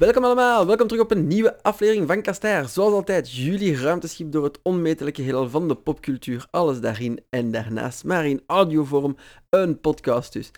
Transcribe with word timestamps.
Welkom 0.00 0.24
allemaal, 0.24 0.66
welkom 0.66 0.86
terug 0.86 1.02
op 1.02 1.10
een 1.10 1.26
nieuwe 1.26 1.62
aflevering 1.62 2.06
van 2.06 2.22
Kastaar. 2.22 2.68
Zoals 2.68 2.92
altijd, 2.92 3.32
jullie 3.32 3.76
ruimteschip 3.76 4.32
door 4.32 4.44
het 4.44 4.58
onmetelijke 4.62 5.22
heelal 5.22 5.48
van 5.48 5.68
de 5.68 5.74
popcultuur. 5.74 6.46
Alles 6.50 6.80
daarin 6.80 7.20
en 7.30 7.50
daarnaast, 7.50 8.04
maar 8.04 8.26
in 8.26 8.42
audiovorm, 8.46 9.16
een 9.50 9.80
podcast 9.80 10.32
dus. 10.32 10.50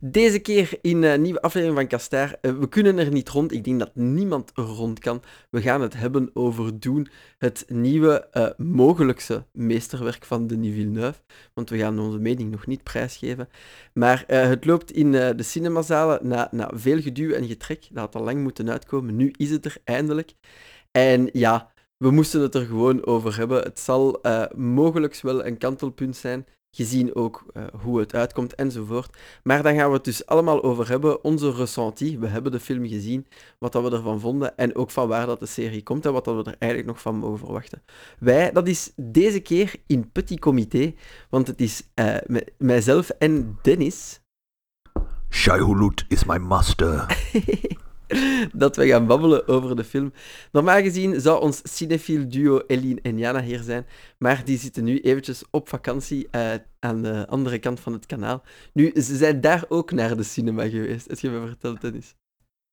Deze 0.00 0.38
keer 0.38 0.78
in 0.82 1.02
een 1.02 1.22
nieuwe 1.22 1.42
aflevering 1.42 1.78
van 1.78 1.86
Kastaar. 1.86 2.36
Eh, 2.40 2.52
we 2.52 2.68
kunnen 2.68 2.98
er 2.98 3.12
niet 3.12 3.28
rond, 3.28 3.52
ik 3.52 3.64
denk 3.64 3.78
dat 3.78 3.94
niemand 3.94 4.50
rond 4.54 4.98
kan. 4.98 5.22
We 5.50 5.62
gaan 5.62 5.80
het 5.80 5.94
hebben 5.94 6.30
over 6.34 6.80
Doen, 6.80 7.08
het 7.38 7.64
nieuwe 7.68 8.28
uh, 8.32 8.48
mogelijkste 8.56 9.44
meesterwerk 9.52 10.24
van 10.24 10.46
Denis 10.46 10.74
Villeneuve. 10.74 11.20
Want 11.54 11.70
we 11.70 11.78
gaan 11.78 11.98
onze 11.98 12.18
mening 12.18 12.50
nog 12.50 12.66
niet 12.66 12.82
prijsgeven. 12.82 13.48
Maar 13.92 14.24
het 14.26 14.64
loopt 14.64 14.90
in 14.90 15.12
de 15.12 15.42
cinemazalen 15.42 16.18
na, 16.22 16.48
na 16.50 16.70
veel 16.74 17.00
geduw 17.00 17.32
en 17.32 17.46
getrek. 17.46 17.88
Dat 17.90 17.98
had 17.98 18.14
al 18.14 18.22
lang 18.22 18.42
moeten 18.42 18.70
uitkomen 18.70 18.89
Nu 18.98 19.32
is 19.36 19.50
het 19.50 19.64
er 19.64 19.76
eindelijk. 19.84 20.32
En 20.90 21.28
ja, 21.32 21.72
we 21.96 22.10
moesten 22.10 22.40
het 22.40 22.54
er 22.54 22.64
gewoon 22.64 23.06
over 23.06 23.36
hebben. 23.36 23.62
Het 23.62 23.80
zal 23.80 24.18
uh, 24.22 24.44
mogelijk 24.56 25.20
wel 25.20 25.46
een 25.46 25.58
kantelpunt 25.58 26.16
zijn, 26.16 26.46
gezien 26.76 27.14
ook 27.14 27.44
uh, 27.52 27.64
hoe 27.82 27.98
het 27.98 28.14
uitkomt 28.14 28.54
enzovoort. 28.54 29.16
Maar 29.42 29.62
dan 29.62 29.74
gaan 29.74 29.88
we 29.88 29.94
het 29.94 30.04
dus 30.04 30.26
allemaal 30.26 30.62
over 30.62 30.88
hebben. 30.88 31.24
Onze 31.24 31.52
ressenti, 31.52 32.18
we 32.18 32.26
hebben 32.26 32.52
de 32.52 32.60
film 32.60 32.88
gezien, 32.88 33.26
wat 33.58 33.72
dat 33.72 33.82
we 33.82 33.96
ervan 33.96 34.20
vonden 34.20 34.56
en 34.56 34.76
ook 34.76 34.90
van 34.90 35.08
waar 35.08 35.26
dat 35.26 35.40
de 35.40 35.46
serie 35.46 35.82
komt 35.82 36.06
en 36.06 36.12
wat 36.12 36.24
dat 36.24 36.44
we 36.44 36.50
er 36.50 36.56
eigenlijk 36.58 36.92
nog 36.92 37.00
van 37.00 37.16
mogen 37.16 37.38
verwachten. 37.38 37.82
Wij, 38.18 38.52
dat 38.52 38.68
is 38.68 38.92
deze 38.96 39.40
keer 39.40 39.74
in 39.86 40.12
petit 40.12 40.40
comité, 40.40 40.94
want 41.30 41.46
het 41.46 41.60
is 41.60 41.82
uh, 41.94 42.16
mijzelf 42.58 43.08
en 43.08 43.58
Dennis. 43.62 44.20
Shai 45.30 45.90
is 46.08 46.24
my 46.24 46.36
master. 46.36 47.06
dat 48.52 48.76
we 48.76 48.86
gaan 48.86 49.06
babbelen 49.06 49.48
over 49.48 49.76
de 49.76 49.84
film. 49.84 50.12
Normaal 50.52 50.82
gezien 50.82 51.20
zou 51.20 51.40
ons 51.40 51.60
cinefiel 51.62 52.28
duo 52.28 52.62
Eline 52.66 53.00
en 53.02 53.18
Jana 53.18 53.42
hier 53.42 53.62
zijn, 53.62 53.86
maar 54.18 54.44
die 54.44 54.58
zitten 54.58 54.84
nu 54.84 55.00
eventjes 55.00 55.44
op 55.50 55.68
vakantie 55.68 56.28
uh, 56.32 56.50
aan 56.78 57.02
de 57.02 57.26
andere 57.28 57.58
kant 57.58 57.80
van 57.80 57.92
het 57.92 58.06
kanaal. 58.06 58.42
Nu, 58.72 58.92
ze 58.94 59.16
zijn 59.16 59.40
daar 59.40 59.64
ook 59.68 59.92
naar 59.92 60.16
de 60.16 60.22
cinema 60.22 60.68
geweest. 60.68 61.08
Heb 61.08 61.18
je 61.18 61.30
me 61.30 61.46
verteld, 61.46 61.80
Dennis? 61.80 62.14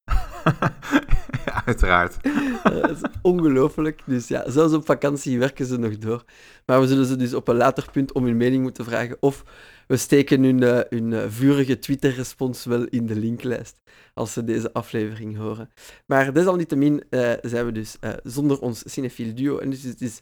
ja, 1.45 1.65
uiteraard. 1.65 2.17
dat 2.63 2.89
is 2.89 3.01
ongelooflijk. 3.21 4.01
Dus 4.05 4.27
ja, 4.27 4.49
zelfs 4.49 4.73
op 4.73 4.85
vakantie 4.85 5.39
werken 5.39 5.65
ze 5.65 5.77
nog 5.77 5.97
door. 5.97 6.23
Maar 6.65 6.81
we 6.81 6.87
zullen 6.87 7.05
ze 7.05 7.15
dus 7.15 7.33
op 7.33 7.47
een 7.47 7.55
later 7.55 7.87
punt 7.91 8.11
om 8.11 8.25
hun 8.25 8.37
mening 8.37 8.63
moeten 8.63 8.85
vragen 8.85 9.17
of 9.19 9.43
we 9.87 9.97
steken 9.97 10.43
hun, 10.43 10.61
uh, 10.61 10.79
hun 10.89 11.11
uh, 11.11 11.23
vurige 11.27 11.79
Twitter-respons 11.79 12.65
wel 12.65 12.85
in 12.85 13.05
de 13.05 13.15
linklijst 13.15 13.79
als 14.13 14.33
ze 14.33 14.43
deze 14.43 14.73
aflevering 14.73 15.37
horen. 15.37 15.69
Maar 16.05 16.33
desalniettemin 16.33 17.03
uh, 17.09 17.31
zijn 17.41 17.65
we 17.65 17.71
dus 17.71 17.97
zonder 18.23 18.59
ons 18.59 18.83
cinefiel 18.85 19.35
duo. 19.35 19.57
En 19.57 19.69
dus 19.69 19.83
het 19.83 20.01
is 20.01 20.19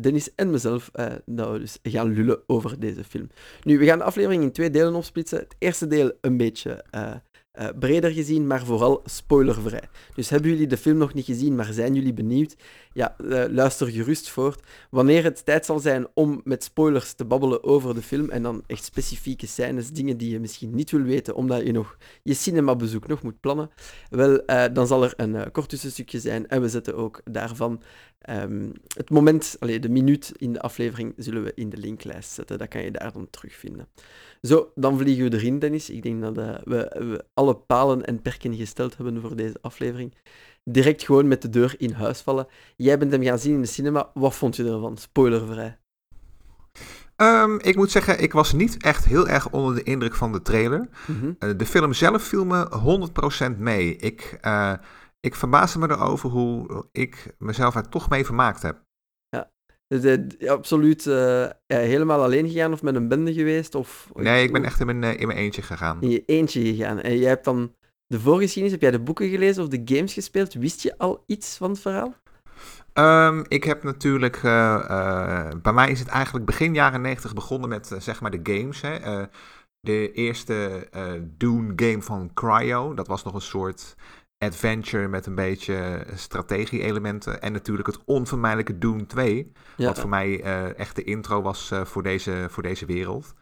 Dennis 0.00 0.34
en 0.34 0.50
mezelf 0.50 0.90
we 1.24 1.58
dus 1.58 1.78
gaan 1.82 2.12
lullen 2.12 2.38
over 2.46 2.80
deze 2.80 3.04
film. 3.04 3.28
Nu, 3.62 3.78
we 3.78 3.84
gaan 3.84 3.98
de 3.98 4.04
aflevering 4.04 4.42
in 4.42 4.52
twee 4.52 4.70
delen 4.70 4.94
opsplitsen. 4.94 5.38
Het 5.38 5.56
eerste 5.58 5.86
deel 5.86 6.12
een 6.20 6.36
beetje 6.36 6.84
uh, 7.58 7.68
breder 7.78 8.10
gezien, 8.10 8.46
maar 8.46 8.64
vooral 8.64 9.02
spoilervrij. 9.04 9.88
Dus 10.14 10.28
hebben 10.28 10.50
jullie 10.50 10.66
de 10.66 10.76
film 10.76 10.98
nog 10.98 11.14
niet 11.14 11.24
gezien, 11.24 11.54
maar 11.54 11.72
zijn 11.72 11.94
jullie 11.94 12.12
benieuwd? 12.12 12.56
Ja, 12.92 13.16
uh, 13.20 13.44
luister 13.48 13.86
gerust 13.86 14.28
voort. 14.28 14.60
Wanneer 14.90 15.24
het 15.24 15.44
tijd 15.44 15.64
zal 15.64 15.78
zijn 15.78 16.06
om 16.14 16.40
met 16.44 16.64
spoilers 16.64 17.12
te 17.12 17.24
babbelen 17.24 17.64
over 17.64 17.94
de 17.94 18.02
film 18.02 18.30
en 18.30 18.42
dan 18.42 18.62
echt 18.66 18.84
specifieke 18.84 19.46
scènes, 19.46 19.90
dingen 19.90 20.16
die 20.16 20.30
je 20.30 20.40
misschien 20.40 20.74
niet 20.74 20.90
wil 20.90 21.02
weten, 21.02 21.34
omdat 21.34 21.62
je 21.62 21.72
nog 21.72 21.96
je 22.22 22.34
cinemabezoek 22.34 23.06
nog 23.06 23.22
moet 23.22 23.40
plannen, 23.40 23.70
wel, 24.10 24.42
uh, 24.46 24.64
dan 24.72 24.86
zal 24.86 25.04
er 25.04 25.12
een 25.16 25.50
kort 25.50 25.68
tussenstukje 25.68 26.20
zijn 26.20 26.48
en 26.48 26.60
we 26.60 26.68
zetten 26.68 26.96
ook 26.96 27.20
daarvan 27.24 27.82
um, 28.28 28.72
het 28.96 29.10
moment, 29.10 29.56
allez, 29.58 29.78
de 29.80 29.88
minuut 29.88 30.32
in 30.36 30.52
de 30.52 30.60
aflevering, 30.60 31.14
zullen 31.16 31.42
we 31.42 31.52
in 31.54 31.70
de 31.70 31.76
linklijst 31.76 32.30
zetten. 32.30 32.58
Dat 32.58 32.68
kan 32.68 32.82
je 32.82 32.90
daar 32.90 33.12
dan 33.12 33.30
terugvinden. 33.30 33.88
Zo, 34.42 34.70
dan 34.74 34.98
vliegen 34.98 35.30
we 35.30 35.36
erin, 35.36 35.58
Dennis. 35.58 35.90
Ik 35.90 36.02
denk 36.02 36.22
dat 36.22 36.38
uh, 36.38 36.54
we, 36.64 36.96
we, 36.98 37.24
alle 37.34 37.56
palen 37.56 38.04
en 38.04 38.22
perken 38.22 38.54
gesteld 38.54 38.96
hebben 38.96 39.20
voor 39.20 39.36
deze 39.36 39.56
aflevering. 39.60 40.14
Direct 40.64 41.02
gewoon 41.02 41.28
met 41.28 41.42
de 41.42 41.50
deur 41.50 41.74
in 41.78 41.92
huis 41.92 42.20
vallen. 42.20 42.46
Jij 42.76 42.98
bent 42.98 43.12
hem 43.12 43.22
gaan 43.22 43.38
zien 43.38 43.54
in 43.54 43.60
de 43.60 43.66
cinema. 43.66 44.10
Wat 44.14 44.34
vond 44.34 44.56
je 44.56 44.64
ervan? 44.64 44.96
Spoilervrij. 44.96 45.78
Um, 47.16 47.60
ik 47.60 47.76
moet 47.76 47.90
zeggen, 47.90 48.22
ik 48.22 48.32
was 48.32 48.52
niet 48.52 48.82
echt 48.82 49.04
heel 49.04 49.28
erg 49.28 49.50
onder 49.50 49.74
de 49.74 49.82
indruk 49.82 50.14
van 50.14 50.32
de 50.32 50.42
trailer. 50.42 50.88
Mm 51.06 51.20
-hmm. 51.20 51.36
uh, 51.38 51.50
de 51.56 51.66
film 51.66 51.92
zelf 51.92 52.22
viel 52.22 52.44
me 52.44 52.68
100% 53.54 53.58
mee. 53.58 53.96
Ik, 53.96 54.38
uh, 54.42 54.72
ik 55.26 55.34
verbaasde 55.34 55.78
me 55.78 55.90
erover 55.90 56.30
hoe 56.30 56.84
ik 56.92 57.34
mezelf 57.38 57.74
er 57.74 57.88
toch 57.88 58.08
mee 58.08 58.24
vermaakt 58.24 58.62
heb. 58.62 58.84
Dus 59.88 60.48
absoluut 60.48 61.06
uh, 61.06 61.46
helemaal 61.66 62.22
alleen 62.22 62.48
gegaan 62.48 62.72
of 62.72 62.82
met 62.82 62.94
een 62.94 63.08
bende 63.08 63.34
geweest? 63.34 63.74
Of, 63.74 64.10
nee, 64.14 64.44
ik 64.44 64.52
ben 64.52 64.64
echt 64.64 64.80
in 64.80 64.86
mijn, 64.86 65.02
uh, 65.02 65.20
in 65.20 65.26
mijn 65.26 65.38
eentje 65.38 65.62
gegaan. 65.62 66.00
In 66.00 66.10
je 66.10 66.22
eentje 66.24 66.60
gegaan. 66.60 67.00
En 67.00 67.18
jij 67.18 67.28
hebt 67.28 67.44
dan 67.44 67.74
de 68.06 68.20
voorgeschiedenis, 68.20 68.72
heb 68.72 68.80
jij 68.80 68.90
de 68.90 69.04
boeken 69.04 69.28
gelezen 69.28 69.62
of 69.62 69.68
de 69.68 69.94
games 69.96 70.12
gespeeld? 70.12 70.54
Wist 70.54 70.82
je 70.82 70.98
al 70.98 71.22
iets 71.26 71.56
van 71.56 71.70
het 71.70 71.80
verhaal? 71.80 72.14
Um, 72.94 73.44
ik 73.48 73.64
heb 73.64 73.82
natuurlijk, 73.82 74.42
uh, 74.42 75.48
bij 75.62 75.72
mij 75.72 75.90
is 75.90 75.98
het 75.98 76.08
eigenlijk 76.08 76.46
begin 76.46 76.74
jaren 76.74 77.00
90 77.00 77.34
begonnen 77.34 77.68
met 77.68 77.94
zeg 77.98 78.20
maar 78.20 78.30
de 78.30 78.52
games. 78.52 78.80
Hè. 78.80 79.24
de 79.80 80.12
eerste 80.12 80.88
Dune 81.36 81.72
game 81.76 82.02
van 82.02 82.30
Cryo, 82.34 82.94
dat 82.94 83.06
was 83.06 83.24
nog 83.24 83.34
een 83.34 83.40
soort 83.40 83.96
adventure 84.38 85.08
met 85.08 85.26
een 85.26 85.34
beetje 85.34 86.04
strategie-elementen. 86.14 87.42
En 87.42 87.52
natuurlijk 87.52 87.86
het 87.86 87.98
onvermijdelijke 88.04 88.78
Doom 88.78 89.06
2. 89.06 89.52
Wat 89.76 89.98
voor 89.98 90.08
mij 90.08 90.44
uh, 90.44 90.78
echt 90.78 90.96
de 90.96 91.04
intro 91.04 91.42
was 91.42 91.70
uh, 91.72 91.84
voor, 91.84 92.02
deze, 92.02 92.46
voor 92.50 92.62
deze 92.62 92.86
wereld. 92.86 93.34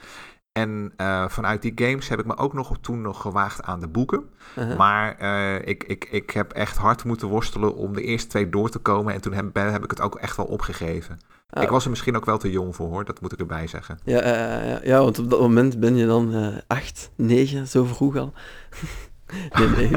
En 0.52 0.92
uh, 0.96 1.28
vanuit 1.28 1.62
die 1.62 1.72
games 1.74 2.08
heb 2.08 2.18
ik 2.18 2.26
me 2.26 2.36
ook 2.36 2.52
nog 2.52 2.78
toen 2.80 3.02
nog 3.02 3.20
gewaagd 3.20 3.62
aan 3.62 3.80
de 3.80 3.88
boeken. 3.88 4.30
-huh. 4.54 4.76
Maar 4.76 5.20
ik, 5.60 5.84
ik, 5.84 6.08
ik 6.10 6.30
heb 6.30 6.52
echt 6.52 6.76
hard 6.76 7.04
moeten 7.04 7.28
worstelen 7.28 7.74
om 7.74 7.94
de 7.94 8.02
eerste 8.02 8.28
twee 8.28 8.48
door 8.48 8.70
te 8.70 8.78
komen. 8.78 9.14
En 9.14 9.20
toen 9.20 9.32
heb, 9.32 9.54
heb 9.54 9.84
ik 9.84 9.90
het 9.90 10.00
ook 10.00 10.14
echt 10.14 10.36
wel 10.36 10.46
opgegeven. 10.46 11.18
Oh. 11.50 11.62
Ik 11.62 11.68
was 11.68 11.84
er 11.84 11.90
misschien 11.90 12.16
ook 12.16 12.24
wel 12.24 12.38
te 12.38 12.50
jong 12.50 12.76
voor 12.76 12.88
hoor, 12.88 13.04
dat 13.04 13.20
moet 13.20 13.32
ik 13.32 13.38
erbij 13.38 13.66
zeggen. 13.66 13.98
Ja, 14.04 14.26
ja, 14.26 14.80
ja 14.82 14.98
want 14.98 15.18
op 15.18 15.30
dat 15.30 15.40
moment 15.40 15.80
ben 15.80 15.96
je 15.96 16.06
dan 16.06 16.52
acht, 16.66 17.10
negen, 17.16 17.68
zo 17.68 17.84
vroeg 17.84 18.16
al. 18.16 18.32
Nee, 19.58 19.90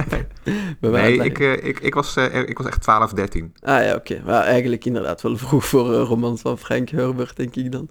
nee. 0.82 0.92
nee 0.92 1.18
ik, 1.18 1.40
uh, 1.40 1.66
ik, 1.66 1.80
ik, 1.80 1.94
was, 1.94 2.18
uh, 2.18 2.36
ik 2.36 2.58
was 2.58 2.68
echt 2.68 2.82
12, 2.82 3.14
13. 3.14 3.54
Ah 3.62 3.84
ja, 3.84 3.96
oké. 3.96 4.22
Maar 4.26 4.44
eigenlijk 4.44 4.86
inderdaad 4.86 5.22
wel 5.22 5.38
vroeg 5.38 5.66
voor 5.66 5.94
uh, 5.94 6.02
romans 6.02 6.42
van 6.42 6.58
Frank 6.58 6.90
Herbert, 6.90 7.36
denk 7.36 7.56
ik 7.56 7.72
dan. 7.72 7.90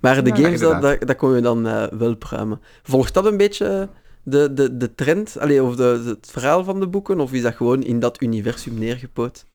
Maar 0.00 0.24
de 0.24 0.30
ja, 0.30 0.36
games, 0.36 0.60
dat, 0.60 0.82
dat, 0.82 1.06
dat 1.06 1.16
kon 1.16 1.34
je 1.34 1.40
dan 1.40 1.62
wel 1.98 2.16
pruimen. 2.16 2.60
Volgt 2.82 3.14
dat 3.14 3.26
een 3.26 3.36
beetje 3.36 3.88
de, 4.22 4.52
de, 4.52 4.76
de 4.76 4.94
trend, 4.94 5.38
allee, 5.38 5.62
of 5.62 5.76
de, 5.76 6.02
het 6.06 6.30
verhaal 6.30 6.64
van 6.64 6.80
de 6.80 6.86
boeken, 6.86 7.20
of 7.20 7.32
is 7.32 7.42
dat 7.42 7.54
gewoon 7.54 7.82
in 7.82 8.00
dat 8.00 8.22
universum 8.22 8.78
neergepoot? 8.78 9.46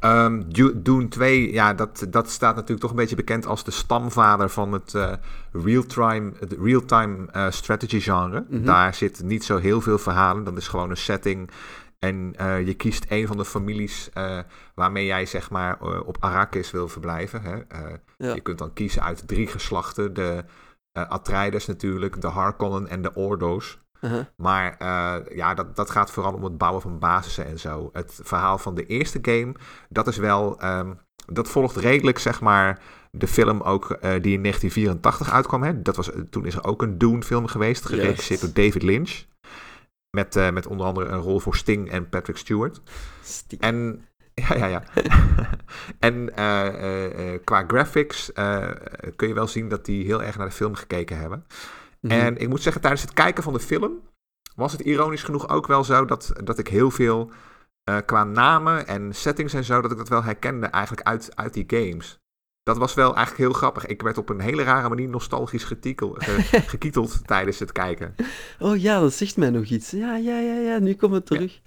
Um, 0.00 0.52
Dune 0.82 1.08
2, 1.08 1.52
ja, 1.52 1.74
dat, 1.74 2.06
dat 2.08 2.30
staat 2.30 2.54
natuurlijk 2.54 2.80
toch 2.80 2.90
een 2.90 2.96
beetje 2.96 3.16
bekend 3.16 3.46
als 3.46 3.64
de 3.64 3.70
stamvader 3.70 4.50
van 4.50 4.72
het 4.72 4.94
uh, 4.94 5.12
real-time 5.52 6.32
real 6.60 6.84
-time, 6.84 7.28
uh, 7.36 7.50
strategy 7.50 8.00
genre. 8.00 8.40
Mm 8.40 8.56
-hmm. 8.56 8.64
Daar 8.64 8.94
zit 8.94 9.22
niet 9.22 9.44
zo 9.44 9.56
heel 9.56 9.80
veel 9.80 9.98
verhalen, 9.98 10.44
dat 10.44 10.56
is 10.56 10.68
gewoon 10.68 10.90
een 10.90 10.96
setting. 10.96 11.50
En 11.98 12.34
uh, 12.40 12.66
je 12.66 12.74
kiest 12.74 13.04
een 13.08 13.26
van 13.26 13.36
de 13.36 13.44
families 13.44 14.10
waarmee 14.74 15.06
jij 15.06 15.26
zeg 15.26 15.50
maar 15.50 15.80
op 15.80 16.16
Arrakis 16.20 16.70
wil 16.70 16.88
verblijven. 16.88 17.42
Hè? 17.42 17.54
Ja. 18.18 18.34
Je 18.34 18.40
kunt 18.40 18.58
dan 18.58 18.72
kiezen 18.72 19.02
uit 19.02 19.28
drie 19.28 19.46
geslachten. 19.46 20.14
De 20.14 20.44
Atreides 20.92 21.66
natuurlijk, 21.66 22.20
de 22.20 22.26
Harkonnen 22.26 22.88
en 22.88 23.02
de 23.02 23.14
Ordo's. 23.14 23.78
Uh 24.00 24.10
-huh. 24.10 24.24
Maar 24.36 24.76
uh, 24.82 25.36
ja, 25.36 25.54
dat, 25.54 25.76
dat 25.76 25.90
gaat 25.90 26.10
vooral 26.10 26.32
om 26.32 26.44
het 26.44 26.58
bouwen 26.58 26.82
van 26.82 26.98
basissen 26.98 27.46
en 27.46 27.58
zo. 27.58 27.90
Het 27.92 28.20
verhaal 28.22 28.58
van 28.58 28.74
de 28.74 28.86
eerste 28.86 29.18
game, 29.22 29.54
dat 29.88 30.06
is 30.06 30.16
wel. 30.16 30.64
Um, 30.64 30.98
dat 31.26 31.48
volgt 31.48 31.76
redelijk, 31.76 32.18
zeg 32.18 32.40
maar, 32.40 32.80
de 33.10 33.26
film 33.26 33.60
ook 33.60 33.90
uh, 33.90 33.98
die 34.00 34.34
in 34.34 34.42
1984 34.42 35.32
uitkwam. 35.32 35.62
Hè? 35.62 35.82
Dat 35.82 35.96
was, 35.96 36.10
toen 36.30 36.46
is 36.46 36.54
er 36.54 36.64
ook 36.64 36.82
een 36.82 36.98
Dune-film 36.98 37.46
geweest, 37.46 37.86
geregisseerd 37.86 38.40
yes. 38.40 38.52
door 38.52 38.64
David 38.64 38.82
Lynch. 38.82 39.24
Met, 40.10 40.36
uh, 40.36 40.50
met 40.50 40.66
onder 40.66 40.86
andere 40.86 41.06
een 41.06 41.20
rol 41.20 41.40
voor 41.40 41.56
Sting 41.56 41.90
en 41.90 42.08
Patrick 42.08 42.36
Stewart. 42.36 42.80
Sting. 43.22 43.60
En 43.60 44.06
ja, 44.48 44.54
ja, 44.54 44.66
ja. 44.66 44.82
en 45.98 46.14
uh, 46.38 47.32
uh, 47.32 47.38
qua 47.44 47.64
graphics 47.66 48.30
uh, 48.34 48.70
kun 49.16 49.28
je 49.28 49.34
wel 49.34 49.46
zien 49.46 49.68
dat 49.68 49.84
die 49.84 50.04
heel 50.04 50.22
erg 50.22 50.36
naar 50.36 50.46
de 50.46 50.52
film 50.52 50.74
gekeken 50.74 51.18
hebben. 51.18 51.44
Mm 52.06 52.12
-hmm. 52.12 52.20
En 52.20 52.36
ik 52.36 52.48
moet 52.48 52.62
zeggen, 52.62 52.82
tijdens 52.82 53.02
het 53.02 53.12
kijken 53.12 53.42
van 53.42 53.52
de 53.52 53.60
film 53.60 54.00
was 54.54 54.72
het 54.72 54.80
ironisch 54.80 55.22
genoeg 55.22 55.48
ook 55.48 55.66
wel 55.66 55.84
zo 55.84 56.04
dat, 56.04 56.32
dat 56.44 56.58
ik 56.58 56.68
heel 56.68 56.90
veel 56.90 57.30
qua 58.04 58.24
namen 58.24 58.86
en 58.86 59.14
settings 59.14 59.54
en 59.54 59.64
zo, 59.64 59.80
dat 59.80 59.90
ik 59.90 59.96
dat 59.96 60.08
wel 60.08 60.22
herkende 60.22 60.66
eigenlijk 60.66 61.06
uit, 61.06 61.36
uit 61.36 61.54
die 61.54 61.64
games. 61.66 62.18
Dat 62.66 62.78
was 62.78 62.94
wel 62.94 63.14
eigenlijk 63.14 63.48
heel 63.48 63.58
grappig. 63.58 63.86
Ik 63.86 64.02
werd 64.02 64.18
op 64.18 64.28
een 64.28 64.40
hele 64.40 64.62
rare 64.62 64.88
manier 64.88 65.08
nostalgisch 65.08 65.64
gekieteld 66.66 67.26
tijdens 67.26 67.58
het 67.58 67.72
kijken. 67.72 68.14
Oh 68.58 68.80
ja, 68.80 69.00
dat 69.00 69.12
zegt 69.12 69.36
mij 69.36 69.50
nog 69.50 69.64
iets. 69.64 69.90
Ja, 69.90 70.16
ja, 70.16 70.38
ja, 70.38 70.54
ja, 70.54 70.78
nu 70.78 70.94
komt 70.94 71.14
het 71.14 71.26
terug. 71.26 71.60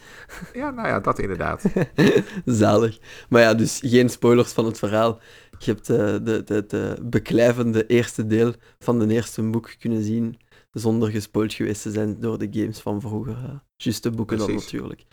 Ja, 0.54 0.60
ja 0.60 0.72
nou 0.72 0.88
ja, 0.88 1.00
dat 1.00 1.20
inderdaad. 1.20 1.64
Zalig. 2.46 3.00
Maar 3.30 3.42
ja, 3.42 3.54
dus 3.54 3.80
geen 3.86 4.10
spoilers 4.10 4.52
van 4.52 4.66
het 4.66 4.80
verhaal. 4.80 5.20
Je 5.60 5.72
hebt 5.72 5.88
de, 5.88 6.20
de, 6.24 6.44
de, 6.44 6.66
de 6.68 6.98
beklijvende 7.04 7.86
eerste 7.86 8.28
deel 8.28 8.54
van 8.80 9.00
de 9.00 9.14
eerste 9.14 9.42
boek 9.42 9.76
kunnen 9.80 10.04
zien, 10.04 10.40
zonder 10.72 11.10
gespoild 11.10 11.54
geweest 11.54 11.82
te 11.82 11.92
zijn 11.92 12.20
door 12.20 12.38
de 12.38 12.48
games 12.52 12.80
van 12.80 13.02
vroeger. 13.02 13.64
Juist 13.76 14.04
de 14.04 14.12
boeken 14.12 14.38
dan 14.38 14.54
natuurlijk. 14.54 15.06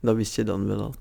Dat 0.00 0.16
wist 0.16 0.34
je 0.34 0.44
dan 0.44 0.66
wel 0.66 0.80
al. 0.80 0.94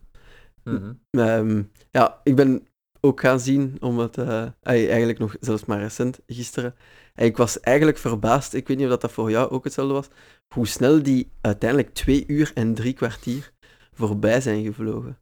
Mm 0.63 0.99
-hmm. 1.11 1.71
ja, 1.91 2.19
ik 2.23 2.35
ben 2.35 2.67
ook 2.99 3.19
gaan 3.19 3.39
zien, 3.39 3.77
omdat 3.79 4.17
uh, 4.17 4.47
eigenlijk 4.61 5.19
nog 5.19 5.35
zelfs 5.39 5.65
maar 5.65 5.79
recent, 5.79 6.19
gisteren. 6.27 6.75
En 7.13 7.25
ik 7.25 7.37
was 7.37 7.59
eigenlijk 7.59 7.97
verbaasd, 7.97 8.53
ik 8.53 8.67
weet 8.67 8.77
niet 8.77 8.89
of 8.89 8.97
dat 8.97 9.11
voor 9.11 9.31
jou 9.31 9.49
ook 9.49 9.63
hetzelfde 9.63 9.93
was, 9.93 10.07
hoe 10.53 10.67
snel 10.67 11.03
die 11.03 11.31
uiteindelijk 11.41 11.93
twee 11.93 12.23
uur 12.27 12.51
en 12.53 12.73
drie 12.73 12.93
kwartier 12.93 13.51
voorbij 13.93 14.41
zijn 14.41 14.63
gevlogen. 14.63 15.17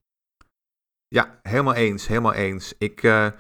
Ja, 1.07 1.39
helemaal 1.41 1.74
eens, 1.74 2.07
helemaal 2.07 2.33
eens. 2.33 2.74
Ik, 2.77 3.03
uh, 3.03 3.31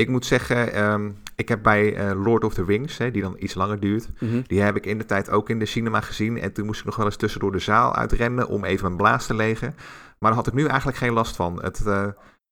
ik 0.00 0.08
moet 0.08 0.26
zeggen, 0.26 0.82
um, 0.84 1.16
ik 1.36 1.48
heb 1.48 1.62
bij 1.62 2.10
uh, 2.10 2.24
Lord 2.24 2.44
of 2.44 2.54
the 2.54 2.64
Rings, 2.64 2.98
hè, 2.98 3.10
die 3.10 3.22
dan 3.22 3.36
iets 3.38 3.54
langer 3.54 3.80
duurt, 3.80 4.08
mm 4.18 4.30
-hmm. 4.30 4.42
die 4.46 4.60
heb 4.60 4.76
ik 4.76 4.86
in 4.86 4.98
de 4.98 5.04
tijd 5.04 5.30
ook 5.30 5.50
in 5.50 5.58
de 5.58 5.66
cinema 5.66 6.00
gezien. 6.00 6.40
En 6.40 6.52
toen 6.52 6.66
moest 6.66 6.80
ik 6.80 6.86
nog 6.86 6.96
wel 6.96 7.06
eens 7.06 7.16
tussendoor 7.16 7.52
de 7.52 7.58
zaal 7.58 7.94
uitrennen 7.94 8.48
om 8.48 8.64
even 8.64 8.84
mijn 8.84 8.96
blaas 8.96 9.26
te 9.26 9.34
legen. 9.34 9.74
Maar 10.18 10.30
daar 10.30 10.34
had 10.34 10.46
ik 10.46 10.52
nu 10.52 10.66
eigenlijk 10.66 10.98
geen 10.98 11.12
last 11.12 11.36
van. 11.36 11.62
Het, 11.62 11.82
uh, 11.86 12.06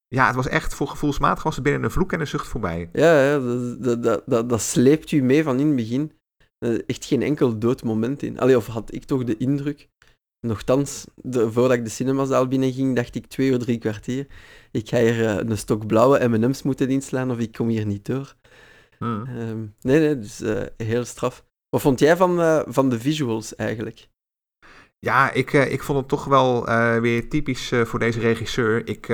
ja, 0.09 0.27
het 0.27 0.35
was 0.35 0.49
echt, 0.49 0.75
voor 0.75 0.89
gevoelsmatig 0.89 1.43
was 1.43 1.55
het 1.55 1.65
binnen 1.65 1.85
een 1.85 1.91
vloek 1.91 2.13
en 2.13 2.21
een 2.21 2.27
zucht 2.27 2.47
voorbij. 2.47 2.89
Ja, 2.93 3.23
ja 3.23 3.39
dat, 3.39 4.03
dat, 4.03 4.23
dat, 4.27 4.49
dat 4.49 4.61
sleept 4.61 5.13
u 5.13 5.23
mee 5.23 5.43
van 5.43 5.59
in 5.59 5.67
het 5.67 5.77
begin. 5.77 6.13
echt 6.87 7.05
geen 7.05 7.23
enkel 7.23 7.59
dood 7.59 7.85
moment 7.85 8.23
in. 8.23 8.39
Allee, 8.39 8.57
of 8.57 8.67
had 8.67 8.95
ik 8.95 9.05
toch 9.05 9.25
de 9.25 9.37
indruk. 9.37 9.89
Nochtans, 10.41 11.07
de, 11.15 11.53
voordat 11.53 11.77
ik 11.77 11.85
de 11.85 11.91
cinemazaal 11.91 12.49
binnenging, 12.49 12.97
dacht 12.97 13.15
ik 13.15 13.27
twee 13.27 13.51
uur, 13.51 13.59
drie 13.59 13.79
kwartier. 13.79 14.27
Ik 14.71 14.89
ga 14.89 14.99
hier 14.99 15.19
uh, 15.19 15.37
een 15.37 15.59
stok 15.59 15.87
blauwe 15.87 16.29
M&M's 16.29 16.63
moeten 16.63 16.89
inslaan 16.89 17.31
of 17.31 17.39
ik 17.39 17.53
kom 17.53 17.69
hier 17.69 17.87
niet 17.87 18.07
door. 18.07 18.35
Hmm. 18.99 19.27
Um, 19.39 19.75
nee, 19.81 20.01
nee, 20.01 20.19
dus 20.19 20.41
uh, 20.41 20.63
heel 20.77 21.05
straf. 21.05 21.45
Wat 21.69 21.81
vond 21.81 21.99
jij 21.99 22.17
van, 22.17 22.41
uh, 22.41 22.61
van 22.67 22.89
de 22.89 23.01
visuals 23.01 23.55
eigenlijk? 23.55 24.09
Ja, 24.99 25.33
ik, 25.33 25.53
ik 25.53 25.83
vond 25.83 25.99
het 25.99 26.09
toch 26.09 26.25
wel 26.25 26.65
weer 27.01 27.29
typisch 27.29 27.73
voor 27.85 27.99
deze 27.99 28.21
regisseur. 28.21 28.89
Ik 28.89 29.09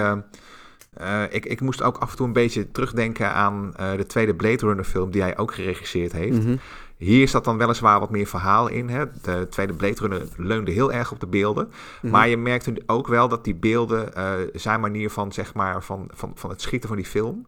ik, 1.30 1.46
ik 1.46 1.60
moest 1.60 1.82
ook 1.82 1.98
af 1.98 2.10
en 2.10 2.16
toe 2.16 2.26
een 2.26 2.32
beetje 2.32 2.70
terugdenken 2.70 3.32
aan 3.32 3.72
de 3.96 4.06
tweede 4.06 4.34
Blade 4.34 4.66
Runner 4.66 4.84
film 4.84 5.10
die 5.10 5.22
hij 5.22 5.38
ook 5.38 5.54
geregisseerd 5.54 6.12
heeft. 6.12 6.36
Mm 6.36 6.44
-hmm. 6.44 6.58
Hier 6.96 7.28
zat 7.28 7.44
dan 7.44 7.58
weliswaar 7.58 8.00
wat 8.00 8.10
meer 8.10 8.26
verhaal 8.26 8.68
in. 8.68 8.88
Hè? 8.88 9.04
De 9.22 9.46
tweede 9.50 9.72
Blade 9.72 10.00
Runner 10.00 10.28
leunde 10.36 10.70
heel 10.70 10.92
erg 10.92 11.12
op 11.12 11.20
de 11.20 11.26
beelden. 11.26 11.70
-hmm. 12.00 12.10
Maar 12.10 12.28
je 12.28 12.36
merkte 12.36 12.82
ook 12.86 13.06
wel 13.06 13.28
dat 13.28 13.44
die 13.44 13.54
beelden, 13.54 14.10
uh, 14.16 14.32
zijn 14.52 14.80
manier 14.80 15.10
van, 15.10 15.32
zeg 15.32 15.54
maar, 15.54 15.82
van, 15.82 16.08
van, 16.12 16.32
van 16.34 16.50
het 16.50 16.62
schieten 16.62 16.88
van 16.88 16.96
die 16.96 17.06
film 17.06 17.46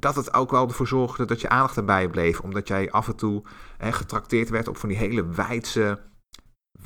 dat 0.00 0.16
het 0.16 0.34
ook 0.34 0.50
wel 0.50 0.68
ervoor 0.68 0.86
zorgde 0.86 1.24
dat 1.24 1.40
je 1.40 1.48
aandacht 1.48 1.76
erbij 1.76 2.08
bleef. 2.08 2.40
Omdat 2.40 2.68
jij 2.68 2.90
af 2.90 3.08
en 3.08 3.16
toe 3.16 3.42
hè, 3.78 3.92
getrakteerd 3.92 4.48
werd 4.48 4.68
op 4.68 4.76
van 4.76 4.88
die 4.88 4.98
hele 4.98 5.26
wijdse 5.26 5.98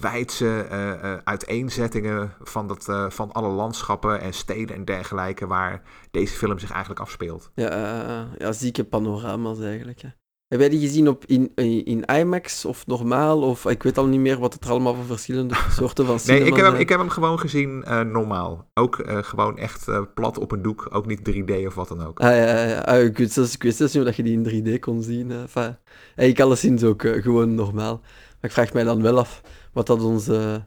wijdse 0.00 0.66
uh, 0.70 0.88
uh, 0.88 1.16
uiteenzettingen 1.24 2.32
van, 2.40 2.66
dat, 2.66 2.88
uh, 2.88 3.10
van 3.10 3.32
alle 3.32 3.48
landschappen 3.48 4.20
en 4.20 4.34
steden 4.34 4.76
en 4.76 4.84
dergelijke 4.84 5.46
waar 5.46 5.82
deze 6.10 6.34
film 6.34 6.58
zich 6.58 6.70
eigenlijk 6.70 7.00
afspeelt. 7.00 7.50
Ja, 7.54 8.28
ja 8.38 8.52
zieke 8.52 8.84
panorama's 8.84 9.60
eigenlijk. 9.60 10.00
Hè. 10.00 10.08
Heb 10.52 10.60
jij 10.60 10.68
die 10.68 10.80
gezien 10.80 11.08
op 11.08 11.24
in, 11.26 11.52
in 11.84 12.04
IMAX 12.04 12.64
of 12.64 12.86
normaal? 12.86 13.42
Of 13.42 13.64
ik 13.64 13.82
weet 13.82 13.98
al 13.98 14.06
niet 14.06 14.20
meer 14.20 14.38
wat 14.38 14.52
het 14.52 14.64
er 14.64 14.70
allemaal 14.70 14.94
voor 14.94 15.04
verschillende 15.04 15.54
soorten 15.78 16.06
van 16.06 16.18
Nee, 16.26 16.44
ik 16.44 16.56
heb, 16.56 16.64
hem, 16.64 16.74
ik 16.74 16.88
heb 16.88 16.98
hem 16.98 17.08
gewoon 17.08 17.38
gezien 17.38 17.78
normaal. 18.12 18.68
Ook 18.74 19.02
gewoon 19.06 19.58
echt 19.58 19.86
plat 20.14 20.38
op 20.38 20.52
een 20.52 20.62
doek. 20.62 20.88
Ook 20.90 21.06
niet 21.06 21.30
3D 21.30 21.66
of 21.66 21.74
wat 21.74 21.88
dan 21.88 22.06
ook. 22.06 22.20
Ah 22.20 22.30
ja, 22.30 22.64
ja. 22.64 22.78
Ah, 22.78 23.02
ik, 23.02 23.18
weet 23.18 23.32
zelfs, 23.32 23.54
ik 23.54 23.62
wist 23.62 23.76
zelfs 23.76 23.94
niet 23.94 24.04
dat 24.04 24.16
je 24.16 24.22
die 24.22 24.40
in 24.42 24.76
3D 24.76 24.78
kon 24.78 25.02
zien. 25.02 25.30
Enfin, 25.30 25.76
ik 26.16 26.40
alleszins 26.40 26.84
ook 26.84 27.02
gewoon 27.02 27.54
normaal. 27.54 28.00
Maar 28.00 28.50
ik 28.50 28.52
vraag 28.52 28.72
mij 28.72 28.84
dan 28.84 29.02
wel 29.02 29.18
af 29.18 29.40
wat 29.72 29.86
dat 29.86 30.02
onze, 30.02 30.66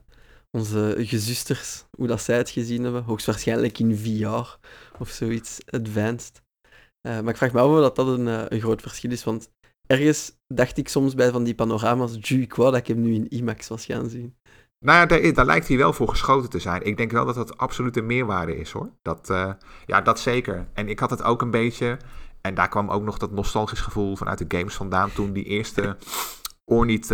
onze 0.51 0.95
gezusters, 0.97 1.85
hoe 1.97 2.07
dat 2.07 2.21
zij 2.21 2.37
het 2.37 2.49
gezien 2.49 2.83
hebben. 2.83 3.03
Hoogstwaarschijnlijk 3.03 3.79
in 3.79 3.97
VR 3.97 4.57
of 4.99 5.09
zoiets 5.09 5.59
advanced. 5.65 6.43
Maar 7.01 7.27
ik 7.27 7.37
vraag 7.37 7.53
me 7.53 7.59
af 7.59 7.69
of 7.69 7.79
dat, 7.79 7.95
dat 7.95 8.07
een, 8.07 8.53
een 8.53 8.59
groot 8.59 8.81
verschil 8.81 9.11
is, 9.11 9.23
want 9.23 9.49
ergens 9.87 10.31
dacht 10.47 10.77
ik 10.77 10.89
soms 10.89 11.15
bij 11.15 11.31
van 11.31 11.43
die 11.43 11.55
panorama's, 11.55 12.17
ju, 12.19 12.41
ik 12.41 12.55
wou 12.55 12.71
dat 12.71 12.79
ik 12.79 12.87
hem 12.87 13.01
nu 13.01 13.13
in 13.13 13.29
IMAX 13.29 13.67
was 13.67 13.85
gaan 13.85 14.09
zien. 14.09 14.35
Nou 14.79 14.99
ja, 14.99 15.05
daar, 15.05 15.33
daar, 15.33 15.45
lijkt 15.45 15.67
hij 15.67 15.77
wel 15.77 15.93
voor 15.93 16.09
geschoten 16.09 16.49
te 16.49 16.59
zijn. 16.59 16.85
Ik 16.85 16.97
denk 16.97 17.11
wel 17.11 17.25
dat 17.25 17.35
dat 17.35 17.57
absoluut 17.57 17.97
een 17.97 18.05
meerwaarde 18.05 18.57
is 18.57 18.71
hoor. 18.71 18.89
Dat, 19.01 19.29
uh, 19.29 19.51
ja, 19.85 20.01
dat 20.01 20.19
zeker. 20.19 20.67
En 20.73 20.89
ik 20.89 20.99
had 20.99 21.09
het 21.09 21.23
ook 21.23 21.41
een 21.41 21.51
beetje. 21.51 21.97
En 22.41 22.53
daar 22.53 22.69
kwam 22.69 22.89
ook 22.89 23.03
nog 23.03 23.17
dat 23.17 23.31
nostalgisch 23.31 23.81
gevoel 23.81 24.15
vanuit 24.15 24.37
de 24.37 24.57
games 24.57 24.75
vandaan. 24.75 25.11
Toen 25.13 25.33
die 25.33 25.43
eerste 25.43 25.97
Ornith 26.65 27.11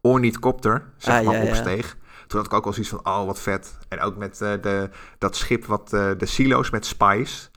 Ornithcopter, 0.00 0.92
zeg 0.96 1.18
ah, 1.18 1.24
maar, 1.24 1.44
ja, 1.44 1.48
opsteeg. 1.48 1.96
Toen 2.26 2.38
had 2.38 2.48
ik 2.48 2.54
ook 2.54 2.64
wel 2.64 2.72
zoiets 2.72 2.92
van, 2.92 3.06
oh, 3.06 3.24
wat 3.24 3.40
vet. 3.40 3.78
En 3.88 4.00
ook 4.00 4.16
met 4.16 4.40
uh, 4.40 4.52
de, 4.60 4.90
dat 5.18 5.36
schip, 5.36 5.64
wat, 5.64 5.92
uh, 5.92 6.10
de 6.18 6.26
silo's 6.26 6.70
met 6.70 6.86
Spice. 6.86 7.49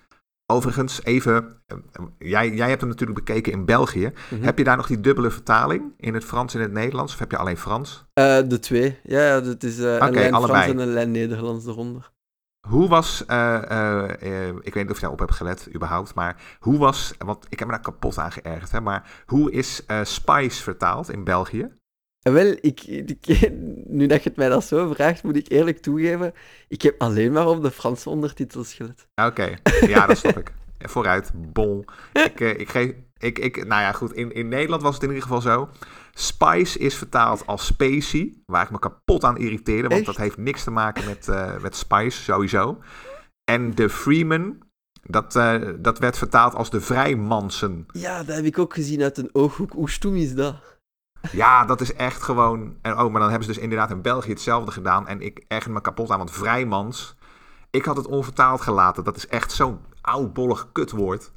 Overigens, 0.53 1.03
even, 1.03 1.61
uh, 1.67 2.05
jij, 2.17 2.53
jij 2.53 2.69
hebt 2.69 2.81
hem 2.81 2.89
natuurlijk 2.89 3.25
bekeken 3.25 3.51
in 3.51 3.65
België. 3.65 4.05
Mm 4.05 4.13
-hmm. 4.29 4.43
Heb 4.43 4.57
je 4.57 4.63
daar 4.63 4.77
nog 4.77 4.87
die 4.87 4.99
dubbele 4.99 5.31
vertaling 5.31 5.93
in 5.97 6.13
het 6.13 6.23
Frans 6.23 6.55
en 6.55 6.61
het 6.61 6.71
Nederlands? 6.71 7.13
Of 7.13 7.19
heb 7.19 7.31
je 7.31 7.37
alleen 7.37 7.57
Frans? 7.57 8.05
de 8.13 8.59
twee. 8.59 8.99
Ja, 9.03 9.19
ja 9.19 9.41
het 9.41 9.63
is 9.63 9.79
uh, 9.79 9.93
okay, 9.93 10.07
een 10.07 10.13
lijn 10.13 10.33
allebei. 10.33 10.63
Frans 10.63 10.79
en 10.79 10.87
een 10.87 10.93
lijn 10.93 11.11
Nederlands 11.11 11.65
eronder. 11.65 12.11
Hoe 12.67 12.87
was, 12.87 13.21
ik 13.21 14.73
weet 14.73 14.75
niet 14.75 14.89
of 14.89 14.95
je 14.95 15.01
daarop 15.01 15.19
hebt 15.19 15.33
gelet 15.33 15.69
überhaupt, 15.75 16.13
maar 16.13 16.57
hoe 16.59 16.77
was, 16.77 17.13
want 17.17 17.45
ik 17.49 17.59
heb 17.59 17.67
me 17.67 17.73
daar 17.73 17.83
kapot 17.83 18.17
aan 18.17 18.31
geërgerd, 18.31 18.71
hè, 18.71 18.81
maar 18.81 19.23
hoe 19.25 19.51
is 19.51 19.85
Spice 20.03 20.63
vertaald 20.63 21.11
in 21.11 21.23
België? 21.23 21.69
Wel, 22.23 22.55
ik, 22.61 22.83
ik, 22.83 23.49
nu 23.97 24.07
dat 24.07 24.23
je 24.23 24.29
het 24.29 24.37
mij 24.37 24.49
dat 24.49 24.65
zo 24.65 24.93
vraagt, 24.93 25.23
moet 25.23 25.35
ik 25.35 25.49
eerlijk 25.49 25.77
toegeven, 25.77 26.33
ik 26.67 26.81
heb 26.81 27.01
alleen 27.01 27.31
maar 27.31 27.47
op 27.47 27.61
de 27.61 27.71
Franse 27.71 28.09
ondertitels 28.09 28.73
gelet. 28.73 29.07
Oké, 29.15 29.27
okay. 29.27 29.87
ja, 29.89 30.05
dat 30.05 30.17
snap 30.17 30.37
ik. 30.37 30.53
Vooruit, 30.93 31.31
bon. 31.35 31.85
Ik, 32.13 32.39
uh, 32.39 32.59
ik 32.59 32.69
geef, 32.69 32.93
ik, 33.17 33.39
ik, 33.39 33.55
nou 33.55 33.81
ja, 33.81 33.91
goed, 33.91 34.13
in, 34.13 34.31
in 34.33 34.47
Nederland 34.47 34.81
was 34.81 34.93
het 34.93 35.03
in 35.03 35.09
ieder 35.09 35.23
geval 35.23 35.41
zo. 35.41 35.69
Spice 36.13 36.79
is 36.79 36.95
vertaald 36.95 37.45
als 37.45 37.65
specie, 37.65 38.43
waar 38.45 38.63
ik 38.63 38.71
me 38.71 38.79
kapot 38.79 39.23
aan 39.23 39.37
irriteerde, 39.37 39.87
want 39.87 39.93
Echt? 39.93 40.05
dat 40.05 40.17
heeft 40.17 40.37
niks 40.37 40.63
te 40.63 40.71
maken 40.71 41.05
met, 41.05 41.27
uh, 41.27 41.59
met 41.59 41.75
Spice, 41.75 42.21
sowieso. 42.21 42.77
En 43.43 43.75
de 43.75 43.89
Freeman, 43.89 44.57
dat, 45.03 45.35
uh, 45.35 45.61
dat 45.79 45.99
werd 45.99 46.17
vertaald 46.17 46.55
als 46.55 46.69
de 46.69 46.81
Vrijmansen. 46.81 47.85
Ja, 47.93 48.23
dat 48.23 48.35
heb 48.35 48.45
ik 48.45 48.59
ook 48.59 48.73
gezien 48.73 49.01
uit 49.01 49.17
een 49.17 49.29
ooghoek. 49.31 49.71
Hoe 49.71 49.89
stoem 49.89 50.15
is 50.15 50.33
dat? 50.33 50.55
Ja, 51.31 51.65
dat 51.65 51.81
is 51.81 51.93
echt 51.93 52.21
gewoon. 52.21 52.77
En 52.81 52.91
oh, 52.91 53.11
maar 53.11 53.21
dan 53.21 53.29
hebben 53.29 53.47
ze 53.47 53.53
dus 53.53 53.63
inderdaad 53.63 53.91
in 53.91 54.01
België 54.01 54.29
hetzelfde 54.29 54.71
gedaan. 54.71 55.07
En 55.07 55.21
ik 55.21 55.45
erger 55.47 55.71
me 55.71 55.81
kapot 55.81 56.09
aan, 56.09 56.17
want 56.17 56.31
vrijmans. 56.31 57.15
Ik 57.69 57.85
had 57.85 57.97
het 57.97 58.07
onvertaald 58.07 58.61
gelaten. 58.61 59.03
Dat 59.03 59.15
is 59.15 59.27
echt 59.27 59.51
zo'n 59.51 59.79
oudbollig 60.01 60.71
kutwoord. 60.71 61.31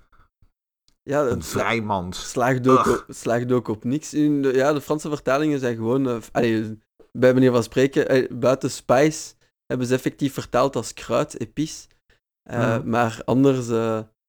Ja, 1.02 1.23
een 1.23 1.43
vrijmans. 1.43 2.31
Slaagt 2.31 2.69
ook, 2.69 2.87
op, 2.87 3.05
slaagt 3.09 3.52
ook 3.52 3.69
op 3.69 3.85
niks. 3.85 4.14
In 4.14 4.43
de, 4.43 4.52
ja, 4.52 4.73
de 4.73 4.81
Franse 4.81 5.09
vertalingen 5.09 5.59
zijn 5.59 5.76
gewoon. 5.76 6.09
Uh, 6.09 6.16
allee, 6.33 6.78
bij 7.12 7.33
manier 7.33 7.52
van 7.52 7.62
spreken, 7.62 8.16
uh, 8.16 8.38
buiten 8.38 8.71
spice 8.71 9.35
hebben 9.66 9.87
ze 9.87 9.95
effectief 9.95 10.33
vertaald 10.33 10.76
als 10.76 10.95
kruid, 10.95 11.40
epice. 11.40 11.87
Uh, 12.50 12.76
mm. 12.76 12.90
Maar 12.90 13.21
anders 13.25 13.66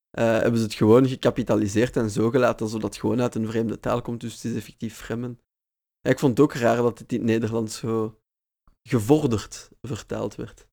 hebben 0.10 0.58
ze 0.58 0.64
het 0.64 0.74
gewoon 0.74 1.08
gecapitaliseerd 1.08 1.98
en 1.98 2.10
zo 2.10 2.30
gelaten, 2.30 2.68
zodat 2.68 2.90
het 2.90 3.00
gewoon 3.00 3.22
uit 3.22 3.36
een 3.36 3.48
vreemde 3.48 3.80
taal 3.80 4.02
komt. 4.02 4.22
Dus 4.22 4.34
het 4.34 4.44
is 4.44 4.56
effectief 4.56 4.96
fremmen. 4.96 5.40
Ja, 6.08 6.14
ik 6.14 6.20
vond 6.20 6.38
het 6.38 6.48
ook 6.48 6.54
raar 6.54 6.76
dat 6.76 7.00
het 7.00 7.12
in 7.12 7.18
het 7.18 7.28
Nederlands 7.28 7.78
zo 7.78 8.20
gevorderd 8.84 9.70
vertaald 9.82 10.36
werd. 10.36 10.68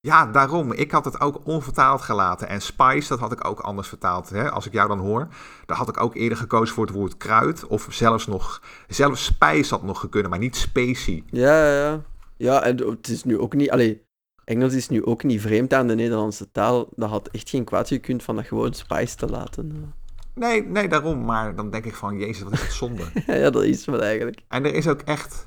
Ja, 0.00 0.26
daarom. 0.26 0.72
Ik 0.72 0.90
had 0.90 1.04
het 1.04 1.20
ook 1.20 1.46
onvertaald 1.46 2.02
gelaten. 2.02 2.48
En 2.48 2.60
spice, 2.60 3.08
dat 3.08 3.18
had 3.18 3.32
ik 3.32 3.44
ook 3.44 3.60
anders 3.60 3.88
vertaald. 3.88 4.30
Hè? 4.30 4.50
Als 4.50 4.66
ik 4.66 4.72
jou 4.72 4.88
dan 4.88 4.98
hoor, 4.98 5.28
dan 5.66 5.76
had 5.76 5.88
ik 5.88 6.00
ook 6.00 6.14
eerder 6.14 6.38
gekozen 6.38 6.74
voor 6.74 6.86
het 6.86 6.94
woord 6.94 7.16
kruid. 7.16 7.66
Of 7.66 7.86
zelfs 7.90 8.26
nog, 8.26 8.62
zelfs 8.88 9.24
spice 9.24 9.74
had 9.74 9.82
nog 9.82 10.00
gekund, 10.00 10.28
maar 10.28 10.38
niet 10.38 10.56
specie. 10.56 11.24
Ja, 11.26 11.72
ja. 11.74 12.02
Ja, 12.36 12.62
en 12.62 12.76
het 12.76 13.08
is 13.08 13.24
nu 13.24 13.38
ook 13.38 13.54
niet, 13.54 13.70
allee, 13.70 14.06
Engels 14.44 14.74
is 14.74 14.88
nu 14.88 15.04
ook 15.04 15.22
niet 15.22 15.40
vreemd 15.40 15.74
aan 15.74 15.86
de 15.86 15.94
Nederlandse 15.94 16.50
taal. 16.50 16.88
Dat 16.96 17.10
had 17.10 17.28
echt 17.28 17.50
geen 17.50 17.64
kwaad 17.64 17.88
gekund 17.88 18.22
van 18.22 18.36
dat 18.36 18.46
gewoon 18.46 18.74
spice 18.74 19.16
te 19.16 19.26
laten. 19.26 19.94
Nee, 20.34 20.62
nee, 20.62 20.88
daarom. 20.88 21.24
Maar 21.24 21.54
dan 21.54 21.70
denk 21.70 21.84
ik 21.84 21.94
van, 21.94 22.18
jezus, 22.18 22.42
wat 22.42 22.52
is 22.52 22.60
het 22.60 22.72
zonde. 22.72 23.04
ja, 23.26 23.50
dat 23.50 23.62
is 23.62 23.84
wel 23.84 24.02
eigenlijk. 24.02 24.40
En 24.48 24.64
er 24.64 24.74
is 24.74 24.88
ook 24.88 25.00
echt, 25.00 25.46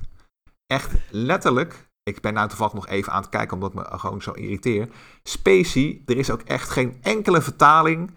echt 0.68 0.92
letterlijk... 1.10 1.86
Ik 2.04 2.22
ben 2.22 2.34
nou 2.34 2.48
toevallig 2.48 2.74
nog 2.74 2.88
even 2.88 3.12
aan 3.14 3.22
het 3.22 3.30
kijken, 3.30 3.54
omdat 3.54 3.74
me 3.74 3.98
gewoon 3.98 4.22
zo 4.22 4.32
irriteert. 4.32 4.94
Specie, 5.24 6.04
er 6.06 6.18
is 6.18 6.30
ook 6.30 6.42
echt 6.42 6.70
geen 6.70 6.98
enkele 7.02 7.42
vertaling 7.42 8.12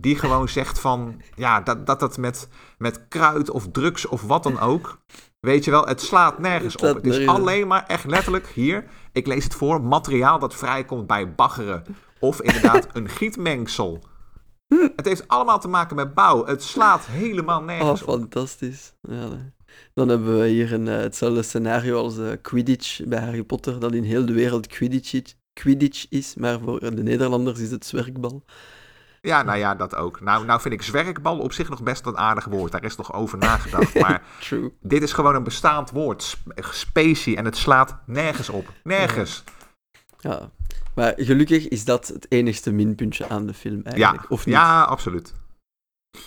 die 0.00 0.16
gewoon 0.16 0.48
zegt 0.48 0.78
van, 0.78 1.20
ja, 1.34 1.60
dat 1.60 1.86
dat, 1.86 2.00
dat 2.00 2.18
met, 2.18 2.48
met 2.78 3.08
kruid 3.08 3.50
of 3.50 3.68
drugs 3.72 4.06
of 4.06 4.22
wat 4.22 4.42
dan 4.42 4.60
ook, 4.60 4.98
weet 5.40 5.64
je 5.64 5.70
wel, 5.70 5.86
het 5.86 6.00
slaat 6.00 6.38
nergens 6.38 6.76
op. 6.76 6.94
Het 6.94 7.06
is 7.06 7.26
alleen 7.26 7.66
maar 7.66 7.84
echt 7.86 8.04
letterlijk 8.04 8.46
hier, 8.46 8.84
ik 9.12 9.26
lees 9.26 9.44
het 9.44 9.54
voor, 9.54 9.82
materiaal 9.82 10.38
dat 10.38 10.54
vrijkomt 10.54 11.06
bij 11.06 11.34
baggeren. 11.34 11.84
Of 12.20 12.40
inderdaad 12.40 12.88
een 12.92 13.08
gietmengsel. 13.08 14.02
Het 14.96 15.04
heeft 15.06 15.28
allemaal 15.28 15.60
te 15.60 15.68
maken 15.68 15.96
met 15.96 16.14
bouw. 16.14 16.44
Het 16.46 16.62
slaat 16.62 17.06
helemaal 17.06 17.58
Oh, 17.60 17.66
nergens 17.66 18.02
op. 18.02 18.08
fantastisch. 18.08 18.92
Ja, 19.00 19.28
dan 19.94 20.08
hebben 20.08 20.38
we 20.40 20.46
hier 20.46 20.72
een, 20.72 20.88
eh, 20.88 20.96
hetzelfde 20.96 21.42
scenario 21.42 21.98
als 22.02 22.18
eh, 22.18 22.28
Quidditch 22.42 23.04
bij 23.04 23.20
Harry 23.20 23.42
Potter, 23.42 23.78
dat 23.80 23.92
in 23.94 24.02
heel 24.04 24.26
de 24.26 24.32
wereld 24.32 24.66
Quidditch, 24.66 25.20
Quidditch 25.52 26.06
is, 26.08 26.34
maar 26.34 26.60
voor 26.60 26.80
de 26.80 27.02
Nederlanders 27.02 27.60
is 27.60 27.70
het 27.70 27.86
zwerkbal. 27.86 28.42
Ja, 29.20 29.42
nou 29.42 29.58
ja, 29.58 29.74
dat 29.74 29.94
ook. 29.94 30.20
Nou, 30.20 30.44
nou 30.44 30.60
vind 30.60 30.74
ik 30.74 30.82
zwerkbal 30.82 31.38
op 31.38 31.52
zich 31.52 31.68
nog 31.68 31.82
best 31.82 32.06
een 32.06 32.16
aardig 32.18 32.44
woord. 32.44 32.72
Daar 32.72 32.84
is 32.84 32.96
nog 32.96 33.12
over 33.12 33.38
nagedacht. 33.38 33.94
Maar 34.00 34.22
True. 34.40 34.72
dit 34.80 35.02
is 35.02 35.12
gewoon 35.12 35.34
een 35.34 35.42
bestaand 35.42 35.90
woord. 35.90 36.22
Sp- 36.22 36.52
Specie. 36.70 37.36
En 37.36 37.44
het 37.44 37.56
slaat 37.56 37.96
nergens 38.06 38.48
op. 38.48 38.72
Nergens. 38.82 39.44
Ja. 40.18 40.50
Maar 40.96 41.12
gelukkig 41.16 41.68
is 41.68 41.84
dat 41.84 42.08
het 42.08 42.26
enigste 42.28 42.72
minpuntje 42.72 43.28
aan 43.28 43.46
de 43.46 43.54
film 43.54 43.82
eigenlijk. 43.82 44.22
Ja, 44.22 44.28
Of 44.28 44.46
niet? 44.46 44.54
ja, 44.54 44.82
absoluut. 44.82 45.34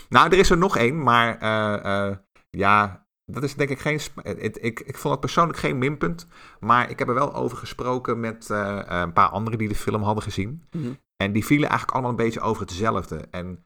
Nou, 0.10 0.30
er 0.32 0.38
is 0.38 0.50
er 0.50 0.58
nog 0.58 0.78
één, 0.78 1.04
maar 1.04 1.38
eh, 1.38 2.08
eh, 2.10 2.18
ja, 2.50 3.08
dat 3.26 3.44
is 3.44 3.56
denk 3.56 3.70
ik 3.70 3.80
geen. 3.80 4.00
het- 4.24 4.64
ik, 4.64 4.80
ik 4.80 4.98
vond 4.98 5.12
het 5.14 5.20
persoonlijk 5.20 5.58
geen 5.60 5.78
minpunt, 5.78 6.28
maar 6.60 6.90
ik 6.90 7.00
heb 7.00 7.08
er 7.08 7.14
wel 7.14 7.34
over 7.34 7.58
gesproken 7.58 8.20
met 8.20 8.50
eh, 8.50 8.80
eh, 8.80 9.00
een 9.02 9.14
paar 9.14 9.30
anderen 9.30 9.60
die 9.60 9.68
de 9.68 9.76
film 9.76 10.02
hadden 10.04 10.24
gezien. 10.24 10.64
Mhm. 10.72 10.94
En 11.24 11.32
die 11.34 11.46
vielen 11.46 11.70
eigenlijk 11.70 11.92
allemaal 11.98 12.12
een 12.20 12.26
beetje 12.26 12.40
over 12.42 12.62
hetzelfde. 12.62 13.28
En, 13.32 13.66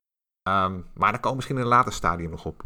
ehm, 0.50 0.74
maar 0.94 1.12
daar 1.12 1.20
komen 1.20 1.30
we 1.30 1.36
misschien 1.36 1.56
in 1.58 1.62
een 1.62 1.68
later 1.68 1.94
stadium 1.94 2.30
nog 2.30 2.46
op. 2.46 2.64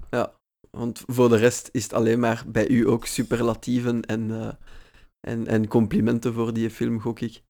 Want 0.72 1.04
voor 1.08 1.30
de 1.30 1.38
rest 1.38 1.70
is 1.72 1.84
het 1.84 1.94
alleen 1.94 2.20
maar 2.20 2.44
bij 2.48 2.68
u 2.70 2.88
ook 2.90 3.06
superlatieven 3.06 4.02
en, 4.02 4.32
eh, 4.42 4.54
en, 5.28 5.48
en 5.48 5.68
complimenten 5.68 6.34
voor 6.34 6.54
die 6.54 6.70
film, 6.70 7.00
gok 7.02 7.20
ik. 7.20 7.42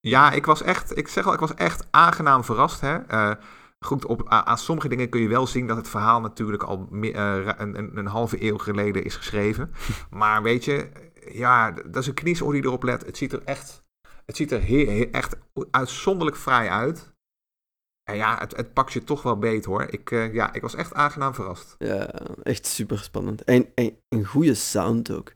Ja, 0.00 0.32
ik 0.32 0.46
was 0.46 0.62
echt, 0.62 0.96
ik 0.96 1.08
zeg 1.08 1.26
al, 1.26 1.32
ik 1.32 1.40
was 1.40 1.54
echt 1.54 1.86
aangenaam 1.90 2.44
verrast. 2.44 2.80
Hè? 2.80 2.96
Eh, 2.98 3.32
goed, 3.80 4.06
op, 4.06 4.28
aan 4.28 4.58
sommige 4.58 4.88
dingen 4.88 5.08
kun 5.08 5.20
je 5.20 5.28
wel 5.28 5.46
zien 5.46 5.66
dat 5.66 5.76
het 5.76 5.88
verhaal 5.88 6.20
natuurlijk 6.20 6.62
al 6.62 6.86
me- 6.90 7.12
eh, 7.12 7.54
een, 7.56 7.78
een, 7.78 7.96
een 7.96 8.06
halve 8.06 8.42
eeuw 8.44 8.58
geleden 8.58 9.04
is 9.04 9.16
geschreven. 9.16 9.72
maar 10.10 10.42
weet 10.42 10.64
je, 10.64 10.88
ja, 11.32 11.70
dat 11.70 11.96
is 11.96 12.06
een 12.06 12.14
kniesoor 12.14 12.52
die 12.52 12.64
erop 12.64 12.82
let. 12.82 13.06
Het 13.06 13.16
ziet 13.16 13.32
er 13.32 13.42
echt, 13.44 13.84
het 14.26 14.36
ziet 14.36 14.52
er 14.52 14.66
he- 14.66 14.86
he- 14.96 15.08
echt 15.12 15.36
uitzonderlijk 15.70 16.36
fraai 16.36 16.68
uit. 16.68 17.16
En 18.10 18.16
ja, 18.16 18.38
het, 18.38 18.56
het 18.56 18.72
pakt 18.72 18.92
je 18.92 19.04
toch 19.04 19.22
wel 19.22 19.38
beet 19.38 19.64
hoor. 19.64 19.82
Ik, 19.82 20.10
eh, 20.10 20.34
ja, 20.34 20.52
ik 20.52 20.62
was 20.62 20.74
echt 20.74 20.94
aangenaam 20.94 21.34
verrast. 21.34 21.74
Ja, 21.78 22.10
echt 22.42 22.66
super 22.66 22.98
spannend. 22.98 23.44
En, 23.44 23.66
en 23.74 23.96
een 24.08 24.24
goede 24.24 24.54
sound 24.54 25.10
ook. 25.10 25.32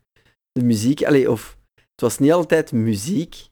De 0.52 0.64
muziek, 0.64 1.04
allee, 1.04 1.30
of 1.30 1.56
het 1.74 2.00
was 2.00 2.18
niet 2.18 2.32
altijd 2.32 2.72
muziek, 2.72 3.48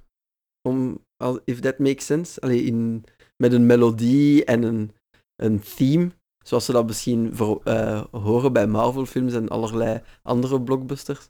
om, 0.68 1.04
if 1.44 1.60
that 1.60 1.78
makes 1.78 2.06
sense. 2.06 2.40
Allee, 2.40 2.62
in, 2.62 3.04
met 3.36 3.52
een 3.52 3.66
melodie 3.66 4.44
en 4.44 4.62
een, 4.62 4.92
een 5.36 5.60
theme, 5.60 6.10
zoals 6.44 6.64
ze 6.64 6.72
dat 6.72 6.86
misschien 6.86 7.36
voor, 7.36 7.60
eh, 7.64 8.04
horen 8.10 8.52
bij 8.52 8.66
Marvel-films 8.66 9.32
en 9.34 9.48
allerlei 9.48 10.02
andere 10.22 10.62
blockbusters. 10.62 11.28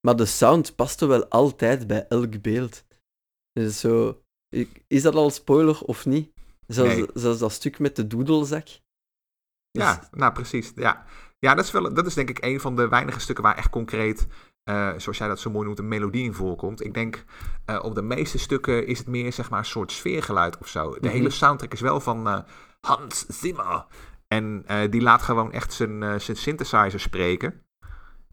Maar 0.00 0.16
de 0.16 0.26
sound 0.26 0.74
paste 0.74 1.06
wel 1.06 1.26
altijd 1.28 1.86
bij 1.86 2.06
elk 2.08 2.42
beeld. 2.42 2.84
Dus 3.52 3.80
zo, 3.80 4.22
is 4.86 5.02
dat 5.02 5.14
al 5.14 5.30
spoiler 5.30 5.82
of 5.82 6.06
niet? 6.06 6.32
Zelfs, 6.66 6.94
Nee. 6.94 7.06
zelfs 7.14 7.38
dat 7.38 7.52
stuk 7.52 7.78
met 7.78 7.96
de 7.96 8.06
doedelzak. 8.06 8.68
Ja, 9.70 9.96
Dus- 9.96 10.08
nou 10.10 10.32
precies. 10.32 10.72
Ja, 10.74 11.04
ja 11.38 11.54
dat, 11.54 11.64
is 11.64 11.70
wel, 11.70 11.94
dat 11.94 12.06
is 12.06 12.14
denk 12.14 12.28
ik 12.28 12.44
een 12.44 12.60
van 12.60 12.76
de 12.76 12.88
weinige 12.88 13.20
stukken 13.20 13.44
waar 13.44 13.56
echt 13.56 13.70
concreet, 13.70 14.26
eh, 14.68 14.92
zoals 14.96 15.18
jij 15.18 15.28
dat 15.28 15.40
zo 15.40 15.50
mooi 15.50 15.64
noemt, 15.66 15.78
een 15.78 15.88
melodie 15.88 16.24
in 16.24 16.34
voorkomt. 16.34 16.84
Ik 16.84 16.94
denk 16.94 17.24
eh, 17.64 17.78
op 17.82 17.94
de 17.94 18.02
meeste 18.02 18.38
stukken 18.38 18.86
is 18.86 18.98
het 18.98 19.06
meer 19.06 19.32
zeg 19.32 19.50
maar 19.50 19.58
een 19.58 19.64
soort 19.64 19.92
sfeergeluid 19.92 20.58
of 20.58 20.68
zo. 20.68 20.90
De 20.92 20.98
Mhm. 21.00 21.08
hele 21.16 21.30
soundtrack 21.30 21.72
is 21.72 21.80
wel 21.80 22.00
van 22.00 22.28
eh, 22.28 22.38
Hans 22.80 23.26
Zimmer. 23.28 23.86
En 24.28 24.64
die 24.90 25.00
laat 25.00 25.22
gewoon 25.22 25.52
echt 25.52 25.72
zijn, 25.72 26.20
zijn 26.20 26.36
synthesizer 26.36 27.00
spreken. 27.00 27.62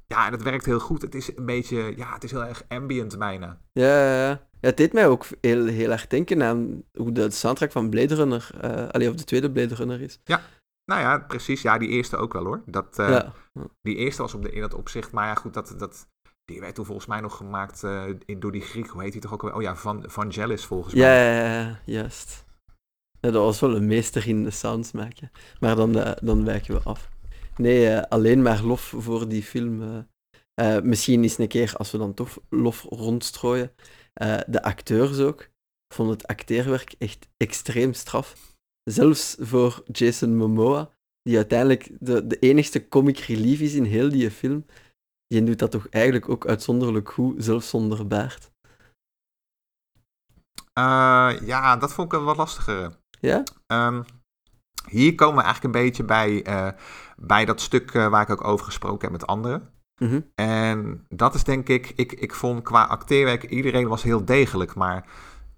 Ja, 0.08 0.25
en 0.25 0.32
het 0.32 0.44
werkt 0.44 0.65
heel 0.65 0.80
goed. 0.80 1.01
Het 1.01 1.15
is 1.15 1.38
een 1.38 1.46
beetje, 1.46 1.94
ja, 1.98 2.13
het 2.13 2.24
is 2.24 2.32
heel 2.32 2.44
erg 2.46 2.63
ambient 2.68 3.18
bijna. 3.18 3.60
Ja, 3.72 3.88
ja, 3.88 4.27
ja. 4.27 4.30
Ja, 4.30 4.72
het 4.72 4.77
deed 4.77 4.94
mij 4.94 5.08
ook 5.08 5.25
heel, 5.42 5.65
heel 5.65 5.92
erg 5.92 6.08
denken 6.08 6.44
aan 6.44 6.84
hoe 6.94 7.12
de 7.12 7.30
soundtrack 7.32 7.72
van 7.72 7.89
Blade 7.89 8.15
Runner, 8.15 8.50
eh 8.62 8.88
allee, 8.89 9.10
of 9.10 9.15
de 9.15 9.24
tweede 9.24 9.51
Blade 9.51 9.75
Runner 9.75 10.01
is. 10.01 10.20
Nou 10.86 11.01
ja, 11.01 11.20
precies. 11.20 11.62
Ja, 11.62 11.77
die 11.77 11.89
eerste 11.89 12.18
ook 12.18 12.34
wel 12.34 12.44
hoor. 12.46 12.62
Dat, 12.65 12.88
ja. 12.98 13.34
Die 13.82 13.96
eerste 13.96 14.22
was 14.22 14.34
op 14.34 14.42
de, 14.44 14.51
in 14.51 14.62
dat 14.62 14.74
opzicht. 14.74 15.12
Maar 15.12 15.27
ja, 15.27 15.36
goed, 15.36 15.54
dat, 15.54 15.75
dat, 15.77 16.08
die 16.46 16.60
werd 16.60 16.75
toen 16.75 16.86
volgens 16.86 17.08
mij 17.08 17.20
nog 17.20 17.38
gemaakt 17.38 17.84
eh, 17.84 18.06
in, 18.25 18.40
door 18.40 18.52
die 18.52 18.62
Griek. 18.62 18.88
Hoe 18.88 19.02
heet 19.04 19.12
hij 19.12 19.22
toch 19.22 19.34
ook 19.34 19.42
alweer? 19.42 19.58
Oh 19.58 19.62
ja, 19.62 19.75
Van, 19.75 20.04
Vangelis 20.08 20.66
volgens 20.66 20.94
mij. 20.94 21.04
ja, 21.04 21.60
ja, 21.62 21.80
juist. 21.86 22.46
Ja, 23.20 23.32
dat 23.32 23.44
was 23.44 23.60
wel 23.60 23.75
een 23.75 23.88
meester 23.88 24.28
in 24.28 24.44
de 24.44 24.52
sounds 24.52 24.92
maken. 24.92 25.32
Maar 25.60 25.75
dan, 25.75 26.00
eh, 26.00 26.12
dan 26.22 26.46
wijken 26.46 26.74
we 26.74 26.82
af. 26.84 27.10
Nee, 27.58 27.90
eh, 27.90 28.02
alleen 28.10 28.42
maar 28.42 28.64
lof 28.64 28.94
voor 28.98 29.28
die 29.28 29.44
film. 29.44 30.08
misschien 30.84 31.24
eens 31.24 31.38
een 31.38 31.48
keer, 31.48 31.74
als 31.75 31.92
we 31.92 31.98
dan 31.98 32.14
toch 32.14 32.38
lof 32.50 32.82
rondstrooien, 32.90 33.72
de 34.48 34.64
acteurs 34.64 35.20
ook. 35.20 35.42
Ik 35.88 35.96
vond 35.96 36.10
het 36.10 36.28
acteerwerk 36.28 36.96
echt 36.98 37.28
extreem 37.38 37.94
straf. 37.94 38.36
Zelfs 38.84 39.36
voor 39.40 39.84
Jason 39.92 40.36
Momoa, 40.38 40.90
die 41.22 41.36
uiteindelijk 41.36 41.90
de, 42.00 42.28
de 42.28 42.40
enigste 42.40 42.88
comic 42.88 43.18
relief 43.20 43.60
is 43.60 43.74
in 43.74 43.84
heel 43.84 44.10
die 44.10 44.32
film. 44.32 44.66
Die 45.27 45.44
doet 45.44 45.60
dat 45.60 45.72
toch 45.72 45.88
eigenlijk 45.89 46.29
ook 46.29 46.48
uitzonderlijk 46.48 47.12
goed, 47.12 47.44
zelfs 47.44 47.70
zonder 47.70 48.08
baard. 48.08 48.51
Eh, 50.74 51.34
ja, 51.41 51.77
dat 51.77 51.94
vond 51.94 52.13
ik 52.13 52.20
een 52.20 52.25
wat 52.25 52.38
lastiger. 52.38 53.00
Ja? 53.20 53.44
Ehm, 53.67 54.01
hier 54.89 55.15
komen 55.15 55.36
we 55.36 55.44
eigenlijk 55.44 55.75
een 55.75 55.82
beetje 55.82 56.03
bij, 56.03 56.44
eh, 56.44 56.70
bij 57.17 57.46
dat 57.46 57.62
stuk 57.62 57.94
eh, 57.94 58.08
waar 58.08 58.22
ik 58.22 58.29
ook 58.29 58.44
over 58.44 58.65
gesproken 58.65 59.01
heb 59.01 59.12
met 59.12 59.27
anderen. 59.27 59.74
Mhm. 60.01 60.22
En 60.36 61.05
dat 61.10 61.36
is 61.36 61.44
denk 61.44 61.67
ik, 61.70 61.94
ik, 61.96 62.12
ik 62.12 62.34
vond 62.34 62.63
qua 62.63 62.84
acteerwerk, 62.84 63.44
iedereen 63.44 63.88
was 63.88 64.03
heel 64.03 64.25
degelijk. 64.25 64.75
Maar 64.75 65.08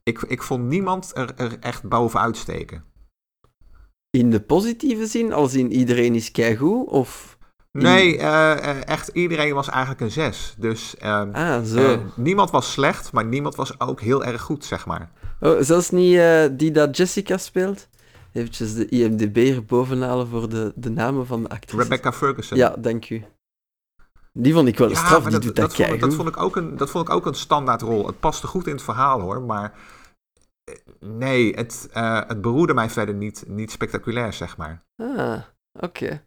ik, 0.04 0.22
ik 0.22 0.44
vond 0.44 0.64
niemand 0.64 1.16
er, 1.16 1.36
er 1.36 1.60
echt 1.60 1.90
bovenuit 1.90 2.38
steken. 2.38 2.84
In 4.10 4.30
de 4.30 4.42
positieve 4.42 5.06
zin, 5.06 5.34
als 5.34 5.54
in 5.54 5.72
iedereen 5.72 6.16
is 6.16 6.32
keigoed, 6.32 6.88
of... 6.88 7.37
Nee, 7.82 8.18
eh, 8.18 8.52
eh, 8.70 8.88
echt 8.88 9.08
iedereen 9.08 9.54
was 9.54 9.70
eigenlijk 9.70 10.02
een 10.02 10.12
zes. 10.12 10.56
Dus 10.58 10.98
ehm, 10.98 11.30
Ah, 11.34 11.64
zo. 11.64 11.92
eh, 11.94 12.00
niemand 12.16 12.52
was 12.52 12.72
slecht, 12.72 13.12
maar 13.12 13.26
niemand 13.26 13.56
was 13.56 13.80
ook 13.80 14.02
heel 14.02 14.24
erg 14.26 14.42
goed, 14.42 14.66
zeg 14.66 14.86
maar. 14.86 15.12
Oh, 15.40 15.58
zelfs 15.62 15.90
niet 15.90 16.20
die 16.60 16.72
dat 16.72 16.98
Jessica 16.98 17.38
speelt? 17.38 17.88
Eventjes 18.34 18.74
de 18.74 18.88
IMDb 18.90 19.38
er 19.38 19.66
bovenhalen 19.66 20.28
voor 20.28 20.50
de, 20.50 20.72
de 20.76 20.90
namen 20.90 21.28
van 21.28 21.44
de 21.44 21.50
actrices. 21.50 21.84
Rebecca 21.84 22.14
Ferguson. 22.14 22.58
Ja, 22.58 22.76
dank 22.80 23.10
u. 23.10 23.24
Die 24.34 24.54
vond 24.54 24.68
ik 24.68 24.78
wel 24.78 24.90
Ja, 24.90 24.96
straf, 24.96 25.24
die 25.24 25.32
dat, 25.32 25.42
doet 25.42 25.56
dat, 25.56 25.66
dat, 25.66 25.76
vond, 25.76 25.94
ik- 25.94 26.00
dat, 26.00 26.14
vond 26.14 26.28
ik 26.28 26.38
ook 26.38 26.56
een, 26.56 26.78
dat 26.78 26.90
vond 26.90 27.08
ik 27.08 27.14
ook 27.14 27.26
een 27.26 27.34
standaardrol. 27.34 28.08
Het 28.08 28.20
paste 28.20 28.48
goed 28.48 28.68
in 28.68 28.74
het 28.74 28.82
verhaal 28.84 29.20
hoor, 29.22 29.42
maar 29.42 29.74
nee, 31.00 31.54
het, 31.56 31.90
het 32.28 32.42
beroerde 32.42 32.74
mij 32.74 32.90
verder 32.90 33.16
niet, 33.16 33.44
niet 33.48 33.72
spectaculair, 33.72 34.34
zeg 34.34 34.58
maar. 34.58 34.84
Ah, 34.96 35.40
oké. 35.80 36.22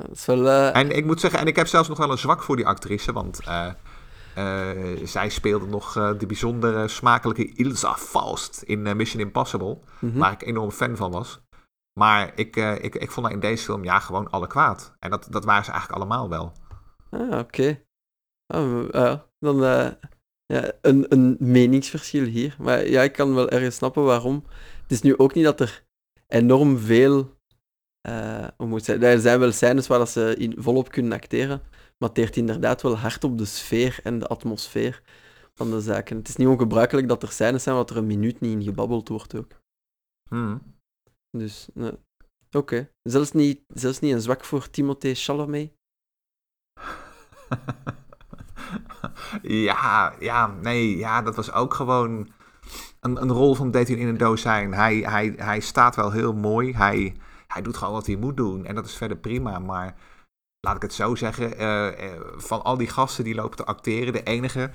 Dat 0.00 0.10
is 0.10 0.26
wel... 0.26 0.48
eh, 0.48 0.76
En 0.76 0.90
ik 0.90 1.04
moet 1.04 1.20
zeggen, 1.20 1.40
en 1.40 1.46
ik 1.46 1.56
heb 1.56 1.66
zelfs 1.66 1.88
nog 1.88 1.98
wel 1.98 2.10
een 2.10 2.18
zwak 2.18 2.42
voor 2.42 2.56
die 2.56 2.66
actrice, 2.66 3.12
want 3.12 3.40
eh, 3.40 3.72
eh, 4.34 5.06
zij 5.06 5.28
speelde 5.28 5.66
nog 5.66 5.92
de 6.18 6.26
bijzondere 6.26 6.88
smakelijke 6.88 7.52
Ilsa 7.54 7.96
Faust 7.96 8.62
in 8.62 8.96
Mission 8.96 9.22
Impossible, 9.22 9.78
mhm. 10.00 10.18
waar 10.18 10.32
ik 10.32 10.42
enorm 10.42 10.70
fan 10.70 10.96
van 10.96 11.10
was. 11.10 11.40
Maar 12.00 12.32
ik, 12.34 12.56
ik, 12.56 12.94
ik 12.94 13.10
vond 13.10 13.26
haar 13.26 13.34
in 13.34 13.40
deze 13.40 13.64
film 13.64 13.84
ja, 13.84 13.98
gewoon 13.98 14.30
alle 14.30 14.46
kwaad. 14.46 14.96
En 14.98 15.10
dat, 15.10 15.26
dat 15.30 15.44
waren 15.44 15.64
ze 15.64 15.70
eigenlijk 15.70 16.00
allemaal 16.02 16.28
wel. 16.28 16.52
Ah, 17.10 17.38
oké. 17.38 17.82
Ah, 18.46 19.18
dan 19.38 19.56
ja, 20.46 20.72
een, 20.80 21.06
een 21.08 21.36
meningsverschil 21.38 22.24
hier. 22.24 22.56
Maar 22.58 22.86
ja, 22.88 23.02
ik 23.02 23.12
kan 23.12 23.34
wel 23.34 23.50
ergens 23.50 23.76
snappen 23.76 24.04
waarom. 24.04 24.44
Het 24.82 24.90
is 24.90 25.02
nu 25.02 25.18
ook 25.18 25.34
niet 25.34 25.44
dat 25.44 25.60
er 25.60 25.84
enorm 26.28 26.78
veel... 26.78 27.40
eh, 28.02 28.46
hoe 28.56 28.66
moet 28.66 28.78
ik 28.78 28.84
zeggen? 28.84 29.04
Er 29.04 29.20
zijn 29.20 29.38
wel 29.38 29.52
scènes 29.52 29.86
waar 29.86 29.98
dat 29.98 30.10
ze 30.10 30.34
in, 30.38 30.54
volop 30.56 30.90
kunnen 30.90 31.12
acteren, 31.12 31.62
maar 31.70 32.08
het 32.08 32.14
teert 32.14 32.36
inderdaad 32.36 32.82
wel 32.82 32.98
hard 32.98 33.24
op 33.24 33.38
de 33.38 33.44
sfeer 33.44 34.00
en 34.02 34.18
de 34.18 34.26
atmosfeer 34.26 35.02
van 35.54 35.70
de 35.70 35.80
zaken. 35.80 36.16
Het 36.16 36.28
is 36.28 36.36
niet 36.36 36.48
ongebruikelijk 36.48 37.08
dat 37.08 37.22
er 37.22 37.32
scènes 37.32 37.62
zijn 37.62 37.76
waar 37.76 37.84
er 37.84 37.96
een 37.96 38.06
minuut 38.06 38.40
niet 38.40 38.52
in 38.52 38.62
gebabbeld 38.62 39.08
wordt 39.08 39.34
ook. 39.34 39.60
Hmm. 40.28 40.62
Dus, 41.30 41.68
nee. 41.74 41.92
oké. 42.50 42.90
Zelfs, 43.02 43.32
niet, 43.32 43.60
zelfs 43.68 43.98
niet 44.00 44.12
een 44.12 44.20
zwak 44.20 44.44
voor 44.44 44.70
Timothée 44.70 45.14
Chalamet? 45.14 45.72
ja, 49.42 50.14
ja, 50.20 50.46
nee, 50.46 50.96
ja, 50.96 51.22
dat 51.22 51.36
was 51.36 51.52
ook 51.52 51.74
gewoon 51.74 52.32
een, 53.00 53.22
een 53.22 53.32
rol 53.32 53.54
van 53.54 53.70
deed 53.70 53.88
hij 53.88 53.96
in 53.96 54.08
een 54.08 54.16
dozijn. 54.16 54.74
Hij, 54.74 54.96
hij, 54.96 55.34
hij 55.36 55.60
staat 55.60 55.96
wel 55.96 56.10
heel 56.10 56.34
mooi. 56.34 56.72
Hij, 56.72 57.16
hij 57.52 57.62
doet 57.62 57.76
gewoon 57.76 57.92
wat 57.92 58.06
hij 58.06 58.16
moet 58.16 58.36
doen. 58.36 58.66
En 58.66 58.74
dat 58.74 58.86
is 58.86 58.96
verder 58.96 59.16
prima. 59.16 59.58
Maar 59.58 59.94
laat 60.60 60.76
ik 60.76 60.82
het 60.82 60.92
zo 60.92 61.14
zeggen, 61.14 61.60
uh, 61.60 62.20
van 62.36 62.62
al 62.62 62.76
die 62.76 62.88
gasten 62.88 63.24
die 63.24 63.34
lopen 63.34 63.56
te 63.56 63.64
acteren, 63.64 64.12
de 64.12 64.22
enige 64.22 64.70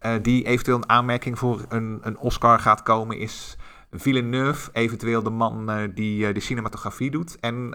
uh, 0.00 0.14
die 0.22 0.46
eventueel 0.46 0.76
een 0.76 0.88
aanmerking 0.88 1.38
voor 1.38 1.64
een, 1.68 1.98
een 2.02 2.18
Oscar 2.18 2.58
gaat 2.58 2.82
komen 2.82 3.18
is 3.18 3.56
Villeneuve, 3.90 4.70
eventueel 4.72 5.22
de 5.22 5.30
man 5.30 5.90
die 5.94 6.32
de 6.32 6.40
cinematografie 6.40 7.10
doet. 7.10 7.40
En 7.40 7.68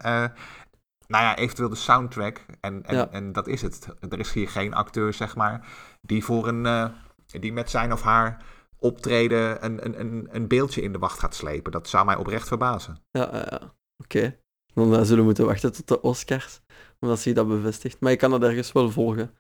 nou 1.08 1.24
ja, 1.24 1.36
eventueel 1.36 1.70
de 1.70 1.76
soundtrack. 1.76 2.46
En, 2.62 2.84
en, 2.86 3.12
en 3.12 3.32
dat 3.32 3.48
is 3.48 3.62
het. 3.62 3.88
Er 4.10 4.20
is 4.20 4.32
hier 4.32 4.50
geen 4.50 4.74
acteur, 4.74 5.14
zeg 5.14 5.36
maar, 5.36 5.68
die 6.02 6.24
voor 6.24 6.48
een 6.48 6.92
die 7.26 7.54
met 7.54 7.70
zijn 7.70 7.92
of 7.94 8.02
haar 8.02 8.44
optreden 8.84 9.66
een, 9.66 10.00
een, 10.00 10.28
een, 10.32 10.48
beeldje 10.48 10.82
in 10.82 10.92
de 10.92 11.00
wacht 11.00 11.20
gaat 11.20 11.36
slepen. 11.36 11.72
Dat 11.72 11.90
zou 11.90 12.06
mij 12.06 12.16
oprecht 12.16 12.48
verbazen. 12.48 12.98
Ja, 13.12 13.30
ja. 13.32 13.74
oké. 13.98 14.38
Dan 14.74 15.06
zullen 15.06 15.18
we 15.18 15.24
moeten 15.24 15.46
wachten 15.46 15.74
tot 15.74 15.88
de 15.88 16.02
Oscars, 16.02 16.60
omdat 17.00 17.20
zich 17.20 17.34
dat 17.34 17.48
bevestigt. 17.48 18.00
Maar 18.00 18.12
je 18.12 18.18
kan 18.18 18.32
dat 18.32 18.44
ergens 18.44 18.72
wel 18.72 18.92
volgen. 18.92 19.32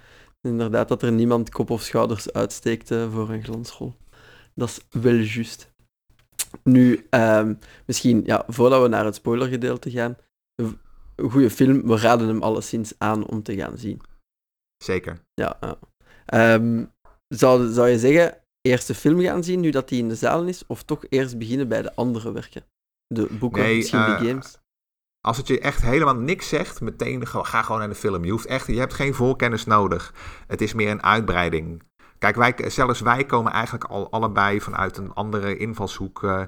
Inderdaad, 0.42 0.88
dat 0.88 1.02
er 1.02 1.12
niemand 1.12 1.50
kop 1.50 1.70
of 1.70 1.82
schouders 1.82 2.32
uitsteekt 2.32 2.88
voor 2.88 3.30
een 3.30 3.44
glansrol. 3.44 3.94
Dat 4.56 4.70
is 4.70 5.02
wel 5.02 5.14
juist. 5.14 5.72
Nu, 6.64 7.08
um, 7.10 7.60
misschien, 7.86 8.22
ja, 8.26 8.44
voordat 8.48 8.82
we 8.82 8.88
naar 8.88 9.06
het 9.06 9.16
spoilergedeelte 9.16 9.92
gaan, 9.92 10.18
een 11.16 11.30
goede 11.30 11.50
film, 11.50 11.88
we 11.88 11.98
raden 11.98 12.28
hem 12.28 12.44
alleszins 12.44 12.94
aan 12.98 13.28
om 13.28 13.44
te 13.44 13.56
gaan 13.56 13.78
zien. 13.78 14.02
Zeker. 14.84 15.20
Ja, 15.34 15.58
ja. 15.62 15.78
Um, 16.54 16.92
zou, 17.28 17.72
zou 17.72 17.90
je 17.90 18.00
zeggen, 18.00 18.38
eerst 18.62 18.88
de 18.88 18.96
film 18.96 19.22
gaan 19.22 19.44
zien 19.44 19.60
nu 19.60 19.70
dat 19.70 19.90
die 19.90 20.00
in 20.00 20.10
de 20.10 20.16
zaal 20.16 20.44
is, 20.46 20.64
of 20.68 20.84
toch 20.84 21.06
eerst 21.10 21.38
beginnen 21.38 21.68
bij 21.68 21.82
de 21.82 21.96
andere 21.96 22.32
werken? 22.32 22.66
De 23.08 23.28
boeken, 23.40 23.64
nee, 23.64 23.76
misschien 23.76 24.00
uh, 24.00 24.20
de 24.20 24.28
games? 24.28 24.58
Als 25.26 25.38
het 25.38 25.48
je 25.48 25.60
echt 25.60 25.82
helemaal 25.82 26.16
niks 26.16 26.50
zegt, 26.50 26.82
meteen 26.82 27.28
ga 27.28 27.62
gewoon 27.62 27.80
naar 27.80 27.90
de 27.90 27.96
film. 27.96 28.24
Je, 28.26 28.32
hoeft 28.32 28.46
echt, 28.46 28.68
je 28.68 28.80
hebt 28.80 28.94
geen 28.94 29.14
voorkennis 29.14 29.66
nodig. 29.66 30.14
Het 30.48 30.62
is 30.62 30.74
meer 30.74 30.90
een 30.90 31.04
uitbreiding. 31.04 31.84
Kijk, 32.20 32.36
wij, 32.36 32.70
zelfs 32.70 33.00
wij 33.00 33.26
komen 33.26 33.52
eigenlijk 33.52 33.84
al 33.84 34.12
allebei 34.12 34.62
vanuit 34.62 34.98
een 34.98 35.14
andere 35.14 35.58
invalshoek 35.58 36.24
uh, 36.24 36.44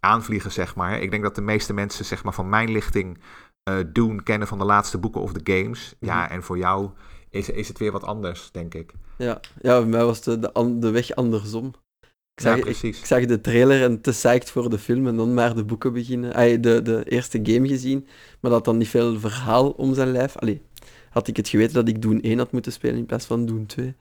aanvliegen, 0.00 0.52
zeg 0.52 0.74
maar. 0.74 1.00
Ik 1.00 1.10
denk 1.10 1.22
dat 1.22 1.34
de 1.34 1.40
meeste 1.40 1.72
mensen 1.72 2.04
zeg 2.04 2.24
maar, 2.24 2.34
van 2.34 2.48
mijn 2.48 2.70
lichting 2.70 3.18
uh, 3.68 3.74
doen 3.86 4.22
kennen 4.22 4.48
van 4.48 4.58
de 4.58 4.64
laatste 4.64 4.98
boeken 4.98 5.20
of 5.20 5.32
de 5.32 5.52
games. 5.54 5.94
Ja, 6.00 6.22
mhm. 6.22 6.32
en 6.32 6.42
voor 6.42 6.58
jou 6.58 6.90
is, 7.30 7.50
is 7.50 7.68
het 7.68 7.78
weer 7.78 7.92
wat 7.92 8.04
anders, 8.04 8.50
denk 8.50 8.74
ik. 8.74 8.92
Ja, 9.16 9.40
ja 9.60 9.78
bij 9.80 9.88
mij 9.88 10.04
was 10.04 10.22
de, 10.22 10.38
de, 10.38 10.78
de 10.78 10.90
weg 10.90 11.14
andersom. 11.14 11.74
Ik 12.36 12.42
zag, 12.42 12.56
ja, 12.56 12.62
precies. 12.62 12.96
Ik, 12.96 12.96
ik, 12.96 13.04
zag 13.04 13.24
de 13.24 13.40
trailer 13.40 13.82
en 13.82 14.00
te 14.00 14.10
psyched 14.10 14.50
voor 14.50 14.70
de 14.70 14.78
film 14.78 15.06
en 15.06 15.16
dan 15.16 15.34
maar 15.34 15.54
de 15.54 15.64
boeken 15.64 15.92
beginnen. 15.92 16.34
Ay, 16.34 16.60
de, 16.60 16.82
de 16.82 17.04
eerste 17.08 17.40
game 17.42 17.68
gezien, 17.68 18.06
maar 18.40 18.50
dat 18.50 18.64
dan 18.64 18.76
niet 18.76 18.88
veel 18.88 19.18
verhaal 19.20 19.70
om 19.70 19.94
zijn 19.94 20.12
lijf. 20.12 20.36
Allee, 20.36 20.62
had 21.10 21.28
ik 21.28 21.36
het 21.36 21.48
geweten 21.48 21.74
dat 21.74 21.88
ik 21.88 22.02
Doen 22.02 22.20
1 22.20 22.38
had 22.38 22.52
moeten 22.52 22.72
spelen 22.72 22.96
in 22.96 23.06
plaats 23.06 23.26
van 23.26 23.46
Doen 23.46 23.66
2. 23.66 23.94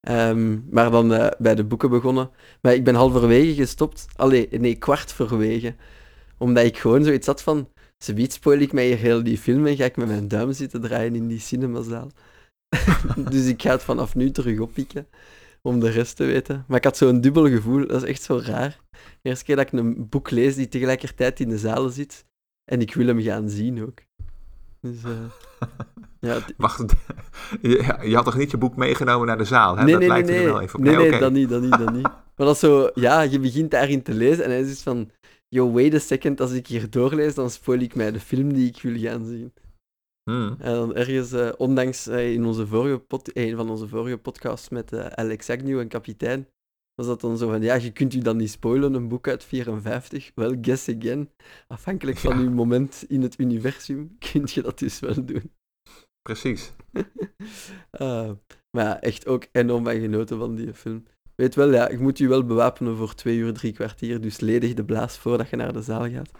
Um, 0.00 0.66
maar 0.70 0.90
dan 0.90 1.12
uh, 1.12 1.26
bij 1.38 1.54
de 1.54 1.64
boeken 1.64 1.90
begonnen. 1.90 2.30
Maar 2.60 2.74
ik 2.74 2.84
ben 2.84 2.94
halverwege 2.94 3.54
gestopt. 3.54 4.06
Allee, 4.16 4.48
nee, 4.50 4.74
kwart 4.74 5.12
verwege. 5.12 5.74
Omdat 6.38 6.64
ik 6.64 6.78
gewoon 6.78 7.04
zoiets 7.04 7.26
had 7.26 7.42
van... 7.42 7.68
Ze 7.98 8.26
spoil 8.28 8.58
ik 8.58 8.72
mij 8.72 8.86
hier 8.86 8.96
heel 8.96 9.22
die 9.22 9.38
film 9.38 9.66
en 9.66 9.76
ga 9.76 9.84
ik 9.84 9.96
met 9.96 10.08
mijn 10.08 10.28
duim 10.28 10.52
zitten 10.52 10.80
draaien 10.80 11.14
in 11.14 11.28
die 11.28 11.40
cinemazaal. 11.40 12.10
dus 13.30 13.46
ik 13.46 13.62
ga 13.62 13.70
het 13.70 13.82
vanaf 13.82 14.14
nu 14.14 14.30
terug 14.30 14.58
oppikken 14.58 15.06
om 15.62 15.80
de 15.80 15.90
rest 15.90 16.16
te 16.16 16.24
weten. 16.24 16.64
Maar 16.68 16.78
ik 16.78 16.84
had 16.84 16.96
zo'n 16.96 17.20
dubbel 17.20 17.48
gevoel, 17.48 17.86
dat 17.86 18.02
is 18.02 18.08
echt 18.08 18.22
zo 18.22 18.40
raar. 18.44 18.80
De 18.90 19.28
eerste 19.28 19.44
keer 19.44 19.56
dat 19.56 19.66
ik 19.66 19.72
een 19.72 20.08
boek 20.08 20.30
lees 20.30 20.54
die 20.54 20.68
tegelijkertijd 20.68 21.40
in 21.40 21.48
de 21.48 21.58
zaal 21.58 21.88
zit 21.88 22.24
en 22.64 22.80
ik 22.80 22.94
wil 22.94 23.06
hem 23.06 23.20
gaan 23.20 23.48
zien 23.48 23.82
ook. 23.82 24.00
Dus, 24.80 25.04
uh, 25.04 25.10
ja, 26.30 26.38
Wacht, 26.56 26.78
je, 27.62 27.96
je, 28.02 28.14
had 28.14 28.24
toch 28.24 28.36
niet 28.36 28.50
je 28.50 28.56
boek 28.58 28.76
meegenomen 28.76 29.26
naar 29.26 29.38
de 29.38 29.44
zaal? 29.44 29.76
Hè? 29.76 29.82
Nee, 29.82 29.92
dat 29.92 30.00
nee, 30.00 30.08
lijkt 30.08 30.28
nee, 30.28 30.38
er 30.38 30.44
wel 30.44 30.60
even 30.60 30.78
op. 30.78 30.84
Nee, 30.84 30.96
nee, 30.96 31.06
okay. 31.06 31.18
dat 31.20 31.32
niet, 31.32 31.48
dat 31.48 31.62
niet, 31.62 31.78
dat 31.78 31.92
niet. 31.92 32.08
Maar 32.36 32.46
dat 32.46 32.56
is 32.56 32.62
zo, 32.62 32.90
ja, 32.94 33.20
je 33.20 33.40
begint 33.40 33.70
daarin 33.70 34.02
te 34.02 34.14
lezen 34.14 34.44
en 34.44 34.50
hij 34.50 34.60
is 34.60 34.82
van, 34.82 35.10
yo, 35.48 35.72
wait 35.72 35.94
a 35.94 35.98
second, 35.98 36.40
als 36.40 36.52
ik 36.52 36.66
hier 36.66 36.90
doorlees, 36.90 37.34
dan 37.34 37.50
spoil 37.50 37.80
ik 37.80 37.94
mij 37.94 38.10
de 38.10 38.20
film 38.20 38.52
die 38.52 38.68
ik 38.68 38.82
wil 38.82 38.98
gaan 38.98 39.26
zien. 39.26 39.52
Hmm. 40.28 40.56
En 40.58 40.72
dan 40.72 40.94
ergens, 40.94 41.32
uh, 41.32 41.48
ondanks 41.56 42.08
uh, 42.08 42.32
in 42.32 42.44
onze 42.44 42.66
vorige 42.66 42.98
pod, 42.98 43.36
een 43.36 43.56
van 43.56 43.70
onze 43.70 43.88
vorige 43.88 44.18
podcasts 44.18 44.68
met 44.68 44.92
uh, 44.92 45.06
Alex 45.06 45.50
Agnew 45.50 45.78
en 45.78 45.88
kapitein, 45.88 46.48
was 46.94 47.06
dat 47.06 47.20
dan 47.20 47.38
zo 47.38 47.48
van, 47.48 47.62
ja, 47.62 47.74
je 47.74 47.92
kunt 47.92 48.14
u 48.14 48.18
dan 48.18 48.36
niet 48.36 48.50
spoilen, 48.50 48.94
een 48.94 49.08
boek 49.08 49.28
uit 49.28 49.44
54. 49.44 50.30
Wel, 50.34 50.56
guess 50.60 50.88
again. 50.88 51.30
Afhankelijk 51.66 52.18
van 52.18 52.38
ja. 52.38 52.44
uw 52.44 52.50
moment 52.50 53.04
in 53.08 53.22
het 53.22 53.38
universum, 53.38 54.16
kun 54.32 54.42
je 54.44 54.62
dat 54.62 54.78
dus 54.78 55.00
wel 55.00 55.24
doen. 55.24 55.52
Precies. 56.22 56.72
maar 58.70 58.84
ja, 58.84 59.00
echt 59.00 59.26
ook 59.26 59.46
enorm 59.52 59.84
van 59.84 60.00
genoten 60.00 60.38
van 60.38 60.54
die 60.54 60.74
film. 60.74 61.04
Weet 61.34 61.54
wel, 61.54 61.72
ja, 61.72 61.88
ik 61.88 62.00
moet 62.00 62.18
u 62.18 62.28
wel 62.28 62.44
bewapenen 62.44 62.96
voor 62.96 63.14
twee 63.14 63.36
uur, 63.36 63.52
drie 63.52 63.72
kwartier, 63.72 64.20
dus 64.20 64.40
ledig 64.40 64.74
de 64.74 64.84
blaas 64.84 65.18
voordat 65.18 65.50
je 65.50 65.56
naar 65.56 65.72
de 65.72 65.82
zaal 65.82 66.10
gaat. 66.10 66.30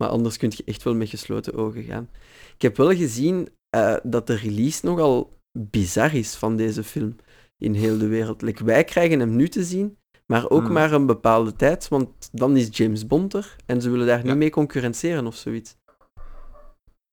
Maar 0.00 0.08
anders 0.08 0.36
kun 0.36 0.52
je 0.56 0.62
echt 0.64 0.82
wel 0.82 0.94
met 0.94 1.08
gesloten 1.08 1.54
ogen 1.54 1.82
gaan. 1.82 2.08
Ik 2.54 2.62
heb 2.62 2.76
wel 2.76 2.94
gezien 2.94 3.48
uh, 3.76 3.96
dat 4.02 4.26
de 4.26 4.34
release 4.34 4.86
nogal 4.86 5.32
bizar 5.58 6.14
is 6.14 6.34
van 6.34 6.56
deze 6.56 6.84
film 6.84 7.16
in 7.58 7.74
heel 7.74 7.98
de 7.98 8.06
wereld. 8.06 8.42
Like, 8.42 8.64
wij 8.64 8.84
krijgen 8.84 9.20
hem 9.20 9.36
nu 9.36 9.48
te 9.48 9.64
zien, 9.64 9.98
maar 10.26 10.50
ook 10.50 10.62
mm. 10.62 10.72
maar 10.72 10.92
een 10.92 11.06
bepaalde 11.06 11.52
tijd, 11.52 11.88
want 11.88 12.28
dan 12.32 12.56
is 12.56 12.68
James 12.70 13.06
Bond 13.06 13.34
er 13.34 13.56
en 13.66 13.82
ze 13.82 13.90
willen 13.90 14.06
daar 14.06 14.18
ja. 14.18 14.24
niet 14.24 14.36
mee 14.36 14.50
concurrenteren 14.50 15.26
of 15.26 15.34
zoiets. 15.34 15.76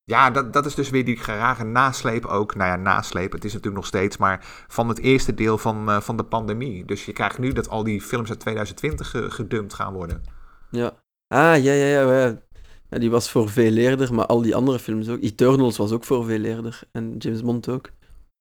Ja, 0.03 0.31
dat, 0.31 0.53
dat 0.53 0.65
is 0.65 0.75
dus 0.75 0.89
weer 0.89 1.05
die 1.05 1.21
rare 1.25 1.63
nasleep 1.63 2.25
ook. 2.25 2.55
Nou 2.55 2.69
ja, 2.69 2.75
nasleep, 2.75 3.31
het 3.31 3.45
is 3.45 3.53
natuurlijk 3.53 3.81
nog 3.81 3.85
steeds, 3.85 4.17
maar 4.17 4.65
van 4.67 4.89
het 4.89 4.99
eerste 4.99 5.33
deel 5.33 5.57
van, 5.57 5.89
uh, 5.89 6.01
van 6.01 6.17
de 6.17 6.23
pandemie. 6.23 6.85
Dus 6.85 7.05
je 7.05 7.13
krijgt 7.13 7.37
nu 7.37 7.51
dat 7.51 7.69
al 7.69 7.83
die 7.83 8.01
films 8.01 8.29
uit 8.29 8.39
2020 8.39 9.33
gedumpt 9.33 9.73
gaan 9.73 9.93
worden. 9.93 10.23
Ja. 10.71 11.05
Ah, 11.27 11.63
ja, 11.63 11.73
ja, 11.73 11.85
ja. 11.85 12.25
ja. 12.25 12.41
Ja, 12.89 12.97
die 12.97 13.09
was 13.09 13.31
voor 13.31 13.49
veel 13.49 13.75
eerder, 13.75 14.13
maar 14.13 14.25
al 14.25 14.41
die 14.41 14.55
andere 14.55 14.79
films 14.79 15.09
ook. 15.09 15.21
Eternals 15.21 15.77
was 15.77 15.91
ook 15.91 16.03
voor 16.03 16.25
veel 16.25 16.43
eerder. 16.43 16.81
En 16.91 17.17
James 17.17 17.41
Bond 17.41 17.69
ook. 17.69 17.89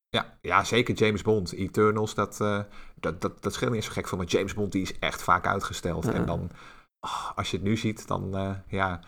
Ja, 0.09 0.39
ja 0.41 0.65
zeker 0.65 0.95
James 0.95 1.23
Bond. 1.23 1.53
Eternals, 1.53 2.15
dat, 2.15 2.39
uh, 2.43 2.61
dat, 3.01 3.21
dat, 3.21 3.43
dat 3.43 3.55
scheelt 3.55 3.73
niet 3.73 3.85
zo 3.85 3.93
gek 3.93 4.09
van. 4.09 4.19
Maar 4.19 4.27
James 4.27 4.55
Bond 4.55 4.73
die 4.73 4.83
is 4.83 4.99
echt 4.99 5.23
vaak 5.23 5.47
uitgesteld. 5.47 6.05
Ja. 6.05 6.13
En 6.13 6.27
dan, 6.27 6.51
oh, 7.01 7.31
als 7.37 7.51
je 7.51 7.57
het 7.57 7.67
nu 7.67 7.77
ziet, 7.77 8.09
dan 8.09 8.37
uh, 8.37 8.51
ja... 8.69 9.01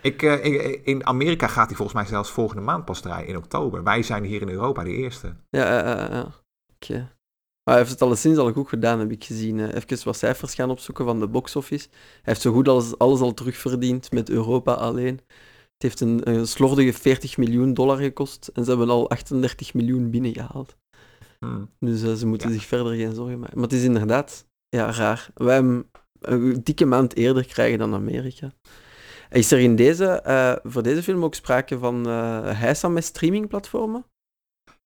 Ik, 0.00 0.22
uh, 0.22 0.86
in 0.86 1.06
Amerika 1.06 1.46
gaat 1.46 1.66
hij 1.66 1.76
volgens 1.76 1.96
mij 1.96 2.06
zelfs 2.06 2.30
volgende 2.30 2.62
maand 2.62 2.84
pas 2.84 3.00
draaien, 3.00 3.28
in 3.28 3.36
oktober. 3.36 3.82
Wij 3.82 4.02
zijn 4.02 4.24
hier 4.24 4.40
in 4.40 4.48
Europa 4.48 4.84
de 4.84 4.90
eerste. 4.90 5.34
Ja, 5.50 5.78
ja, 5.78 6.12
ja. 6.12 6.26
Okay. 6.74 7.08
Maar 7.64 7.74
hij 7.74 7.82
heeft 7.84 7.90
het 7.90 8.02
alleszins 8.02 8.38
al 8.38 8.52
goed 8.52 8.68
gedaan, 8.68 8.98
heb 8.98 9.10
ik 9.10 9.24
gezien. 9.24 9.70
Even 9.70 10.04
wat 10.04 10.16
cijfers 10.16 10.54
gaan 10.54 10.70
opzoeken 10.70 11.04
van 11.04 11.20
de 11.20 11.28
box-office. 11.28 11.88
Hij 11.90 12.20
heeft 12.22 12.40
zo 12.40 12.52
goed 12.52 12.68
als 12.68 12.98
alles 12.98 13.20
al 13.20 13.34
terugverdiend 13.34 14.12
met 14.12 14.30
Europa 14.30 14.72
alleen. 14.72 15.20
Het 15.72 15.82
heeft 15.82 16.00
een, 16.00 16.30
een 16.30 16.46
slordige 16.46 16.92
40 16.92 17.36
miljoen 17.36 17.74
dollar 17.74 17.96
gekost 17.96 18.50
en 18.54 18.64
ze 18.64 18.70
hebben 18.70 18.90
al 18.90 19.10
38 19.10 19.74
miljoen 19.74 20.10
binnengehaald. 20.10 20.76
Hmm. 21.38 21.70
Dus 21.78 22.02
uh, 22.02 22.12
ze 22.12 22.26
moeten 22.26 22.48
ja. 22.48 22.54
zich 22.54 22.64
verder 22.64 22.94
geen 22.94 23.14
zorgen 23.14 23.38
maken. 23.38 23.54
Maar 23.54 23.68
het 23.68 23.78
is 23.78 23.84
inderdaad 23.84 24.46
ja, 24.68 24.90
raar. 24.90 25.30
Wij 25.34 25.54
hem 25.54 25.90
een 26.20 26.60
dikke 26.62 26.84
maand 26.84 27.16
eerder 27.16 27.46
krijgen 27.46 27.78
dan 27.78 27.94
Amerika. 27.94 28.52
Is 29.30 29.52
er 29.52 29.58
in 29.58 29.76
deze, 29.76 30.22
uh, 30.26 30.70
voor 30.72 30.82
deze 30.82 31.02
film 31.02 31.24
ook 31.24 31.34
sprake 31.34 31.78
van 31.78 32.08
uh, 32.08 32.60
heisa 32.60 32.88
met 32.88 33.04
streamingplatformen? 33.04 34.04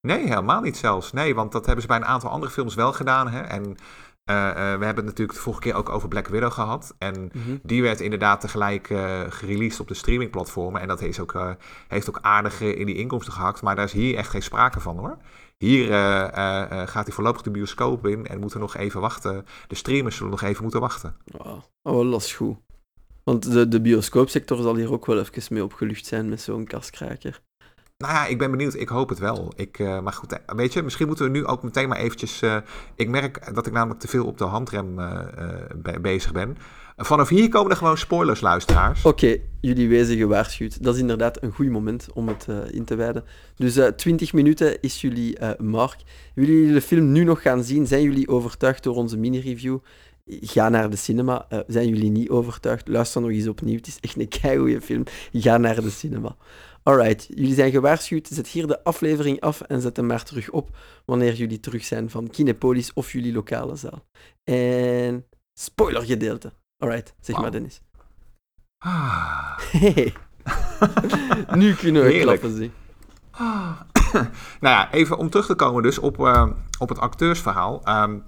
Nee, 0.01 0.27
helemaal 0.27 0.61
niet 0.61 0.77
zelfs. 0.77 1.11
Nee, 1.11 1.35
want 1.35 1.51
dat 1.51 1.65
hebben 1.65 1.81
ze 1.81 1.87
bij 1.87 1.97
een 1.97 2.05
aantal 2.05 2.29
andere 2.29 2.51
films 2.51 2.75
wel 2.75 2.93
gedaan. 2.93 3.29
Hè? 3.29 3.39
En 3.41 3.63
uh, 3.63 4.35
uh, 4.35 4.53
we 4.53 4.59
hebben 4.59 4.95
het 4.95 5.05
natuurlijk 5.05 5.33
de 5.33 5.43
vorige 5.43 5.61
keer 5.61 5.73
ook 5.73 5.89
over 5.89 6.07
Black 6.07 6.27
Widow 6.27 6.51
gehad. 6.51 6.95
En 6.97 7.31
mm-hmm. 7.33 7.59
die 7.63 7.81
werd 7.81 7.99
inderdaad 7.99 8.41
tegelijk 8.41 8.89
uh, 8.89 9.21
gereleased 9.29 9.79
op 9.79 9.87
de 9.87 9.93
streamingplatformen. 9.93 10.81
En 10.81 10.87
dat 10.87 10.99
heeft 10.99 11.19
ook, 11.19 11.57
heeft 11.87 12.09
ook 12.09 12.19
aardig 12.21 12.61
in 12.61 12.85
die 12.85 12.95
inkomsten 12.95 13.33
gehakt. 13.33 13.61
Maar 13.61 13.75
daar 13.75 13.85
is 13.85 13.91
hier 13.91 14.17
echt 14.17 14.29
geen 14.29 14.43
sprake 14.43 14.79
van 14.79 14.97
hoor. 14.97 15.17
Hier 15.57 15.87
gaat 16.87 17.05
hij 17.05 17.13
voorlopig 17.13 17.41
de 17.41 17.51
bioscoop 17.51 18.07
in 18.07 18.27
en 18.27 18.39
moeten 18.39 18.59
nog 18.59 18.75
even 18.75 19.01
wachten. 19.01 19.45
De 19.67 19.75
streamers 19.75 20.15
zullen 20.15 20.31
nog 20.31 20.41
even 20.41 20.61
moeten 20.61 20.81
wachten. 20.81 21.15
Oh, 21.37 21.61
oh 21.81 22.15
is 22.15 22.35
goed. 22.35 22.57
Want 23.23 23.51
de, 23.51 23.67
de 23.67 23.81
bioscoopsector 23.81 24.61
zal 24.61 24.75
hier 24.75 24.91
ook 24.91 25.05
wel 25.05 25.19
even 25.19 25.53
mee 25.53 25.63
opgelucht 25.63 26.05
zijn 26.05 26.29
met 26.29 26.41
zo'n 26.41 26.65
kaskraker. 26.65 27.41
Nou 28.03 28.13
ja, 28.13 28.25
ik 28.25 28.37
ben 28.37 28.51
benieuwd. 28.51 28.73
Ik 28.73 28.89
hoop 28.89 29.09
het 29.09 29.19
wel. 29.19 29.53
Ik, 29.55 29.79
uh, 29.79 29.99
maar 29.99 30.13
goed, 30.13 30.31
eh, 30.31 30.55
weet 30.55 30.73
je, 30.73 30.83
misschien 30.83 31.07
moeten 31.07 31.25
we 31.25 31.31
nu 31.31 31.45
ook 31.45 31.63
meteen 31.63 31.87
maar 31.87 31.97
eventjes... 31.97 32.41
Uh, 32.41 32.57
ik 32.95 33.09
merk 33.09 33.55
dat 33.55 33.67
ik 33.67 33.73
namelijk 33.73 33.99
te 33.99 34.07
veel 34.07 34.25
op 34.25 34.37
de 34.37 34.43
handrem 34.43 34.95
be 35.75 35.99
bezig 36.01 36.31
ben. 36.31 36.57
Vanaf 36.97 37.29
hier 37.29 37.49
komen 37.49 37.71
er 37.71 37.77
gewoon 37.77 37.97
spoilers, 37.97 38.41
luisteraars. 38.41 39.05
Oké, 39.05 39.37
jullie 39.61 39.89
wezen 39.89 40.17
gewaarschuwd. 40.17 40.83
Dat 40.83 40.93
is 40.93 40.99
inderdaad 40.99 41.43
een 41.43 41.51
goed 41.51 41.69
moment 41.69 42.07
om 42.13 42.27
het 42.27 42.47
in 42.71 42.85
te 42.85 42.95
wijden. 42.95 43.23
Dus 43.55 43.79
20 43.95 44.33
minuten 44.33 44.81
is 44.81 45.01
jullie 45.01 45.37
mark. 45.57 45.95
Willen 46.35 46.53
jullie 46.53 46.73
de 46.73 46.81
film 46.81 47.11
nu 47.11 47.23
nog 47.23 47.41
gaan 47.41 47.63
zien? 47.63 47.87
Zijn 47.87 48.01
jullie 48.01 48.27
overtuigd 48.27 48.83
door 48.83 48.95
onze 48.95 49.17
mini-review? 49.17 49.77
ga 50.29 50.69
naar 50.69 50.89
de 50.89 50.95
cinema. 50.95 51.47
Zijn 51.67 51.87
jullie 51.87 52.11
niet 52.11 52.29
overtuigd? 52.29 52.87
Luister 52.87 53.21
nog 53.21 53.29
eens 53.29 53.47
opnieuw. 53.47 53.75
Het 53.75 53.87
is 53.87 53.97
echt 54.01 54.19
een 54.19 54.27
keigoede 54.27 54.81
film. 54.81 55.03
Ga 55.33 55.57
naar 55.57 55.81
de 55.81 55.89
cinema. 55.89 56.35
Alright, 56.89 57.27
jullie 57.29 57.53
zijn 57.53 57.71
gewaarschuwd. 57.71 58.27
Zet 58.27 58.47
hier 58.47 58.67
de 58.67 58.83
aflevering 58.83 59.41
af 59.41 59.61
en 59.61 59.81
zet 59.81 59.97
hem 59.97 60.05
maar 60.05 60.23
terug 60.23 60.49
op 60.49 60.77
wanneer 61.05 61.33
jullie 61.33 61.59
terug 61.59 61.83
zijn 61.83 62.09
van 62.09 62.29
Kinepolis 62.29 62.93
of 62.93 63.11
jullie 63.11 63.33
lokale 63.33 63.75
zaal. 63.75 64.05
En 64.43 65.25
spoiler 65.53 66.01
gedeelte. 66.01 66.51
Alright, 66.77 67.15
zeg 67.19 67.37
maar 67.37 67.51
Dennis. 67.51 67.81
Ah. 68.77 69.59
Hey. 69.59 70.13
nu 71.61 71.73
kunnen 71.73 72.03
we 72.03 72.11
Heerlijk. 72.11 72.39
klappen 72.39 72.59
zien. 72.59 72.71
Ah. 73.31 73.79
nou 74.61 74.75
ja, 74.75 74.91
even 74.91 75.17
om 75.17 75.29
terug 75.29 75.45
te 75.45 75.55
komen 75.55 75.83
dus 75.83 75.99
op, 75.99 76.17
uh, 76.19 76.49
op 76.79 76.89
het 76.89 76.99
acteursverhaal. 76.99 77.81
Um, 78.03 78.25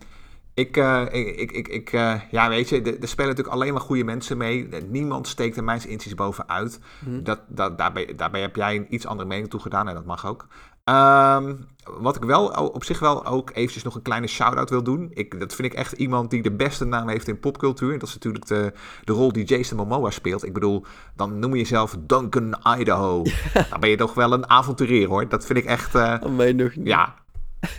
ik, 0.53 0.77
uh, 0.77 1.01
ik, 1.11 1.51
ik, 1.51 1.67
ik 1.67 1.91
uh, 1.91 2.21
ja, 2.31 2.49
weet 2.49 2.69
je, 2.69 2.81
er 2.81 3.07
spelen 3.07 3.29
natuurlijk 3.29 3.55
alleen 3.55 3.73
maar 3.73 3.81
goede 3.81 4.03
mensen 4.03 4.37
mee. 4.37 4.67
Niemand 4.87 5.27
steekt 5.27 5.57
er 5.57 5.63
mijn 5.63 5.87
inziens 5.87 6.15
bovenuit. 6.15 6.79
Mm. 7.05 7.23
Dat, 7.23 7.39
dat, 7.47 7.77
daarbij, 7.77 8.13
daarbij 8.15 8.41
heb 8.41 8.55
jij 8.55 8.75
een 8.75 8.93
iets 8.93 9.05
andere 9.05 9.29
mening 9.29 9.49
toe 9.49 9.59
gedaan 9.59 9.87
en 9.87 9.93
dat 9.93 10.05
mag 10.05 10.25
ook. 10.25 10.47
Um, 10.85 11.67
wat 11.99 12.15
ik 12.15 12.23
wel 12.23 12.47
op 12.47 12.83
zich 12.83 12.99
wel 12.99 13.25
ook 13.25 13.49
eventjes 13.53 13.83
nog 13.83 13.95
een 13.95 14.01
kleine 14.01 14.27
shout-out 14.27 14.69
wil 14.69 14.83
doen. 14.83 15.11
Ik, 15.13 15.39
dat 15.39 15.55
vind 15.55 15.67
ik 15.71 15.73
echt 15.73 15.91
iemand 15.91 16.29
die 16.29 16.41
de 16.41 16.51
beste 16.51 16.85
naam 16.85 17.09
heeft 17.09 17.27
in 17.27 17.39
popcultuur. 17.39 17.99
Dat 17.99 18.07
is 18.07 18.13
natuurlijk 18.13 18.47
de, 18.47 18.73
de 19.03 19.13
rol 19.13 19.31
die 19.31 19.45
Jason 19.45 19.77
Momoa 19.77 20.09
speelt. 20.09 20.45
Ik 20.45 20.53
bedoel, 20.53 20.85
dan 21.15 21.39
noem 21.39 21.51
je 21.51 21.57
jezelf 21.57 21.95
Duncan 21.99 22.55
Idaho. 22.79 23.23
Dan 23.69 23.79
ben 23.79 23.89
je 23.89 23.97
toch 23.97 24.13
wel 24.13 24.33
een 24.33 24.49
avonturier 24.49 25.07
hoor. 25.07 25.27
Dat 25.27 25.45
vind 25.45 25.59
ik 25.59 25.65
echt... 25.65 25.95
Uh, 25.95 26.23
mij 26.23 26.53
nog 26.53 26.75
niet. 26.75 26.87
Ja, 26.87 27.15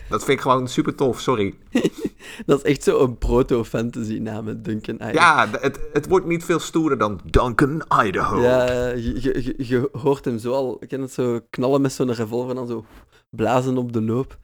dat 0.08 0.24
vind 0.24 0.38
ik 0.38 0.40
gewoon 0.40 0.68
super 0.68 0.94
tof, 0.94 1.20
sorry. 1.20 1.54
dat 2.46 2.58
is 2.58 2.70
echt 2.70 2.82
zo'n 2.82 3.18
proto-fantasy 3.18 4.18
naam, 4.18 4.62
Duncan 4.62 4.94
Idaho. 4.94 5.12
Ja, 5.12 5.48
het, 5.60 5.80
het 5.92 6.08
wordt 6.08 6.26
niet 6.26 6.44
veel 6.44 6.58
stoerder 6.58 6.98
dan 6.98 7.20
Duncan 7.24 7.82
Idaho. 8.04 8.40
Ja, 8.40 8.88
je, 8.88 9.20
je, 9.22 9.54
je 9.58 9.88
hoort 9.92 10.24
hem 10.24 10.38
zo 10.38 10.52
al, 10.52 10.76
ik 10.80 10.88
ken 10.88 11.00
het 11.00 11.12
zo 11.12 11.40
knallen 11.50 11.80
met 11.80 11.92
zo'n 11.92 12.12
revolver 12.12 12.50
en 12.50 12.56
dan 12.56 12.66
zo 12.66 12.84
blazen 13.30 13.76
op 13.76 13.92
de 13.92 14.02
loop. 14.02 14.38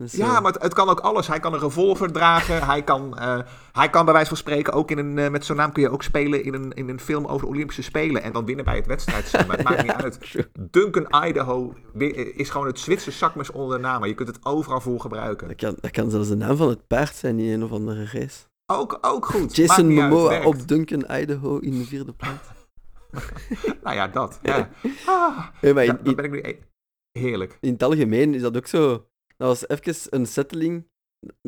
Dus, 0.00 0.12
ja, 0.12 0.36
eh, 0.36 0.42
maar 0.42 0.52
het, 0.52 0.62
het, 0.62 0.74
kan 0.74 0.88
ook 0.88 1.00
alles. 1.00 1.26
Hij 1.26 1.40
kan 1.40 1.52
een 1.52 1.60
revolver 1.60 2.12
dragen. 2.12 2.66
hij, 2.72 2.82
kan, 2.82 3.16
uh, 3.18 3.38
hij 3.72 3.90
kan 3.90 4.04
bij 4.04 4.14
wijze 4.14 4.28
van 4.28 4.36
spreken 4.36 4.72
ook 4.72 4.90
in 4.90 4.98
een, 4.98 5.16
uh, 5.16 5.28
met 5.28 5.44
zo'n 5.44 5.56
naam 5.56 5.72
kun 5.72 5.82
je 5.82 5.90
ook 5.90 6.02
spelen 6.02 6.44
in 6.44 6.54
een, 6.54 6.72
in 6.72 6.88
een 6.88 7.00
film 7.00 7.26
over 7.26 7.40
de 7.40 7.52
Olympische 7.52 7.82
Spelen. 7.82 8.22
En 8.22 8.32
dan 8.32 8.44
winnen 8.44 8.64
bij 8.64 8.76
het 8.76 8.86
wedstrijd. 8.86 9.46
Maar 9.46 9.56
het 9.56 9.68
maakt 9.68 9.82
niet 9.82 9.92
uit. 10.04 10.48
Duncan 10.70 11.24
Idaho 11.26 11.74
is 12.36 12.50
gewoon 12.50 12.66
het 12.66 12.78
Zwitserse 12.78 13.18
zakmes 13.18 13.50
onder 13.50 13.76
de 13.76 13.82
naam. 13.82 14.04
Je 14.04 14.14
kunt 14.14 14.28
het 14.28 14.44
overal 14.44 14.80
voor 14.80 15.00
gebruiken. 15.00 15.48
Dat 15.48 15.56
kan, 15.56 15.76
dat 15.80 15.90
kan 15.90 16.10
zelfs 16.10 16.28
de 16.28 16.36
naam 16.36 16.56
van 16.56 16.68
het 16.68 16.86
paard 16.86 17.14
zijn 17.14 17.38
in 17.38 17.52
een 17.52 17.64
of 17.64 17.72
andere 17.72 18.04
race. 18.04 18.38
Ook, 18.66 18.98
ook 19.00 19.26
goed. 19.26 19.56
Jason 19.56 19.94
Momoa 19.94 20.44
op 20.44 20.68
Duncan 20.68 21.04
Idaho 21.20 21.58
in 21.58 21.78
de 21.78 21.84
vierde 21.84 22.12
plaats. 22.12 22.48
nou 23.84 23.96
ja, 23.96 24.08
dat. 24.08 24.38
Ja. 24.42 24.70
Ah, 25.06 25.46
ja, 25.60 25.74
maar 25.74 25.84
in, 25.84 25.98
dan 26.02 26.14
ben 26.14 26.24
ik 26.24 26.30
nu... 26.30 26.40
E- 26.42 26.58
heerlijk. 27.12 27.58
In 27.60 27.72
het 27.72 27.82
algemeen 27.82 28.34
is 28.34 28.42
dat 28.42 28.56
ook 28.56 28.66
zo 28.66 29.09
dat 29.40 29.48
was 29.48 29.68
even 29.68 30.18
een 30.20 30.26
settling. 30.26 30.88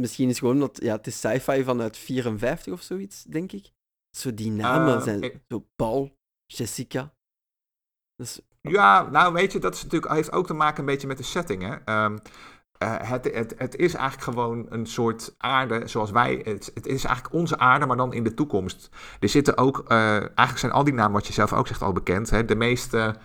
Misschien 0.01 0.29
is 0.29 0.39
gewoon 0.39 0.59
dat 0.59 0.83
ja, 0.83 0.97
het 0.97 1.07
is 1.07 1.19
sci-fi 1.19 1.65
vanuit 1.65 1.97
54 1.97 2.73
of 2.73 2.83
zoiets, 2.83 3.23
denk 3.23 3.53
ik. 3.53 3.71
Zo 4.17 4.35
die 4.35 4.51
namen 4.51 4.97
uh, 4.97 5.03
zijn 5.03 5.43
zo 5.49 5.67
Paul, 5.77 6.17
Jessica. 6.47 7.15
Dus... 8.15 8.41
Ja, 8.61 9.11
nou 9.11 9.33
weet 9.33 9.53
je, 9.53 9.59
dat 9.59 9.75
is 9.75 9.83
natuurlijk, 9.83 10.13
heeft 10.13 10.33
ook 10.33 10.47
te 10.47 10.55
maken 10.55 10.81
een 10.81 10.87
beetje 10.87 11.07
met 11.07 11.17
de 11.17 11.23
setting. 11.23 11.63
Hè? 11.63 12.05
Um, 12.05 12.19
uh, 12.83 13.01
het, 13.01 13.35
het, 13.35 13.55
het 13.59 13.77
is 13.77 13.95
eigenlijk 13.95 14.23
gewoon 14.23 14.67
een 14.69 14.87
soort 14.87 15.35
aarde 15.39 15.89
zoals 15.89 16.11
wij. 16.11 16.41
Het, 16.45 16.71
het, 16.75 16.87
is 16.87 17.05
eigenlijk 17.05 17.35
onze 17.35 17.59
aarde, 17.59 17.87
maar 17.87 17.97
dan 17.97 18.13
in 18.13 18.25
de 18.25 18.35
toekomst. 18.35 18.89
Er 19.21 19.29
zitten 19.29 19.57
ook, 19.57 19.85
uh, 19.89 20.17
eigenlijk 20.17 20.59
zijn 20.59 20.73
al 20.73 20.85
die 20.85 20.95
namen, 20.95 21.13
wat 21.13 21.27
je 21.27 21.33
zelf 21.33 21.53
ook 21.53 21.67
zegt, 21.67 21.83
al 21.83 21.93
bekend. 21.93 22.31
Hè? 22.31 22.45
De 22.45 22.57
meeste 22.57 23.17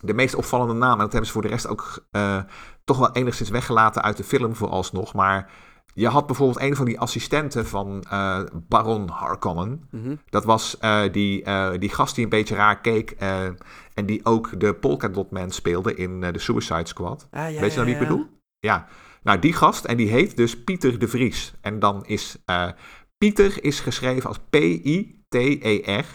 de 0.00 0.14
meest 0.14 0.34
opvallende 0.34 0.72
namen, 0.72 0.96
en 0.96 1.02
dat 1.02 1.12
hebben 1.12 1.26
ze 1.26 1.32
voor 1.32 1.42
de 1.42 1.48
rest 1.48 1.68
ook 1.68 2.06
uh, 2.12 2.42
toch 2.84 2.98
wel 2.98 3.12
enigszins 3.12 3.50
weggelaten 3.50 4.02
uit 4.02 4.16
de 4.16 4.24
film 4.24 4.54
vooralsnog. 4.54 5.14
Maar 5.14 5.50
je 5.94 6.08
had 6.08 6.26
bijvoorbeeld 6.26 6.60
een 6.60 6.76
van 6.76 6.84
die 6.84 7.00
assistenten 7.00 7.66
van 7.66 8.04
uh, 8.12 8.40
Baron 8.68 9.08
Harkonnen. 9.08 9.88
Mm 9.90 10.20
Dat 10.30 10.44
was 10.44 10.76
uh, 10.80 11.00
die, 11.12 11.44
die 11.78 11.88
gast 11.88 12.14
die 12.14 12.24
een 12.24 12.30
beetje 12.30 12.54
raar 12.54 12.80
keek 12.80 13.10
en 13.94 14.06
die 14.06 14.24
ook 14.24 14.60
de 14.60 14.74
Polka 14.74 15.08
Dot 15.08 15.30
Man 15.30 15.50
speelde 15.50 15.94
in 15.94 16.20
de 16.20 16.38
Suicide 16.38 16.86
Squad. 16.86 17.28
Ah, 17.30 17.52
ja, 17.52 17.60
Weet 17.60 17.70
je 17.70 17.76
nou 17.76 17.84
wie 17.84 17.94
ik 17.94 18.08
bedoel? 18.08 18.26
Ja. 18.58 18.86
Nou, 19.22 19.38
die 19.38 19.52
gast, 19.52 19.84
en 19.84 19.96
die 19.96 20.08
heet 20.08 20.36
dus 20.36 20.64
Pieter 20.64 20.98
de 20.98 21.08
Vries. 21.08 21.54
En 21.60 21.78
dan 21.78 22.06
is 22.06 22.38
Pieter 23.18 23.64
is 23.64 23.80
geschreven 23.80 24.28
als 24.28 24.38
P-I-T-E-R. 24.50 26.06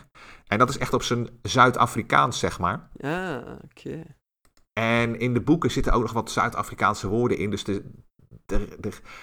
En 0.53 0.59
dat 0.59 0.69
is 0.69 0.77
echt 0.77 0.93
op 0.93 1.03
zijn 1.03 1.27
Zuid-Afrikaans, 1.41 2.39
zeg 2.39 2.59
maar. 2.59 2.89
Ja, 2.93 3.43
oké. 3.63 4.03
En 4.73 5.19
in 5.19 5.33
de 5.33 5.41
boeken 5.41 5.71
zitten 5.71 5.93
ook 5.93 6.01
nog 6.01 6.13
wat 6.13 6.31
Zuid-Afrikaanse 6.31 7.07
woorden 7.07 7.37
in. 7.37 7.49
Dus 7.49 7.63
de, 7.63 7.83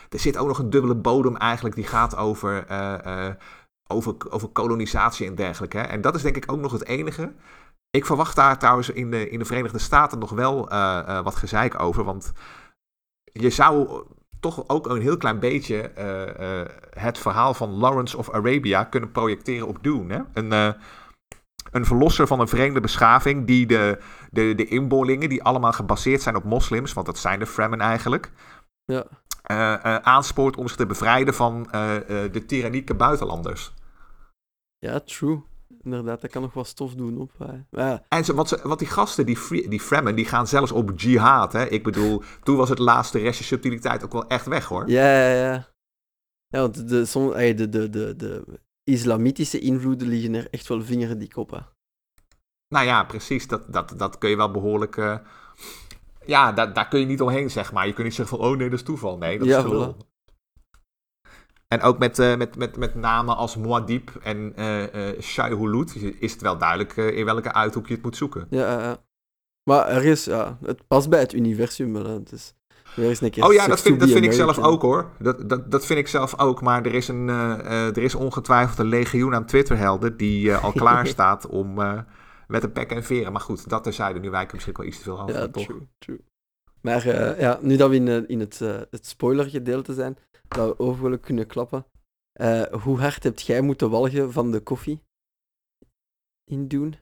er 0.08 0.18
zit 0.18 0.36
ook 0.36 0.46
nog 0.46 0.58
een 0.58 0.70
dubbele 0.70 0.94
bodem 0.94 1.36
eigenlijk 1.36 1.74
die 1.74 1.86
gaat 1.86 2.16
over, 2.16 2.70
uh, 2.70 2.94
uh, 3.06 3.28
over, 3.86 4.14
over 4.30 4.48
kolonisatie 4.48 5.26
en 5.26 5.34
dergelijke. 5.34 5.78
En 5.78 6.00
dat 6.00 6.14
is 6.14 6.22
denk 6.22 6.36
ik 6.36 6.52
ook 6.52 6.60
nog 6.60 6.72
het 6.72 6.86
enige. 6.86 7.32
Ik 7.90 8.06
verwacht 8.06 8.36
daar 8.36 8.58
trouwens 8.58 8.90
in 8.90 9.10
de, 9.10 9.30
in 9.30 9.38
de 9.38 9.44
Verenigde 9.44 9.78
Staten 9.78 10.18
nog 10.18 10.30
wel 10.30 10.72
uh, 10.72 11.22
wat 11.22 11.34
gezeik 11.34 11.80
over. 11.80 12.04
Want 12.04 12.32
je 13.32 13.50
zou 13.50 14.04
toch 14.40 14.68
ook 14.68 14.86
een 14.86 15.00
heel 15.00 15.16
klein 15.16 15.38
beetje 15.38 15.90
het 16.90 17.18
verhaal 17.18 17.54
van 17.54 17.70
Lawrence 17.70 18.16
of 18.16 18.30
Arabia 18.30 18.84
kunnen 18.84 19.12
projecteren 19.12 19.68
op 19.68 19.82
Dune. 19.82 20.14
Hè? 20.14 20.20
Een 20.32 20.76
een 21.70 21.87
verlosser 21.87 22.26
van 22.26 22.40
een 22.40 22.48
vreemde 22.48 22.80
beschaving 22.80 23.46
die 23.46 23.66
de, 23.66 23.98
de, 24.30 24.54
de 24.54 24.66
inboorlingen, 24.66 25.28
die 25.28 25.42
allemaal 25.42 25.72
gebaseerd 25.72 26.22
zijn 26.22 26.37
op 26.37 26.44
moslims, 26.44 26.92
want 26.92 27.06
dat 27.06 27.18
zijn 27.18 27.38
de 27.38 27.46
Fremen 27.46 27.80
eigenlijk, 27.80 28.30
ja. 28.85 29.04
Uh, 29.50 29.56
uh, 29.56 29.96
aanspoort 29.96 30.56
om 30.56 30.68
zich 30.68 30.76
te 30.76 30.87
bevrijden 30.87 31.35
van 31.35 31.66
uh, 31.66 31.94
de 32.33 32.44
tyrannieke 32.46 32.94
buitenlanders. 32.94 33.74
Ja, 34.78 35.00
true. 35.00 35.42
Inderdaad, 35.83 36.20
dat 36.20 36.30
kan 36.30 36.42
nog 36.42 36.54
wel 36.54 36.64
stof 36.64 36.94
doen 36.94 37.18
op. 37.18 37.33
Ja. 37.70 38.02
En 38.09 38.24
ze, 38.24 38.35
wat, 38.35 38.48
ze, 38.48 38.61
wat 38.62 38.78
die 38.78 38.88
gasten, 38.88 39.26
die, 39.26 39.68
die 39.68 39.80
Fremen, 39.80 40.14
die 40.14 40.24
gaan 40.24 40.46
zelfs 40.46 40.72
op 40.72 41.00
jihad. 41.00 41.52
Hè? 41.52 41.66
Ik 41.66 41.83
bedoel, 41.83 42.22
toen 42.42 42.56
was 42.56 42.68
het 42.68 42.78
laatste 42.78 43.18
restje 43.18 43.44
subtiliteit 43.44 44.04
ook 44.04 44.12
wel 44.12 44.26
echt 44.26 44.46
weg 44.46 44.64
hoor. 44.64 44.88
Ja, 44.88 45.20
ja, 45.20 45.35
ja. 45.35 45.68
Ja, 46.46 46.61
want 46.61 46.88
de, 46.88 47.54
de, 47.54 47.68
de, 47.68 47.90
de, 47.90 48.16
de 48.16 48.61
islamitische 48.84 49.58
invloeden 49.58 50.08
liggen 50.08 50.34
er 50.34 50.50
echt 50.50 50.68
wel 50.68 50.82
vingerdik 50.82 51.36
op. 51.36 51.50
Hè? 51.50 51.58
Nou 52.68 52.86
ja, 52.86 53.04
precies. 53.04 53.48
Dat, 53.48 53.72
dat, 53.72 53.94
dat 53.96 54.18
kun 54.18 54.30
je 54.30 54.36
wel 54.36 54.50
behoorlijk. 54.50 54.96
Uh... 54.96 55.18
Ja, 56.26 56.52
daar, 56.52 56.72
daar 56.72 56.88
kun 56.88 57.00
je 57.00 57.06
niet 57.06 57.20
omheen, 57.20 57.50
zeg 57.50 57.72
maar. 57.72 57.86
Je 57.86 57.92
kunt 57.92 58.06
niet 58.06 58.16
zeggen 58.16 58.38
van, 58.38 58.46
oh 58.46 58.56
nee, 58.56 58.70
dat 58.70 58.78
is 58.78 58.84
toeval. 58.84 59.18
Nee, 59.18 59.38
dat 59.38 59.48
ja, 59.48 59.58
is 59.58 59.64
gelul. 59.64 59.96
En 61.68 61.80
ook 61.80 61.98
met, 61.98 62.18
uh, 62.18 62.36
met, 62.36 62.56
met, 62.56 62.76
met 62.76 62.94
namen 62.94 63.36
als 63.36 63.56
Muad'Dib 63.56 64.10
en 64.22 64.52
uh, 64.60 64.94
uh, 64.94 65.20
Shai 65.20 65.54
Hulud 65.54 65.96
is 65.96 66.32
het 66.32 66.40
wel 66.40 66.58
duidelijk 66.58 66.96
in 66.96 67.24
welke 67.24 67.52
uithoek 67.52 67.86
je 67.86 67.94
het 67.94 68.02
moet 68.02 68.16
zoeken. 68.16 68.46
Ja, 68.50 69.02
maar 69.62 69.88
er 69.88 70.04
is, 70.04 70.24
ja, 70.24 70.58
het 70.62 70.86
past 70.86 71.08
bij 71.08 71.20
het 71.20 71.32
universum 71.32 71.92
wel. 71.92 72.04
Het 72.04 72.32
is, 72.32 72.54
oh 73.40 73.53
ja, 73.53 73.66
dat 73.66 73.81
vind, 73.81 74.00
dat 74.00 74.11
vind 74.11 74.24
ik 74.24 74.33
zelf 74.33 74.59
ook 74.59 74.83
hoor. 74.83 75.11
Dat, 75.18 75.48
dat, 75.48 75.70
dat 75.70 75.87
vind 75.87 75.98
ik 75.98 76.09
zelf 76.09 76.38
ook. 76.38 76.61
Maar 76.61 76.85
er 76.85 76.94
is, 76.94 77.09
een, 77.09 77.29
uh, 77.29 77.96
er 77.96 78.03
is 78.03 78.14
ongetwijfeld 78.14 78.79
een 78.79 78.87
legioen 78.87 79.35
aan 79.35 79.46
Twitterhelden 79.46 80.16
die 80.16 80.46
uh, 80.46 80.64
al 80.64 80.72
klaar 80.83 81.07
staat 81.07 81.46
om 81.46 81.74
met 82.46 82.62
een 82.62 82.72
pek 82.72 82.90
en 82.90 83.05
veren. 83.05 83.33
Maar 83.33 83.40
goed, 83.40 83.68
dat 83.68 83.83
terzijde. 83.83 84.20
Nu 84.20 84.31
wijken 84.31 84.55
misschien 84.55 84.76
wel 84.76 84.87
iets 84.87 84.96
te 84.96 85.03
veel 85.03 85.20
over. 85.20 85.35
Ja, 85.35 85.48
toch? 85.48 85.64
true, 85.64 85.88
true. 85.98 86.20
Maar 86.81 87.07
ja, 87.40 87.59
nu 87.62 87.76
dat 87.76 87.90
we 87.90 87.96
in, 87.96 88.29
in 88.29 88.40
het, 88.40 88.59
het 88.90 89.07
spoilergedeelte 89.07 89.94
zijn, 89.94 90.16
dat 90.48 90.68
we 90.68 90.79
over 90.79 91.18
kunnen 91.18 91.46
klappen. 91.46 91.87
hoe 92.83 92.98
hard 92.98 93.22
hebt 93.22 93.42
jij 93.42 93.61
moeten 93.61 93.90
walgen 93.90 94.33
van 94.33 94.50
de 94.50 94.61
koffie 94.61 95.03
in 96.50 96.68
doen? 96.68 96.94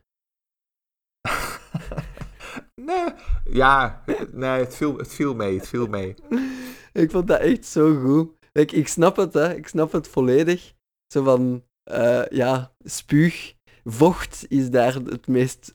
Nee, 2.86 3.08
ja, 3.50 4.02
nee, 4.32 4.60
het 4.60 4.76
viel, 4.76 4.96
het 4.96 5.14
viel 5.14 5.34
mee, 5.34 5.56
het 5.56 5.68
viel 5.68 5.86
mee. 5.86 6.14
ik 6.92 7.10
vond 7.10 7.26
dat 7.26 7.40
echt 7.40 7.66
zo 7.66 8.00
goed. 8.00 8.30
Kijk, 8.52 8.72
ik 8.72 8.88
snap 8.88 9.16
het, 9.16 9.34
hè. 9.34 9.54
Ik 9.54 9.68
snap 9.68 9.92
het 9.92 10.08
volledig. 10.08 10.72
Zo 11.12 11.22
van, 11.22 11.62
uh, 11.92 12.26
ja, 12.26 12.72
spuug, 12.84 13.54
vocht 13.84 14.44
is 14.48 14.70
daar 14.70 14.94
het 14.94 15.26
meest, 15.26 15.74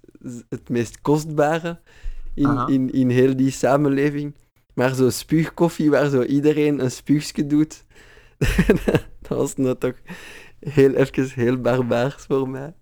het 0.50 0.70
meest 0.70 1.02
kostbare 1.02 1.80
in, 2.34 2.68
in, 2.68 2.92
in 2.92 3.10
heel 3.10 3.36
die 3.36 3.52
samenleving. 3.52 4.36
Maar 4.74 4.94
zo 4.94 5.10
spuugkoffie 5.10 5.90
waar 5.90 6.10
zo 6.10 6.22
iedereen 6.22 6.80
een 6.80 6.92
spuugje 6.92 7.48
doet, 7.48 7.86
dat 9.22 9.38
was 9.38 9.56
nou 9.56 9.78
toch 9.78 9.96
heel 10.60 10.94
even 10.94 11.30
heel 11.30 11.58
barbaars 11.58 12.24
voor 12.24 12.50
mij. 12.50 12.74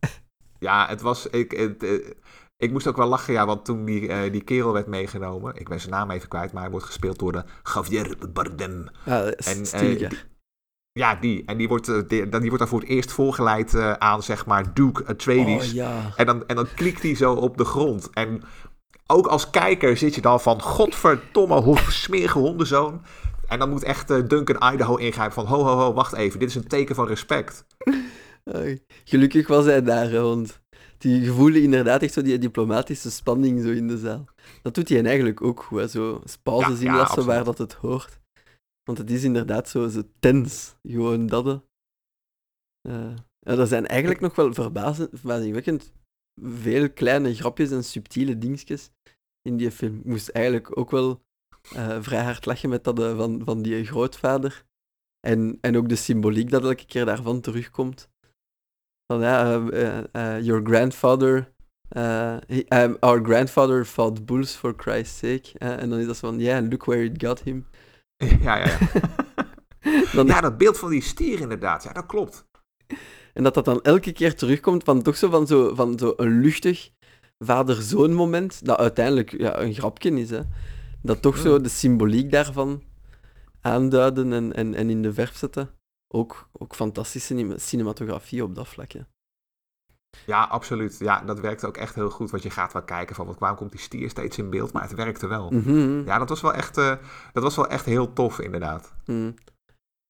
Ja, 0.59 0.87
het 0.87 1.01
was... 1.01 1.27
Ik, 1.27 1.51
het, 1.51 1.83
eh, 1.83 2.09
ik 2.61 2.71
moest 2.71 2.87
ook 2.87 2.97
wel 2.97 3.07
lachen, 3.07 3.33
ja, 3.33 3.45
want 3.45 3.65
toen 3.65 3.85
die, 3.85 4.01
uh, 4.01 4.31
die 4.31 4.43
kerel 4.43 4.73
werd 4.73 4.87
meegenomen, 4.87 5.55
ik 5.55 5.69
ben 5.69 5.79
zijn 5.79 5.91
naam 5.91 6.11
even 6.11 6.27
kwijt, 6.27 6.51
maar 6.51 6.61
hij 6.61 6.71
wordt 6.71 6.85
gespeeld 6.85 7.19
door 7.19 7.31
de 7.31 7.43
Javier 7.73 8.15
Bardem. 8.33 8.87
Ja, 9.05 9.23
en, 9.23 9.83
uh, 9.83 10.09
Ja, 10.91 11.15
die. 11.15 11.43
En 11.45 11.57
die 11.57 11.67
wordt, 11.67 11.87
uh, 11.87 11.95
die, 12.07 12.29
die, 12.29 12.41
wordt 12.41 12.57
dan 12.57 12.67
voor 12.67 12.79
het 12.79 12.89
eerst 12.89 13.11
voorgeleid 13.11 13.75
aan, 13.99 14.23
zeg 14.23 14.45
maar, 14.45 14.73
Duke 14.73 15.05
Atreides. 15.05 15.67
Oh, 15.67 15.73
ja. 15.73 16.11
en, 16.15 16.25
dan, 16.25 16.47
en 16.47 16.55
dan 16.55 16.67
klikt 16.75 17.01
hij 17.01 17.15
zo 17.15 17.33
op 17.33 17.57
de 17.57 17.65
grond. 17.65 18.09
En 18.13 18.43
ook 19.07 19.27
als 19.27 19.49
kijker 19.49 19.97
zit 19.97 20.15
je 20.15 20.21
dan 20.21 20.41
van, 20.41 20.61
godverdomme, 20.61 21.61
hoe 21.61 21.77
smerige 21.77 22.39
hondenzoon. 22.39 23.01
En 23.47 23.59
dan 23.59 23.69
moet 23.69 23.83
echt 23.83 24.07
Duncan 24.07 24.73
Idaho 24.73 24.95
ingrijpen 24.95 25.33
van, 25.33 25.45
ho, 25.45 25.63
ho, 25.63 25.75
ho, 25.77 25.93
wacht 25.93 26.13
even, 26.13 26.39
dit 26.39 26.49
is 26.49 26.55
een 26.55 26.67
teken 26.67 26.95
van 26.95 27.07
respect. 27.07 27.65
Gelukkig 29.03 29.47
was 29.47 29.65
hij 29.65 29.83
daar, 29.83 30.11
want 30.11 30.60
die 31.01 31.25
gevoelen 31.25 31.61
inderdaad 31.61 32.01
echt 32.01 32.13
zo 32.13 32.21
die 32.21 32.37
diplomatische 32.37 33.11
spanning 33.11 33.61
zo 33.61 33.69
in 33.69 33.87
de 33.87 33.97
zaal. 33.97 34.25
Dat 34.61 34.75
doet 34.75 34.89
hij 34.89 35.03
eigenlijk 35.03 35.41
ook 35.41 35.63
goed, 35.63 35.79
hè? 35.79 35.87
zo 35.87 36.21
pauzes 36.43 36.79
ja, 36.79 36.85
inlassen 36.85 37.21
ja, 37.21 37.27
waar 37.27 37.43
dat 37.43 37.57
het 37.57 37.73
hoort. 37.73 38.19
Want 38.83 38.97
het 38.97 39.11
is 39.11 39.23
inderdaad 39.23 39.69
zo, 39.69 39.87
zo 39.87 40.01
tens, 40.19 40.75
gewoon 40.83 41.27
dat. 41.27 41.45
Uh, 42.87 43.15
ja, 43.39 43.57
er 43.57 43.67
zijn 43.67 43.87
eigenlijk 43.87 44.21
nog 44.21 44.35
wel 44.35 44.53
verbazend, 44.53 45.09
verbazingwekkend 45.13 45.91
veel 46.41 46.89
kleine 46.91 47.35
grapjes 47.35 47.71
en 47.71 47.83
subtiele 47.83 48.37
dingetjes 48.37 48.91
in 49.41 49.57
die 49.57 49.71
film. 49.71 49.97
Ik 49.97 50.05
moest 50.05 50.29
eigenlijk 50.29 50.77
ook 50.77 50.91
wel 50.91 51.21
uh, 51.75 52.01
vrij 52.01 52.23
hard 52.23 52.45
lachen 52.45 52.69
met 52.69 52.83
dat 52.83 52.99
uh, 52.99 53.17
van, 53.17 53.41
van 53.45 53.61
die 53.61 53.85
grootvader. 53.85 54.65
En, 55.27 55.57
en 55.61 55.77
ook 55.77 55.89
de 55.89 55.95
symboliek 55.95 56.49
dat 56.49 56.63
elke 56.63 56.85
keer 56.85 57.05
daarvan 57.05 57.41
terugkomt. 57.41 58.09
Van 59.11 59.21
ja, 59.21 59.59
uh, 60.15 60.39
your 60.41 60.61
grandfather. 60.63 61.53
He, 62.47 62.63
um, 62.69 62.97
our 63.01 63.19
grandfather 63.19 63.85
fought 63.85 64.25
bulls 64.25 64.55
for 64.55 64.73
Christ's 64.77 65.17
sake. 65.17 65.57
en 65.59 65.89
dan 65.89 65.99
is 65.99 66.05
dat 66.05 66.17
van, 66.17 66.39
yeah, 66.39 66.69
look 66.69 66.85
where 66.85 67.03
it 67.03 67.23
got 67.23 67.39
him. 67.43 67.65
Ja, 68.41 68.57
ja, 68.57 68.65
ja. 68.65 68.77
dan, 70.15 70.27
ja, 70.27 70.41
dat 70.41 70.57
beeld 70.57 70.79
van 70.79 70.89
die 70.89 71.01
stier 71.01 71.39
inderdaad. 71.39 71.83
Ja, 71.83 71.93
dat 71.93 72.05
klopt. 72.05 72.47
En 73.33 73.43
dat 73.43 73.53
dat 73.53 73.65
dan 73.65 73.81
elke 73.81 74.11
keer 74.11 74.35
terugkomt 74.35 74.83
van 74.83 75.01
toch 75.01 75.17
zo 75.17 75.29
van, 75.29 75.47
zo, 75.47 75.75
van 75.75 75.99
zo 75.99 76.13
een 76.17 76.39
luchtig 76.39 76.89
vader-zoon 77.39 78.13
moment, 78.13 78.65
dat 78.65 78.77
uiteindelijk 78.77 79.31
ja, 79.37 79.59
een 79.59 79.73
grapje 79.73 80.11
is. 80.11 80.29
Hè. 80.29 80.41
Dat 81.01 81.21
toch 81.21 81.37
zo 81.37 81.61
de 81.61 81.69
symboliek 81.69 82.31
daarvan 82.31 82.83
aanduiden 83.61 84.33
en, 84.33 84.53
en, 84.53 84.73
en 84.73 84.89
in 84.89 85.01
de 85.01 85.13
verf 85.13 85.35
zetten. 85.35 85.69
Ook, 86.13 86.49
ook 86.51 86.75
fantastische 86.75 87.53
cinematografie 87.57 88.43
op 88.43 88.55
dat 88.55 88.67
vlak. 88.67 88.91
Hè. 88.91 88.99
Ja, 90.25 90.43
absoluut. 90.43 90.99
Ja, 90.99 91.21
dat 91.21 91.39
werkte 91.39 91.67
ook 91.67 91.77
echt 91.77 91.95
heel 91.95 92.09
goed. 92.09 92.31
Want 92.31 92.43
je 92.43 92.49
gaat 92.49 92.73
wel 92.73 92.83
kijken 92.83 93.15
van, 93.15 93.25
wat, 93.25 93.39
waarom 93.39 93.57
komt 93.57 93.71
die 93.71 93.79
stier 93.79 94.09
steeds 94.09 94.37
in 94.37 94.49
beeld? 94.49 94.71
Maar 94.73 94.81
het 94.81 94.93
werkte 94.93 95.27
wel. 95.27 95.49
Mhm. 95.49 96.03
Ja, 96.05 96.17
dat 96.17 96.29
was 96.29 96.41
wel 96.41 96.53
echt, 96.53 96.77
uh, 96.77 96.95
dat 97.33 97.43
was 97.43 97.55
wel 97.55 97.67
echt 97.67 97.85
heel 97.85 98.13
tof, 98.13 98.39
inderdaad. 98.39 98.93
Mm. 99.05 99.33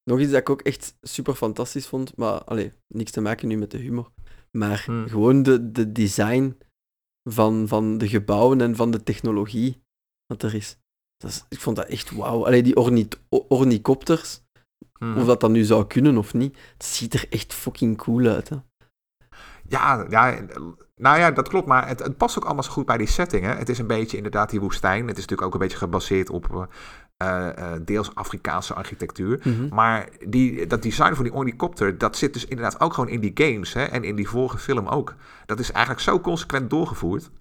Nog 0.04 0.20
iets 0.20 0.32
dat 0.32 0.40
ik 0.40 0.50
ook 0.50 0.62
echt 0.62 0.98
super 1.02 1.34
fantastisch 1.36 1.88
vond, 1.88 2.18
maar 2.18 2.44
allee, 2.44 2.74
niks 2.88 3.12
te 3.12 3.22
maken 3.22 3.48
nu 3.48 3.58
met 3.58 3.72
de 3.72 3.78
humor. 3.78 4.12
Maar 4.58 4.86
Mm. 4.88 5.08
gewoon 5.08 5.44
de, 5.44 5.72
de 5.72 5.92
design 5.92 6.58
van, 7.30 7.68
van 7.68 7.98
de 7.98 8.08
gebouwen 8.08 8.62
en 8.62 8.76
van 8.76 8.92
de 8.92 9.04
technologie 9.04 9.82
wat 10.26 10.44
er 10.44 10.56
is. 10.56 10.78
Dat 11.18 11.32
is 11.32 11.46
ik 11.50 11.60
vond 11.60 11.76
dat 11.76 11.86
echt 11.88 12.12
wauw. 12.12 12.46
Allee, 12.46 12.64
die 12.64 12.76
ornith 12.76 13.20
ornicopters, 13.30 14.42
Mhm. 15.00 15.18
of 15.18 15.26
dat 15.26 15.40
dan 15.40 15.52
nu 15.52 15.64
zou 15.64 15.88
kunnen 15.88 16.18
of 16.18 16.34
niet, 16.34 16.58
het 16.74 16.86
ziet 16.86 17.14
er 17.14 17.26
echt 17.30 17.54
fucking 17.54 17.98
cool 17.98 18.28
uit. 18.28 18.50
Hè? 18.50 18.56
Ja, 19.68 20.06
ja, 20.10 20.40
nou 20.96 21.20
ja, 21.20 21.32
dat 21.32 21.48
klopt. 21.48 21.68
Maar 21.68 21.88
het, 21.88 22.00
het 22.00 22.18
past 22.18 22.38
ook 22.38 22.46
allemaal 22.46 22.64
zo 22.64 22.72
goed 22.72 22.86
bij 22.86 22.98
die 22.98 23.08
setting. 23.08 23.46
Hè? 23.46 23.54
Het 23.54 23.70
is 23.70 23.80
een 23.80 23.88
beetje 23.88 24.18
inderdaad 24.18 24.50
die 24.50 24.60
woestijn. 24.60 25.08
Het 25.08 25.18
is 25.18 25.22
natuurlijk 25.22 25.48
ook 25.48 25.54
een 25.54 25.60
beetje 25.60 25.78
gebaseerd 25.78 26.30
op 26.30 26.68
eh, 27.18 27.58
eh, 27.58 27.82
deels 27.86 28.16
Afrikaanse 28.16 28.74
architectuur. 28.74 29.40
Mhm. 29.44 29.76
Maar 29.76 30.10
die, 30.28 30.68
dat 30.68 30.82
design 30.82 31.14
van 31.14 31.24
die 31.24 31.34
ornicopter, 31.34 31.98
dat 31.98 32.18
zit 32.18 32.34
dus 32.34 32.46
inderdaad 32.46 32.80
ook 32.80 32.94
gewoon 32.94 33.10
in 33.10 33.20
die 33.20 33.32
games. 33.34 33.74
Hè? 33.74 33.84
En 33.84 34.04
in 34.04 34.16
die 34.16 34.30
vorige 34.30 34.58
film 34.58 34.88
ook. 34.88 35.16
Dat 35.46 35.60
is 35.60 35.72
eigenlijk 35.72 36.04
zo 36.04 36.20
consequent 36.20 36.70
doorgevoerd. 36.70 37.32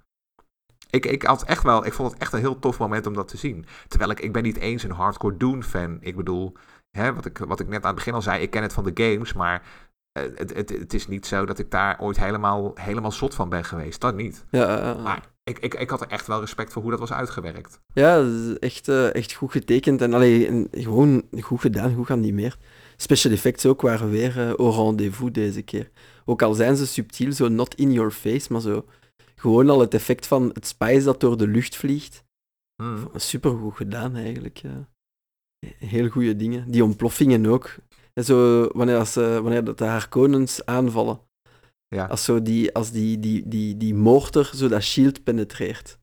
Ik, 0.91 1.07
ik, 1.07 1.23
had 1.23 1.43
echt 1.43 1.63
wel, 1.63 1.87
ik 1.87 1.93
vond 1.93 2.13
het 2.13 2.21
echt 2.21 2.33
een 2.33 2.41
heel 2.41 2.59
tof 2.59 2.79
moment 2.79 3.07
om 3.07 3.15
dat 3.15 3.29
te 3.29 3.37
zien. 3.37 3.67
Terwijl 3.89 4.11
ik, 4.11 4.21
ik 4.21 4.33
ben 4.33 4.43
niet 4.43 4.57
eens 4.57 4.83
een 4.83 4.91
hardcore 4.91 5.37
Dune-fan. 5.37 5.99
Ik 6.01 6.17
bedoel, 6.17 6.57
hè, 6.91 7.15
wat, 7.15 7.25
ik, 7.25 7.39
wat 7.39 7.61
ik 7.61 7.69
net 7.69 7.81
aan 7.81 7.87
het 7.87 7.95
begin 7.95 8.15
al 8.15 8.23
zei, 8.23 8.43
ik 8.43 8.51
ken 8.51 8.63
het 8.63 8.73
van 8.73 8.85
de 8.85 9.05
games, 9.05 9.33
maar 9.33 9.63
eh, 10.13 10.25
het, 10.35 10.55
het, 10.55 10.69
het 10.69 10.95
is 10.95 11.09
niet 11.09 11.27
zo 11.27 11.47
dat 11.47 11.59
ik 11.59 11.71
daar 11.71 12.01
ooit 12.01 12.19
helemaal, 12.19 12.73
helemaal 12.75 13.13
zot 13.13 13.35
van 13.35 13.49
ben 13.49 13.65
geweest. 13.65 14.01
Dat 14.01 14.15
niet. 14.15 14.45
Ja, 14.51 14.97
Maar 15.03 15.29
ik, 15.45 15.59
ik, 15.59 15.75
ik 15.75 15.91
had 15.91 16.01
er 16.01 16.09
echt 16.09 16.27
wel 16.27 16.41
respect 16.41 16.73
voor 16.73 16.83
hoe 16.83 16.91
dat 16.91 17.01
was 17.01 17.13
uitgewerkt. 17.13 17.81
ja, 17.93 18.27
echt, 18.59 18.89
eh, 18.89 19.15
echt 19.15 19.33
goed 19.33 19.51
getekend 19.51 20.01
en 20.01 20.15
allee, 20.15 20.47
en 20.47 20.69
gewoon 20.71 21.23
goed 21.41 21.61
gedaan, 21.61 21.95
goed 21.95 22.07
geanimeerd. 22.07 22.59
Special 22.97 23.33
effects 23.33 23.67
ook 23.67 23.81
waren 23.81 24.11
weer 24.11 24.39
eh, 24.39 24.53
au 24.53 24.71
rendezvous 24.75 25.33
deze 25.33 25.63
keer. 25.63 25.91
Ook 26.25 26.43
al 26.43 26.55
zijn 26.55 26.77
ze 26.77 26.87
subtiel, 26.87 27.33
zo 27.33 27.49
not 27.49 27.75
in 27.75 27.93
your 27.93 28.11
face, 28.11 28.53
maar 28.53 28.61
zo 28.61 28.85
gewoon 29.37 29.71
al 29.71 29.81
het 29.81 29.95
effect 29.95 30.27
van 30.27 30.51
het 30.53 30.67
spice 30.67 31.05
dat 31.05 31.21
door 31.21 31.37
de 31.37 31.47
lucht 31.47 31.77
vliegt. 31.77 32.25
Hmm. 32.83 33.11
Super 33.15 33.57
goed 33.57 33.77
gedaan 33.77 34.17
eigenlijk. 34.17 34.57
Ja. 34.57 34.89
Heel 35.67 36.09
goede 36.09 36.37
dingen. 36.37 36.71
Die 36.71 36.85
ontploffingen 36.85 37.47
ook. 37.47 37.77
En 38.13 38.25
zo, 38.25 38.69
wanneer, 38.73 38.99
als, 38.99 39.15
wanneer 39.15 39.65
dat 39.65 39.79
de 39.79 39.85
Harkonnens 39.85 40.65
aanvallen. 40.67 41.21
Ja. 41.89 42.07
Als, 42.07 42.25
zo 42.25 42.43
die, 42.43 42.75
als 42.75 42.91
die, 42.91 43.19
die, 43.19 43.49
die, 43.49 43.77
die 43.77 43.95
motor 43.95 44.51
zo 44.55 44.69
dat 44.69 44.83
shield 44.83 45.23
penetreert. 45.23 45.99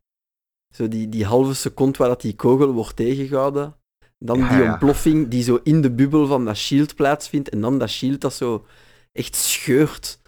Zo 0.75 0.87
die, 0.87 1.09
die 1.09 1.25
halve 1.25 1.53
seconde 1.53 1.97
waar 1.97 2.07
dat 2.07 2.21
die 2.21 2.35
kogel 2.35 2.71
wordt 2.71 2.95
tegengehouden. 2.95 3.75
Dan 4.19 4.37
Ja, 4.37 4.49
die 4.49 4.63
ja. 4.63 4.71
ontploffing 4.71 5.27
die 5.27 5.43
zo 5.43 5.59
in 5.63 5.81
de 5.81 5.91
bubbel 5.91 6.27
van 6.27 6.45
dat 6.45 6.57
shield 6.57 6.95
plaatsvindt. 6.95 7.49
En 7.49 7.61
dan 7.61 7.79
dat 7.79 7.89
shield 7.89 8.21
dat 8.21 8.33
zo 8.33 8.65
echt 9.11 9.35
scheurt 9.35 10.19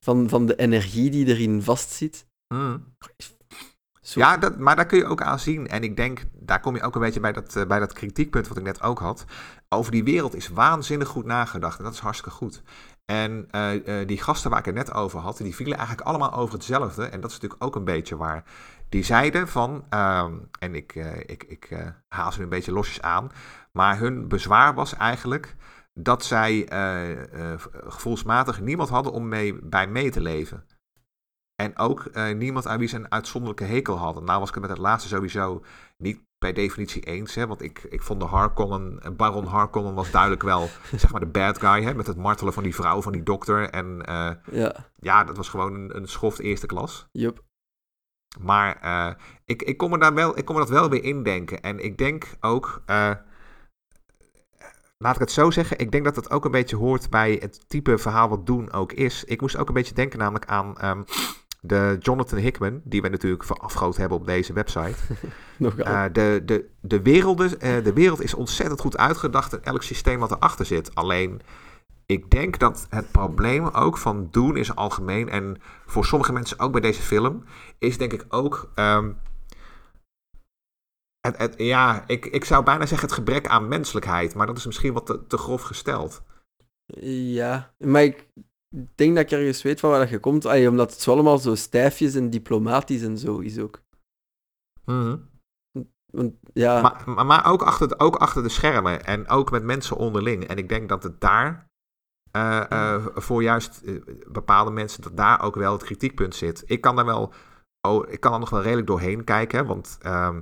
van, 0.00 0.28
van 0.28 0.46
de 0.46 0.56
energie 0.56 1.10
die 1.10 1.26
erin 1.26 1.62
vastzit. 1.62 2.26
Hmm. 2.54 2.94
Ja, 4.12 4.36
dat, 4.36 4.58
maar 4.58 4.76
daar 4.76 4.86
kun 4.86 4.98
je 4.98 5.06
ook 5.06 5.22
aan 5.22 5.38
zien. 5.38 5.68
En 5.68 5.82
ik 5.82 5.96
denk, 5.96 6.22
daar 6.32 6.60
kom 6.60 6.76
je 6.76 6.82
ook 6.82 6.94
een 6.94 7.00
beetje 7.00 7.20
bij 7.20 7.32
dat, 7.32 7.56
eh, 7.56 7.66
bij 7.66 7.78
dat 7.78 7.92
kritiekpunt 7.92 8.48
wat 8.48 8.56
ik 8.56 8.62
net 8.62 8.82
ook 8.82 8.98
had. 8.98 9.24
Over 9.68 9.92
die 9.92 10.04
wereld 10.04 10.34
is 10.34 10.48
waanzinnig 10.48 11.08
goed 11.08 11.24
nagedacht. 11.24 11.78
En 11.78 11.84
dat 11.84 11.92
is 11.92 11.98
hartstikke 11.98 12.36
goed. 12.36 12.62
En 13.04 13.48
eh, 13.50 14.00
eh, 14.00 14.08
die 14.08 14.22
gasten 14.22 14.50
waar 14.50 14.58
ik 14.58 14.64
het 14.64 14.74
net 14.74 14.92
over 14.92 15.18
had, 15.20 15.36
die 15.36 15.54
vielen 15.54 15.76
eigenlijk 15.76 16.08
allemaal 16.08 16.32
over 16.32 16.54
hetzelfde. 16.54 17.04
En 17.04 17.20
dat 17.20 17.30
is 17.30 17.36
natuurlijk 17.36 17.64
ook 17.64 17.76
een 17.76 17.84
beetje 17.84 18.16
waar. 18.16 18.44
Die 18.88 19.04
zeiden 19.04 19.48
van, 19.48 19.84
ehm, 19.88 20.32
en 20.58 20.74
ik, 20.74 20.94
ik, 21.26 21.44
ik 21.48 21.94
haal 22.08 22.32
ze 22.32 22.38
nu 22.38 22.44
een 22.44 22.50
beetje 22.50 22.72
losjes 22.72 23.02
aan. 23.02 23.30
Maar 23.72 23.98
hun 23.98 24.28
bezwaar 24.28 24.74
was 24.74 24.96
eigenlijk 24.96 25.56
dat 25.94 26.24
zij 26.24 26.68
gevoelsmatig 27.86 28.60
niemand 28.60 28.88
hadden 28.88 29.12
om 29.12 29.28
mee, 29.28 29.58
bij 29.62 29.86
mee 29.86 30.10
te 30.10 30.20
leven. 30.20 30.64
En 31.56 31.78
ook 31.78 32.04
eh, 32.04 32.34
niemand 32.34 32.66
aan 32.66 32.78
wie 32.78 32.88
ze 32.88 32.96
een 32.96 33.12
uitzonderlijke 33.12 33.64
hekel 33.64 33.96
hadden. 33.96 34.24
Nou 34.24 34.38
was 34.38 34.48
ik 34.48 34.54
het 34.54 34.62
met 34.62 34.72
het 34.72 34.82
laatste 34.82 35.08
sowieso 35.08 35.64
niet 35.96 36.20
per 36.38 36.54
definitie 36.54 37.02
eens. 37.02 37.34
Hè, 37.34 37.46
want 37.46 37.62
ik, 37.62 37.82
ik 37.82 38.02
vond 38.02 38.20
de 38.20 38.26
Harkonnen, 38.26 39.00
eh, 39.02 39.10
Baron 39.10 39.46
Harkonnen 39.46 39.94
was 39.94 40.10
duidelijk 40.10 40.42
wel 40.42 40.68
zeg 40.96 41.10
maar 41.10 41.20
de 41.20 41.26
bad 41.26 41.58
guy. 41.58 41.82
Hè, 41.82 41.94
met 41.94 42.06
het 42.06 42.16
martelen 42.16 42.52
van 42.52 42.62
die 42.62 42.74
vrouw, 42.74 43.02
van 43.02 43.12
die 43.12 43.22
dokter. 43.22 43.70
En 43.70 44.02
eh, 44.02 44.30
ja, 44.50 44.74
ja, 44.96 45.24
dat 45.24 45.36
was 45.36 45.48
gewoon 45.48 45.74
een, 45.74 45.96
een 45.96 46.08
schoft 46.08 46.38
eerste 46.38 46.66
klas. 46.66 47.08
jup. 47.12 47.42
Maar 48.40 49.16
ik, 49.44 49.62
ik, 49.62 49.76
kon 49.76 49.90
me 49.90 49.98
daar 49.98 50.14
wel, 50.14 50.38
ik 50.38 50.44
kon 50.44 50.54
me 50.54 50.60
dat 50.60 50.70
wel 50.70 50.90
weer 50.90 51.04
indenken. 51.04 51.60
En 51.60 51.84
ik 51.84 51.98
denk 51.98 52.36
ook, 52.40 52.82
laat 54.98 55.14
ik 55.14 55.20
het 55.20 55.30
zo 55.30 55.50
zeggen, 55.50 55.78
ik 55.78 55.92
denk 55.92 56.04
dat 56.04 56.16
het 56.16 56.30
ook 56.30 56.44
een 56.44 56.50
beetje 56.50 56.76
hoort 56.76 57.10
bij 57.10 57.38
het 57.40 57.68
type 57.68 57.98
verhaal 57.98 58.28
wat 58.28 58.46
Doen 58.46 58.72
ook 58.72 58.92
is. 58.92 59.24
Ik 59.24 59.40
moest 59.40 59.56
ook 59.56 59.68
een 59.68 59.74
beetje 59.74 59.94
denken 59.94 60.18
namelijk 60.18 60.46
aan 60.46 60.78
ehm, 60.78 61.02
de 61.66 61.96
Jonathan 62.00 62.38
Hickman, 62.38 62.80
die 62.84 63.02
we 63.02 63.08
natuurlijk 63.08 63.44
verafgoed 63.44 63.96
hebben 63.96 64.18
op 64.18 64.26
deze 64.26 64.52
website. 64.52 64.96
Eh, 65.58 66.04
de, 66.12 66.42
de, 66.44 66.68
de, 66.80 67.02
werelden, 67.02 67.60
eh, 67.60 67.84
de 67.84 67.92
wereld 67.92 68.22
is 68.22 68.34
ontzettend 68.34 68.80
goed 68.80 68.96
uitgedacht 68.96 69.52
en 69.52 69.64
elk 69.64 69.82
systeem 69.82 70.18
wat 70.18 70.30
erachter 70.30 70.66
zit. 70.66 70.94
Alleen, 70.94 71.40
ik 72.06 72.30
denk 72.30 72.58
dat 72.58 72.86
het 72.90 73.10
probleem 73.10 73.66
ook 73.66 73.98
van 73.98 74.28
doen 74.30 74.56
is 74.56 74.74
algemeen 74.74 75.28
en 75.28 75.56
voor 75.86 76.04
sommige 76.04 76.32
mensen 76.32 76.58
ook 76.58 76.72
bij 76.72 76.80
deze 76.80 77.02
film, 77.02 77.44
is 77.78 77.98
denk 77.98 78.12
ik 78.12 78.24
ook. 78.28 78.70
ehm, 78.74 79.12
het, 81.20 81.36
het, 81.38 81.54
ja, 81.56 82.04
ik, 82.06 82.26
ik 82.26 82.44
zou 82.44 82.64
bijna 82.64 82.86
zeggen 82.86 83.08
het 83.08 83.16
gebrek 83.16 83.46
aan 83.46 83.68
menselijkheid, 83.68 84.34
maar 84.34 84.46
dat 84.46 84.56
is 84.56 84.66
misschien 84.66 84.92
wat 84.92 85.06
te, 85.06 85.26
te 85.26 85.36
grof 85.36 85.62
gesteld. 85.62 86.22
Ja, 87.00 87.74
maar 87.78 88.02
ik 88.02 88.26
denk 88.94 89.14
dat 89.14 89.24
ik 89.24 89.30
ergens 89.30 89.62
weet 89.62 89.80
van 89.80 89.90
waar 89.90 89.98
dat 89.98 90.08
je 90.08 90.18
komt. 90.18 90.46
Allee, 90.46 90.68
omdat 90.68 90.90
het 90.90 91.00
zo 91.00 91.12
allemaal 91.12 91.38
zo 91.38 91.54
stijfjes 91.54 92.14
en 92.14 92.30
diplomatisch 92.30 93.02
en 93.02 93.18
zo 93.18 93.38
is 93.38 93.58
ook. 93.58 93.82
Want, 96.14 96.34
ja, 96.52 96.80
Maar, 97.06 97.26
maar, 97.26 97.46
ook, 97.46 97.62
achter 97.62 97.88
de, 97.88 97.98
ook 97.98 98.16
achter 98.16 98.42
de 98.42 98.48
schermen 98.48 99.04
en 99.04 99.28
ook 99.28 99.50
met 99.50 99.62
mensen 99.62 99.96
onderling. 99.96 100.46
En 100.46 100.56
ik 100.56 100.68
denk 100.68 100.88
dat 100.88 101.02
het 101.02 101.20
daar, 101.20 101.68
eh, 102.30 102.70
eh, 102.70 103.06
voor 103.14 103.42
juist 103.42 103.80
eh, 103.84 103.94
bepaalde 104.26 104.70
mensen, 104.70 105.02
dat 105.02 105.16
daar 105.16 105.42
ook 105.42 105.54
wel 105.54 105.72
het 105.72 105.82
kritiekpunt 105.82 106.34
zit. 106.34 106.62
Ik 106.66 106.80
kan 106.80 106.96
daar 106.96 107.04
wel, 107.04 107.32
oh, 107.88 108.08
ik 108.08 108.20
kan 108.20 108.32
er 108.32 108.38
nog 108.38 108.50
wel 108.50 108.62
redelijk 108.62 108.86
doorheen 108.86 109.24
kijken, 109.24 109.66
want 109.66 109.98
ehm, 110.02 110.40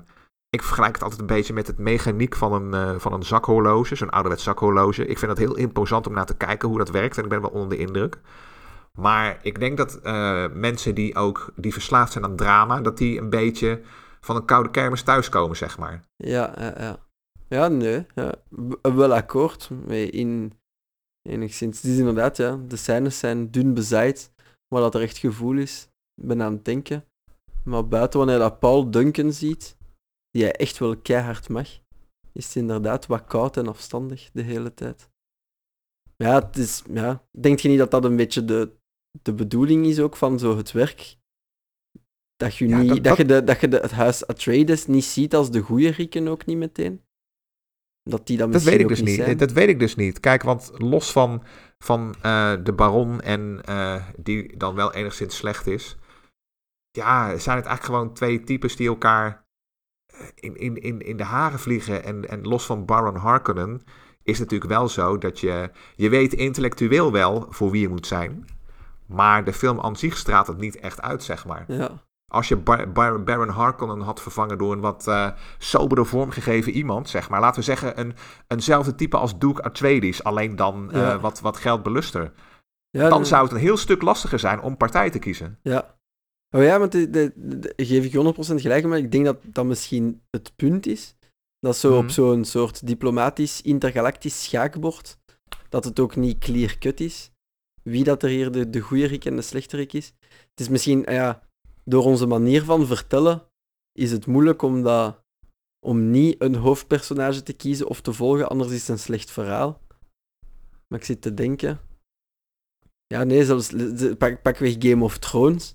ik 0.54 0.62
vergelijk 0.62 0.94
het 0.94 1.02
altijd 1.02 1.20
een 1.20 1.36
beetje 1.36 1.52
met 1.52 1.66
het 1.66 1.78
mechaniek 1.78 2.36
van 2.36 2.52
een, 2.52 2.94
uh, 2.94 2.98
van 2.98 3.12
een 3.12 3.22
zakhorloge, 3.22 3.94
zo'n 3.94 4.10
ouderwets 4.10 4.42
zakhorloge. 4.42 5.06
Ik 5.06 5.18
vind 5.18 5.30
dat 5.30 5.46
heel 5.46 5.56
imposant 5.56 6.06
om 6.06 6.12
naar 6.12 6.26
te 6.26 6.36
kijken 6.36 6.68
hoe 6.68 6.78
dat 6.78 6.90
werkt 6.90 7.16
en 7.16 7.22
ik 7.22 7.28
ben 7.28 7.40
wel 7.40 7.50
onder 7.50 7.68
de 7.68 7.76
indruk. 7.76 8.18
Maar 8.92 9.38
ik 9.42 9.60
denk 9.60 9.76
dat 9.76 10.00
uh, 10.02 10.46
mensen 10.52 10.94
die 10.94 11.14
ook 11.14 11.52
die 11.56 11.72
verslaafd 11.72 12.12
zijn 12.12 12.24
aan 12.24 12.36
drama, 12.36 12.80
dat 12.80 12.98
die 12.98 13.18
een 13.18 13.30
beetje 13.30 13.80
van 14.20 14.36
een 14.36 14.44
koude 14.44 14.70
kermis 14.70 15.02
thuiskomen, 15.02 15.56
zeg 15.56 15.78
maar. 15.78 16.04
Ja, 16.16 16.54
ja, 16.58 16.74
ja. 16.78 16.98
Ja, 17.48 17.68
nee. 17.68 18.06
Ja. 18.14 18.34
Wel 18.82 19.14
akkoord. 19.14 19.70
In, 19.88 20.52
enigszins. 21.28 21.82
Het 21.82 21.90
is 21.90 21.98
inderdaad, 21.98 22.36
ja. 22.36 22.58
De 22.68 22.76
scènes 22.76 23.18
zijn 23.18 23.50
dun 23.50 23.74
bezaaid, 23.74 24.32
maar 24.68 24.80
dat 24.80 24.94
er 24.94 25.02
echt 25.02 25.18
gevoel 25.18 25.56
is. 25.56 25.88
Ben 26.22 26.42
aan 26.42 26.52
het 26.52 26.64
denken. 26.64 27.04
Maar 27.64 27.88
buiten 27.88 28.18
wanneer 28.18 28.38
dat 28.38 28.58
Paul 28.58 28.90
Duncan 28.90 29.32
ziet, 29.32 29.76
die 30.32 30.42
hij 30.42 30.52
echt 30.52 30.78
wel 30.78 30.96
keihard 30.96 31.48
mag, 31.48 31.68
is 32.32 32.46
het 32.46 32.56
inderdaad 32.56 33.06
wat 33.06 33.24
koud 33.24 33.56
en 33.56 33.68
afstandig 33.68 34.30
de 34.32 34.42
hele 34.42 34.74
tijd. 34.74 35.10
Ja, 36.16 36.34
het 36.34 36.56
is, 36.56 36.82
ja. 36.90 37.24
Denk 37.40 37.58
je 37.58 37.68
niet 37.68 37.78
dat 37.78 37.90
dat 37.90 38.04
een 38.04 38.16
beetje 38.16 38.44
de, 38.44 38.72
de 39.22 39.34
bedoeling 39.34 39.86
is 39.86 40.00
ook 40.00 40.16
van 40.16 40.38
zo 40.38 40.56
het 40.56 40.72
werk? 40.72 41.16
Dat 42.36 42.56
je, 42.56 42.66
niet, 42.66 43.04
dat, 43.04 43.16
Je, 43.16 43.24
de, 43.24 43.44
dat 43.44 43.60
je 43.60 43.68
de, 43.68 43.78
het 43.78 43.90
huis 43.90 44.26
Atreides 44.26 44.86
niet 44.86 45.04
ziet 45.04 45.34
als 45.34 45.50
de 45.50 45.60
goede 45.60 45.90
Rieken 45.90 46.28
ook 46.28 46.46
niet 46.46 46.56
meteen? 46.56 47.02
Dat 48.02 48.26
die 48.26 48.36
dan 48.36 48.50
dat 48.50 48.62
weet 48.62 48.80
ik 48.80 48.88
dus 48.88 49.02
niet. 49.02 49.38
Dat 49.38 49.52
weet 49.52 49.68
ik 49.68 49.78
dus 49.78 49.94
niet. 49.94 50.20
Kijk, 50.20 50.42
want 50.42 50.70
los 50.74 51.12
van, 51.12 51.44
van 51.78 52.14
uh, 52.24 52.54
de 52.64 52.72
baron 52.72 53.20
en 53.20 53.60
uh, 53.68 54.08
die 54.16 54.56
dan 54.56 54.74
wel 54.74 54.94
enigszins 54.94 55.36
slecht 55.36 55.66
is, 55.66 55.96
ja, 56.90 57.38
zijn 57.38 57.56
het 57.56 57.66
eigenlijk 57.66 57.84
gewoon 57.84 58.14
twee 58.14 58.44
types 58.44 58.76
die 58.76 58.88
elkaar 58.88 59.26
eh, 59.28 59.41
in, 60.34 60.56
in, 60.56 60.76
in, 60.76 61.00
in 61.00 61.16
de 61.16 61.24
haren 61.24 61.58
vliegen. 61.58 62.04
En, 62.04 62.28
en 62.28 62.42
los 62.42 62.66
van 62.66 62.84
Baron 62.84 63.16
Harkonnen 63.16 63.82
is 64.22 64.38
het 64.38 64.50
natuurlijk 64.50 64.70
wel 64.78 64.88
zo 64.88 65.18
dat 65.18 65.40
je, 65.40 65.70
je 65.96 66.08
weet 66.08 66.32
intellectueel 66.32 67.12
wel 67.12 67.46
voor 67.48 67.70
wie 67.70 67.80
je 67.80 67.88
moet 67.88 68.06
zijn. 68.06 68.46
Maar 69.06 69.44
de 69.44 69.52
film 69.52 69.80
aan 69.80 69.96
zich 69.96 70.16
straalt 70.16 70.46
het 70.46 70.58
niet 70.58 70.76
echt 70.76 71.02
uit, 71.02 71.22
zeg 71.22 71.46
maar. 71.46 71.64
Ja. 71.68 71.90
Als 72.32 72.48
je 72.48 72.56
Bar 72.56 72.92
Bar 72.92 73.22
Baron 73.22 73.48
Harkonnen 73.48 74.00
had 74.00 74.22
vervangen 74.22 74.58
door 74.58 74.72
een 74.72 74.80
wat 74.80 75.06
uh, 75.08 75.28
sobere 75.58 76.04
vormgegeven 76.04 76.72
iemand, 76.72 77.08
zeg 77.08 77.28
maar. 77.28 77.40
Laten 77.40 77.58
we 77.58 77.64
zeggen 77.64 78.00
een, 78.00 78.14
eenzelfde 78.46 78.94
type 78.94 79.16
als 79.16 79.38
Duke 79.38 79.62
Atreides, 79.62 80.24
alleen 80.24 80.56
dan 80.56 80.88
uh, 80.92 81.00
ja. 81.00 81.20
wat, 81.20 81.40
wat 81.40 81.56
geldbeluster. 81.56 82.32
Ja, 82.90 83.08
dan 83.08 83.26
zou 83.26 83.42
het 83.42 83.52
een 83.52 83.58
heel 83.58 83.76
stuk 83.76 84.02
lastiger 84.02 84.38
zijn 84.38 84.60
om 84.60 84.76
partij 84.76 85.10
te 85.10 85.18
kiezen. 85.18 85.58
Ja, 85.62 85.94
Oh 86.54 86.62
ja, 86.62 86.78
want 86.78 86.92
de, 86.92 87.10
de, 87.10 87.32
de, 87.36 87.72
geef 87.76 88.04
ik 88.04 88.12
100% 88.12 88.60
gelijk, 88.60 88.84
maar 88.84 88.98
ik 88.98 89.12
denk 89.12 89.24
dat 89.24 89.38
dat 89.44 89.64
misschien 89.64 90.22
het 90.30 90.56
punt 90.56 90.86
is. 90.86 91.14
Dat 91.58 91.76
zo 91.76 91.90
mm. 91.90 91.98
op 91.98 92.10
zo'n 92.10 92.44
soort 92.44 92.86
diplomatisch 92.86 93.62
intergalactisch 93.62 94.42
schaakbord, 94.44 95.18
dat 95.68 95.84
het 95.84 96.00
ook 96.00 96.16
niet 96.16 96.38
clear-cut 96.38 97.00
is. 97.00 97.30
Wie 97.82 98.04
dat 98.04 98.22
er 98.22 98.28
hier 98.28 98.52
de, 98.52 98.70
de 98.70 98.80
goede 98.80 99.06
Rick 99.06 99.24
en 99.24 99.36
de 99.36 99.42
slechterik 99.42 99.92
is. 99.92 100.12
Het 100.28 100.60
is 100.60 100.68
misschien, 100.68 101.06
ah 101.06 101.14
ja, 101.14 101.42
door 101.84 102.04
onze 102.04 102.26
manier 102.26 102.62
van 102.62 102.86
vertellen, 102.86 103.42
is 103.92 104.10
het 104.10 104.26
moeilijk 104.26 104.62
om, 104.62 104.82
dat, 104.82 105.22
om 105.86 106.10
niet 106.10 106.42
een 106.42 106.54
hoofdpersonage 106.54 107.42
te 107.42 107.52
kiezen 107.52 107.88
of 107.88 108.00
te 108.00 108.12
volgen, 108.12 108.48
anders 108.48 108.70
is 108.70 108.80
het 108.80 108.88
een 108.88 108.98
slecht 108.98 109.30
verhaal. 109.30 109.80
Maar 110.88 110.98
ik 110.98 111.04
zit 111.04 111.22
te 111.22 111.34
denken. 111.34 111.80
Ja, 113.06 113.24
nee, 113.24 113.44
zelfs 113.44 113.72
pak, 114.18 114.42
pak 114.42 114.56
weg 114.56 114.74
Game 114.78 115.04
of 115.04 115.18
Thrones 115.18 115.74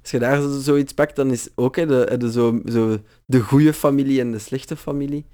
als 0.00 0.10
je 0.10 0.18
daar 0.18 0.42
zoiets 0.42 0.92
pakt, 0.92 1.16
dan 1.16 1.30
is 1.30 1.48
ook 1.54 1.76
hè, 1.76 1.86
de, 1.86 2.16
de, 2.16 2.32
zo, 2.32 2.60
zo, 2.64 2.98
de 3.26 3.40
goede 3.40 3.74
familie 3.74 4.20
en 4.20 4.32
de 4.32 4.38
slechte 4.38 4.76
familie. 4.76 5.26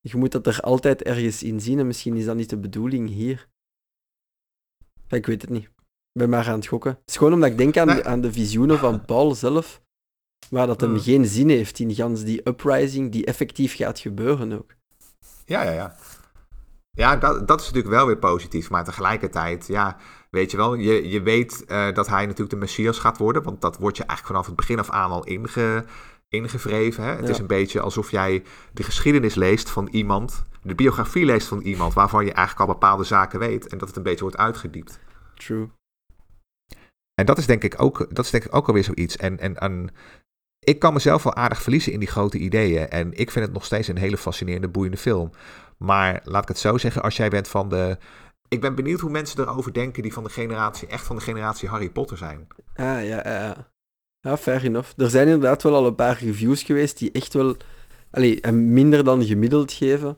Je 0.00 0.16
moet 0.16 0.32
dat 0.32 0.46
er 0.46 0.60
altijd 0.60 1.02
ergens 1.02 1.42
in 1.42 1.60
zien 1.60 1.78
en 1.78 1.86
misschien 1.86 2.16
is 2.16 2.24
dat 2.24 2.36
niet 2.36 2.50
de 2.50 2.58
bedoeling 2.58 3.08
hier. 3.08 3.48
Ik 5.08 5.26
weet 5.26 5.42
het 5.42 5.50
niet. 5.50 5.64
Ik 5.64 6.18
ben 6.20 6.28
maar 6.28 6.48
aan 6.48 6.54
het 6.54 6.66
gokken. 6.66 6.90
Het 6.90 7.10
is 7.10 7.16
gewoon 7.16 7.32
omdat 7.32 7.50
ik 7.50 7.58
denk 7.58 7.76
aan, 7.76 7.86
de, 7.86 8.04
aan 8.04 8.20
de 8.20 8.32
visioenen 8.32 8.78
van 8.78 9.04
Paul 9.04 9.34
zelf, 9.34 9.82
waar 10.50 10.66
dat 10.66 10.80
hem 10.80 10.90
hmm. 10.90 11.00
geen 11.00 11.26
zin 11.26 11.48
heeft 11.48 11.78
in 11.78 11.94
gans 11.94 12.24
die 12.24 12.48
uprising 12.48 13.12
die 13.12 13.24
effectief 13.24 13.76
gaat 13.76 13.98
gebeuren 13.98 14.52
ook. 14.52 14.74
Ja, 15.44 15.62
ja, 15.62 15.72
ja. 15.72 15.96
Ja, 16.90 17.16
dat, 17.16 17.48
dat 17.48 17.60
is 17.60 17.66
natuurlijk 17.66 17.94
wel 17.94 18.06
weer 18.06 18.18
positief, 18.18 18.70
maar 18.70 18.84
tegelijkertijd, 18.84 19.66
ja, 19.66 19.96
Weet 20.36 20.50
je 20.50 20.56
wel, 20.56 20.74
je, 20.74 21.08
je 21.08 21.22
weet 21.22 21.64
uh, 21.68 21.92
dat 21.92 22.08
hij 22.08 22.22
natuurlijk 22.22 22.50
de 22.50 22.56
Messias 22.56 22.98
gaat 22.98 23.18
worden, 23.18 23.42
want 23.42 23.60
dat 23.60 23.78
wordt 23.78 23.96
je 23.96 24.04
eigenlijk 24.04 24.32
vanaf 24.32 24.46
het 24.46 24.56
begin 24.56 24.78
af 24.78 24.90
aan 24.90 25.10
al 25.10 25.24
inge, 25.24 25.84
ingevreven. 26.28 27.04
Hè? 27.04 27.10
Het 27.10 27.28
is 27.28 27.38
een 27.38 27.46
beetje 27.46 27.80
alsof 27.80 28.10
jij 28.10 28.42
de 28.72 28.82
geschiedenis 28.82 29.34
leest 29.34 29.70
van 29.70 29.88
iemand, 29.90 30.42
de 30.62 30.74
biografie 30.74 31.24
leest 31.24 31.46
van 31.46 31.60
iemand 31.60 31.94
waarvan 31.94 32.24
je 32.24 32.32
eigenlijk 32.32 32.68
al 32.68 32.74
bepaalde 32.74 33.04
zaken 33.04 33.38
weet 33.38 33.66
en 33.66 33.78
dat 33.78 33.88
het 33.88 33.96
een 33.96 34.02
beetje 34.02 34.20
wordt 34.20 34.36
uitgediept. 34.36 34.98
True. 35.34 35.68
En 37.14 37.26
dat 37.26 37.38
is 37.38 37.46
denk 37.46 37.64
ik 37.64 37.82
ook, 37.82 38.06
dat 38.10 38.24
is 38.24 38.30
denk 38.30 38.44
ik 38.44 38.54
ook 38.54 38.66
alweer 38.66 38.84
zoiets. 38.84 39.16
En, 39.16 39.38
en, 39.38 39.56
en 39.56 39.90
ik 40.58 40.78
kan 40.78 40.92
mezelf 40.92 41.22
wel 41.22 41.34
aardig 41.34 41.62
verliezen 41.62 41.92
in 41.92 41.98
die 41.98 42.08
grote 42.08 42.38
ideeën. 42.38 42.88
En 42.88 43.12
ik 43.12 43.30
vind 43.30 43.44
het 43.44 43.54
nog 43.54 43.64
steeds 43.64 43.88
een 43.88 43.98
hele 43.98 44.18
fascinerende, 44.18 44.68
boeiende 44.68 44.98
film. 44.98 45.30
Maar 45.78 46.20
laat 46.24 46.42
ik 46.42 46.48
het 46.48 46.58
zo 46.58 46.78
zeggen, 46.78 47.02
als 47.02 47.16
jij 47.16 47.28
bent 47.28 47.48
van 47.48 47.68
de 47.68 47.98
ik 48.52 48.60
ben 48.60 48.74
benieuwd 48.74 49.00
hoe 49.00 49.10
mensen 49.10 49.40
erover 49.40 49.72
denken 49.72 50.02
die 50.02 50.12
van 50.12 50.24
de 50.24 50.30
generatie, 50.30 50.88
echt 50.88 51.06
van 51.06 51.16
de 51.16 51.22
generatie 51.22 51.68
Harry 51.68 51.90
Potter 51.90 52.16
zijn. 52.16 52.46
Ah, 52.74 52.84
ja, 52.84 53.00
ja, 53.02 53.22
ja. 53.24 53.70
Ja, 54.20 54.36
fair 54.36 54.64
enough. 54.64 54.92
Er 54.96 55.10
zijn 55.10 55.26
inderdaad 55.26 55.62
wel 55.62 55.74
al 55.74 55.86
een 55.86 55.94
paar 55.94 56.18
reviews 56.18 56.62
geweest 56.62 56.98
die 56.98 57.12
echt 57.12 57.34
wel 57.34 57.56
allee, 58.10 58.52
minder 58.52 59.04
dan 59.04 59.24
gemiddeld 59.24 59.72
geven. 59.72 60.16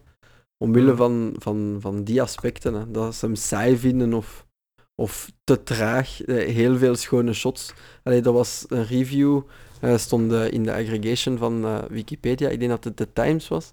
Omwille 0.58 0.90
mm. 0.90 0.96
van, 0.96 1.34
van, 1.38 1.76
van 1.80 2.04
die 2.04 2.22
aspecten. 2.22 2.74
Hè. 2.74 2.90
Dat 2.90 3.14
ze 3.14 3.26
hem 3.26 3.34
saai 3.34 3.76
vinden 3.76 4.12
of, 4.12 4.46
of 4.94 5.30
te 5.44 5.62
traag. 5.62 6.22
Eh, 6.22 6.54
heel 6.54 6.76
veel 6.76 6.94
schone 6.94 7.32
shots. 7.32 7.72
Allee, 8.02 8.20
dat 8.20 8.34
was 8.34 8.64
een 8.68 8.86
review, 8.86 9.42
uh, 9.80 9.96
stond 9.96 10.32
uh, 10.32 10.52
in 10.52 10.62
de 10.62 10.74
aggregation 10.74 11.38
van 11.38 11.64
uh, 11.64 11.78
Wikipedia. 11.88 12.48
Ik 12.48 12.58
denk 12.58 12.70
dat 12.70 12.84
het 12.84 12.96
The 12.96 13.12
Times 13.12 13.48
was. 13.48 13.72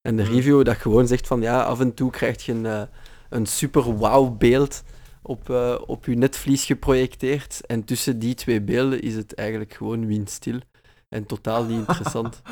En 0.00 0.16
de 0.16 0.22
mm. 0.22 0.28
review 0.28 0.64
dat 0.64 0.76
gewoon 0.76 1.06
zegt 1.06 1.26
van 1.26 1.40
ja, 1.40 1.62
af 1.62 1.80
en 1.80 1.94
toe 1.94 2.10
krijg 2.10 2.44
je 2.44 2.52
een 2.52 2.88
een 3.32 3.46
super 3.46 3.98
wauw 3.98 4.30
beeld 4.30 4.82
op, 5.22 5.48
uh, 5.48 5.82
op 5.86 6.04
je 6.04 6.14
netvlies 6.14 6.64
geprojecteerd. 6.64 7.66
En 7.66 7.84
tussen 7.84 8.18
die 8.18 8.34
twee 8.34 8.62
beelden 8.62 9.00
is 9.00 9.14
het 9.14 9.34
eigenlijk 9.34 9.72
gewoon 9.72 10.06
windstil. 10.06 10.60
En 11.08 11.26
totaal 11.26 11.64
niet 11.64 11.78
interessant. 11.78 12.42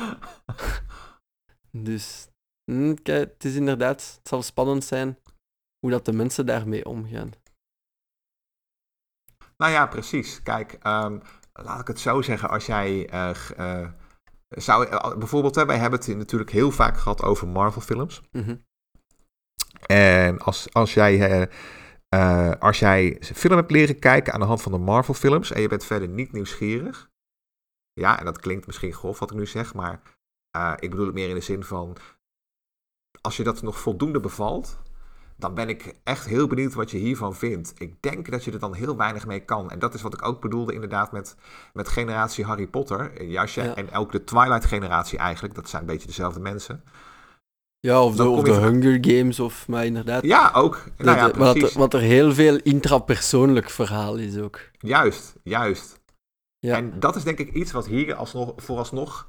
dus 1.71 2.27
hm, 2.71 2.93
kijk, 2.93 3.33
het 3.33 3.45
is 3.45 3.55
inderdaad, 3.55 4.01
het 4.17 4.27
zal 4.27 4.41
spannend 4.41 4.83
zijn 4.83 5.17
hoe 5.79 5.91
dat 5.91 6.05
de 6.05 6.13
mensen 6.13 6.45
daarmee 6.45 6.85
omgaan. 6.85 7.31
Nou 9.57 9.71
ja, 9.71 9.87
precies. 9.87 10.43
Kijk, 10.43 10.71
um, 10.73 11.21
laat 11.53 11.79
ik 11.79 11.87
het 11.87 11.99
zo 11.99 12.21
zeggen. 12.21 12.49
Als 12.49 12.65
jij 12.65 13.13
uh, 13.13 13.35
uh, 13.57 13.87
zou, 14.49 15.17
bijvoorbeeld, 15.17 15.55
hè, 15.55 15.65
wij 15.65 15.77
hebben 15.77 15.99
het 15.99 16.17
natuurlijk 16.17 16.51
heel 16.51 16.71
vaak 16.71 16.97
gehad 16.97 17.23
over 17.23 17.47
Marvel-films. 17.47 18.21
Mm 18.31 18.43
-hmm. 18.43 18.65
En 19.85 20.39
als, 20.39 20.73
als 20.73 20.93
jij. 20.93 21.49
Uh, 22.15 22.51
als 22.59 22.79
jij 22.79 23.17
film 23.21 23.57
hebt 23.57 23.71
leren 23.71 23.99
kijken 23.99 24.33
aan 24.33 24.39
de 24.39 24.45
hand 24.45 24.61
van 24.61 24.71
de 24.71 24.77
Marvel-films 24.77 25.51
en 25.51 25.61
je 25.61 25.67
bent 25.67 25.83
verder 25.83 26.07
niet 26.07 26.31
nieuwsgierig. 26.31 27.09
Ja, 27.93 28.19
en 28.19 28.25
dat 28.25 28.39
klinkt 28.39 28.65
misschien 28.65 28.93
grof 28.93 29.19
wat 29.19 29.31
ik 29.31 29.37
nu 29.37 29.45
zeg, 29.45 29.73
maar 29.73 30.01
uh, 30.57 30.73
ik 30.79 30.89
bedoel 30.89 31.05
het 31.05 31.13
meer 31.13 31.29
in 31.29 31.35
de 31.35 31.41
zin 31.41 31.63
van. 31.63 31.97
Als 33.21 33.37
je 33.37 33.43
dat 33.43 33.61
nog 33.61 33.79
voldoende 33.79 34.19
bevalt, 34.19 34.79
dan 35.37 35.53
ben 35.53 35.69
ik 35.69 35.95
echt 36.03 36.25
heel 36.25 36.47
benieuwd 36.47 36.73
wat 36.73 36.91
je 36.91 36.97
hiervan 36.97 37.35
vindt. 37.35 37.73
Ik 37.77 38.01
denk 38.01 38.31
dat 38.31 38.43
je 38.43 38.51
er 38.51 38.59
dan 38.59 38.73
heel 38.73 38.97
weinig 38.97 39.25
mee 39.25 39.45
kan. 39.45 39.71
En 39.71 39.79
dat 39.79 39.93
is 39.93 40.01
wat 40.01 40.13
ik 40.13 40.25
ook 40.25 40.41
bedoelde 40.41 40.73
inderdaad 40.73 41.11
met, 41.11 41.35
met 41.73 41.89
generatie 41.89 42.45
Harry 42.45 42.67
Potter. 42.67 43.23
Jasje, 43.23 43.63
ja. 43.63 43.75
En 43.75 43.91
ook 43.91 44.11
de 44.11 44.23
Twilight-generatie 44.23 45.17
eigenlijk. 45.17 45.55
Dat 45.55 45.69
zijn 45.69 45.81
een 45.81 45.87
beetje 45.87 46.07
dezelfde 46.07 46.39
mensen. 46.39 46.83
Ja, 47.87 48.03
of 48.03 48.15
de, 48.15 48.27
of 48.27 48.43
de 48.43 48.51
Hunger 48.51 48.97
Games, 49.01 49.39
of 49.39 49.67
maar 49.67 49.85
inderdaad. 49.85 50.23
Ja, 50.23 50.51
ook. 50.53 50.83
Nou 50.97 51.17
ja, 51.17 51.87
er 51.89 51.99
heel 51.99 52.33
veel 52.33 52.57
intrapersoonlijk 52.57 53.69
verhaal 53.69 54.15
is 54.15 54.37
ook. 54.37 54.59
Juist, 54.77 55.35
juist. 55.43 56.01
Ja. 56.59 56.75
En 56.75 56.99
dat 56.99 57.15
is 57.15 57.23
denk 57.23 57.39
ik 57.39 57.53
iets 57.53 57.71
wat 57.71 57.87
hier 57.87 58.13
alsnog, 58.13 58.53
vooralsnog 58.55 59.27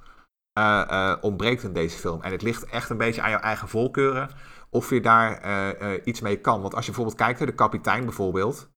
uh, 0.59 0.86
uh, 0.90 1.16
ontbreekt 1.20 1.62
in 1.62 1.72
deze 1.72 1.98
film. 1.98 2.22
En 2.22 2.32
het 2.32 2.42
ligt 2.42 2.64
echt 2.64 2.90
een 2.90 2.96
beetje 2.96 3.22
aan 3.22 3.30
jouw 3.30 3.40
eigen 3.40 3.68
voorkeuren 3.68 4.30
of 4.70 4.90
je 4.90 5.00
daar 5.00 5.44
uh, 5.82 6.00
iets 6.05 6.20
mee 6.20 6.40
kan. 6.40 6.61
Want 6.61 6.74
als 6.74 6.84
je 6.84 6.90
bijvoorbeeld 6.90 7.20
kijkt 7.20 7.38
naar 7.38 7.48
de 7.48 7.55
kapitein 7.55 8.05
bijvoorbeeld, 8.05 8.70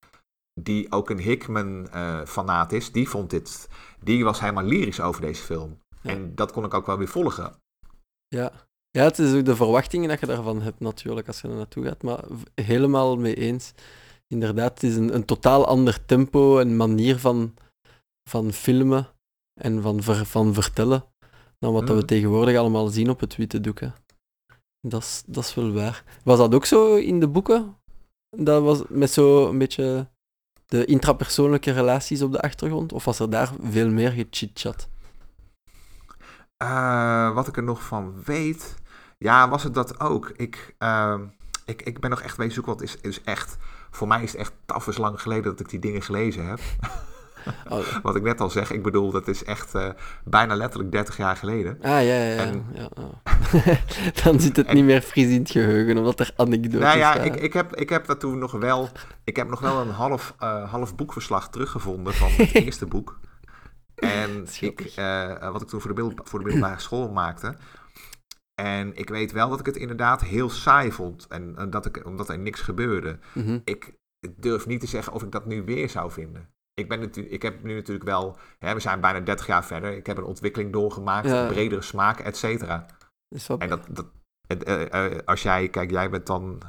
die 0.61 0.91
ook 0.91 1.09
een 1.09 1.19
Hickman-fanaat 1.19 2.71
is, 2.71 2.91
die 2.91 3.09
vond 3.09 3.29
dit, 3.29 3.69
die 3.99 4.23
was 4.23 4.39
helemaal 4.39 4.63
lyrisch 4.63 5.01
over 5.01 5.21
deze 5.21 5.43
film. 5.43 5.79
Ja. 6.01 6.09
En 6.09 6.35
dat 6.35 6.51
kon 6.51 6.65
ik 6.65 6.73
ook 6.73 6.85
wel 6.85 6.97
weer 6.97 7.07
volgen. 7.07 7.55
Ja. 8.27 8.51
Ja, 8.95 9.03
het 9.03 9.19
is 9.19 9.33
ook 9.33 9.45
de 9.45 9.55
verwachtingen 9.55 10.09
dat 10.09 10.19
je 10.19 10.25
daarvan 10.25 10.61
hebt 10.61 10.79
natuurlijk 10.79 11.27
als 11.27 11.41
je 11.41 11.47
er 11.47 11.55
naartoe 11.55 11.85
gaat, 11.85 12.03
maar 12.03 12.23
helemaal 12.53 13.17
mee 13.17 13.35
eens. 13.35 13.73
Inderdaad, 14.27 14.73
het 14.73 14.83
is 14.83 14.95
een, 14.95 15.15
een 15.15 15.25
totaal 15.25 15.65
ander 15.67 16.05
tempo 16.05 16.59
en 16.59 16.75
manier 16.75 17.19
van, 17.19 17.53
van 18.29 18.53
filmen 18.53 19.07
en 19.61 19.81
van, 19.81 20.03
ver, 20.03 20.25
van 20.25 20.53
vertellen. 20.53 21.05
dan 21.59 21.73
wat 21.73 21.89
we 21.89 22.05
tegenwoordig 22.05 22.57
allemaal 22.57 22.87
zien 22.87 23.09
op 23.09 23.19
het 23.19 23.35
witte 23.35 23.61
doek. 23.61 23.79
hè. 23.79 23.89
Dat 24.87 25.01
is, 25.01 25.23
dat 25.25 25.43
is 25.43 25.53
wel 25.53 25.71
waar. 25.71 26.03
Was 26.23 26.37
dat 26.37 26.55
ook 26.55 26.65
zo 26.65 26.95
in 26.95 27.19
de 27.19 27.27
boeken? 27.27 27.77
Dat 28.29 28.63
was 28.63 28.81
met 28.89 29.11
zo 29.11 29.49
een 29.49 29.57
beetje 29.57 30.07
de 30.65 30.85
intrapersoonlijke 30.85 31.71
relaties 31.71 32.21
op 32.21 32.31
de 32.31 32.41
achtergrond? 32.41 32.93
Of 32.93 33.05
was 33.05 33.19
er 33.19 33.29
daar 33.29 33.51
veel 33.61 33.89
meer 33.89 34.11
gechitchat? 34.11 34.89
Eh, 36.57 37.33
wat 37.33 37.47
ik 37.47 37.57
er 37.57 37.63
nog 37.63 37.83
van 37.83 38.23
weet. 38.23 38.83
Ja, 39.25 39.49
was 39.49 39.63
het 39.63 39.73
dat 39.73 39.99
ook? 39.99 40.31
Ik, 40.35 40.75
ehm, 40.77 41.21
ik, 41.65 41.81
ik 41.81 41.99
ben 41.99 42.09
nog 42.09 42.21
echt 42.21 42.37
wezen 42.37 42.53
zoeken, 42.53 42.75
want 42.77 42.91
het 42.91 42.99
is, 43.03 43.09
is 43.17 43.21
echt. 43.23 43.57
Voor 43.91 44.07
mij 44.07 44.23
is 44.23 44.31
het 44.31 44.39
echt 44.41 44.51
tafels 44.65 44.97
lang 44.97 45.21
geleden 45.21 45.43
dat 45.43 45.59
ik 45.59 45.69
die 45.69 45.79
dingen 45.79 46.01
gelezen 46.01 46.45
heb. 46.45 46.59
Oh, 47.69 47.79
Wat 48.03 48.15
ik 48.15 48.23
net 48.23 48.41
al 48.41 48.49
zeg, 48.49 48.71
ik 48.71 48.83
bedoel, 48.83 49.11
dat 49.11 49.27
is 49.27 49.43
echt 49.43 49.75
eh, 49.75 49.89
bijna 50.23 50.55
letterlijk 50.55 50.91
30 50.91 51.17
jaar 51.17 51.35
geleden. 51.35 51.77
Ah, 51.81 51.89
ja, 51.89 51.99
ja, 52.01 52.23
ja. 52.23 52.35
En- 52.35 52.65
ja, 52.73 52.89
ja. 52.93 53.77
Dan 54.23 54.39
zit 54.39 54.55
het 54.55 54.65
En- 54.67 54.75
niet 54.75 54.83
meer 54.85 55.01
fris 55.01 55.27
in 55.27 55.39
het 55.39 55.51
geheugen, 55.51 55.97
omdat 55.97 56.19
er 56.19 56.31
anekdotes 56.35 56.79
Nou 56.79 56.97
ja, 56.97 57.13
waren. 57.13 57.25
ik, 57.25 57.35
ik, 57.35 57.53
heb, 57.53 57.75
ik 57.75 57.89
heb 57.89 58.05
dat 58.05 58.19
toen 58.19 58.37
nog 58.37 58.51
wel. 58.51 58.89
Ik 59.23 59.35
heb 59.35 59.49
nog 59.49 59.59
wel 59.59 59.81
een 59.81 59.89
half, 59.89 60.35
eh, 60.39 60.71
half 60.71 60.95
boekverslag 60.95 61.49
teruggevonden 61.49 62.13
van 62.13 62.29
het 62.31 62.53
eerste 62.53 62.85
boek. 62.85 63.19
En 63.95 64.47
ik, 64.59 64.79
eh, 64.95 65.51
wat 65.51 65.61
ik 65.61 65.67
toen 65.67 65.81
voor 65.81 65.95
de, 65.95 66.01
middel, 66.01 66.25
voor 66.25 66.39
de 66.39 66.45
middelbare 66.45 66.79
school 66.79 67.09
maakte. 67.11 67.55
En 68.55 68.95
ik 68.95 69.09
weet 69.09 69.31
wel 69.31 69.49
dat 69.49 69.59
ik 69.59 69.65
het 69.65 69.75
inderdaad 69.75 70.21
heel 70.21 70.49
saai 70.49 70.91
vond. 70.91 71.27
En, 71.27 71.55
en 71.57 71.69
dat 71.69 71.85
ik, 71.85 72.05
omdat 72.05 72.29
er 72.29 72.39
niks 72.39 72.61
gebeurde. 72.61 73.19
Mhm. 73.33 73.59
Ik 73.63 73.93
durf 74.35 74.65
niet 74.65 74.79
te 74.79 74.87
zeggen 74.87 75.13
of 75.13 75.23
ik 75.23 75.31
dat 75.31 75.45
nu 75.45 75.63
weer 75.63 75.89
zou 75.89 76.11
vinden. 76.11 76.49
Ik, 76.73 76.89
ben 76.89 77.31
ik 77.31 77.41
heb 77.41 77.63
nu 77.63 77.75
natuurlijk 77.75 78.05
wel. 78.05 78.37
Hè, 78.59 78.73
we 78.73 78.79
zijn 78.79 79.01
bijna 79.01 79.19
30 79.19 79.47
jaar 79.47 79.65
verder. 79.65 79.95
Ik 79.95 80.05
heb 80.05 80.17
een 80.17 80.23
ontwikkeling 80.23 80.71
doorgemaakt. 80.71 81.27
Ja. 81.27 81.41
Een 81.41 81.47
bredere 81.47 81.81
smaak, 81.81 82.19
et 82.19 82.37
cetera. 82.37 82.85
En 83.57 83.69
dat, 83.69 83.87
dat 83.89 84.05
het, 84.47 84.63
eh, 84.63 85.05
eh, 85.05 85.19
als 85.25 85.41
jij, 85.41 85.69
kijk, 85.69 85.91
jij 85.91 86.09
bent 86.09 86.27
dan, 86.27 86.61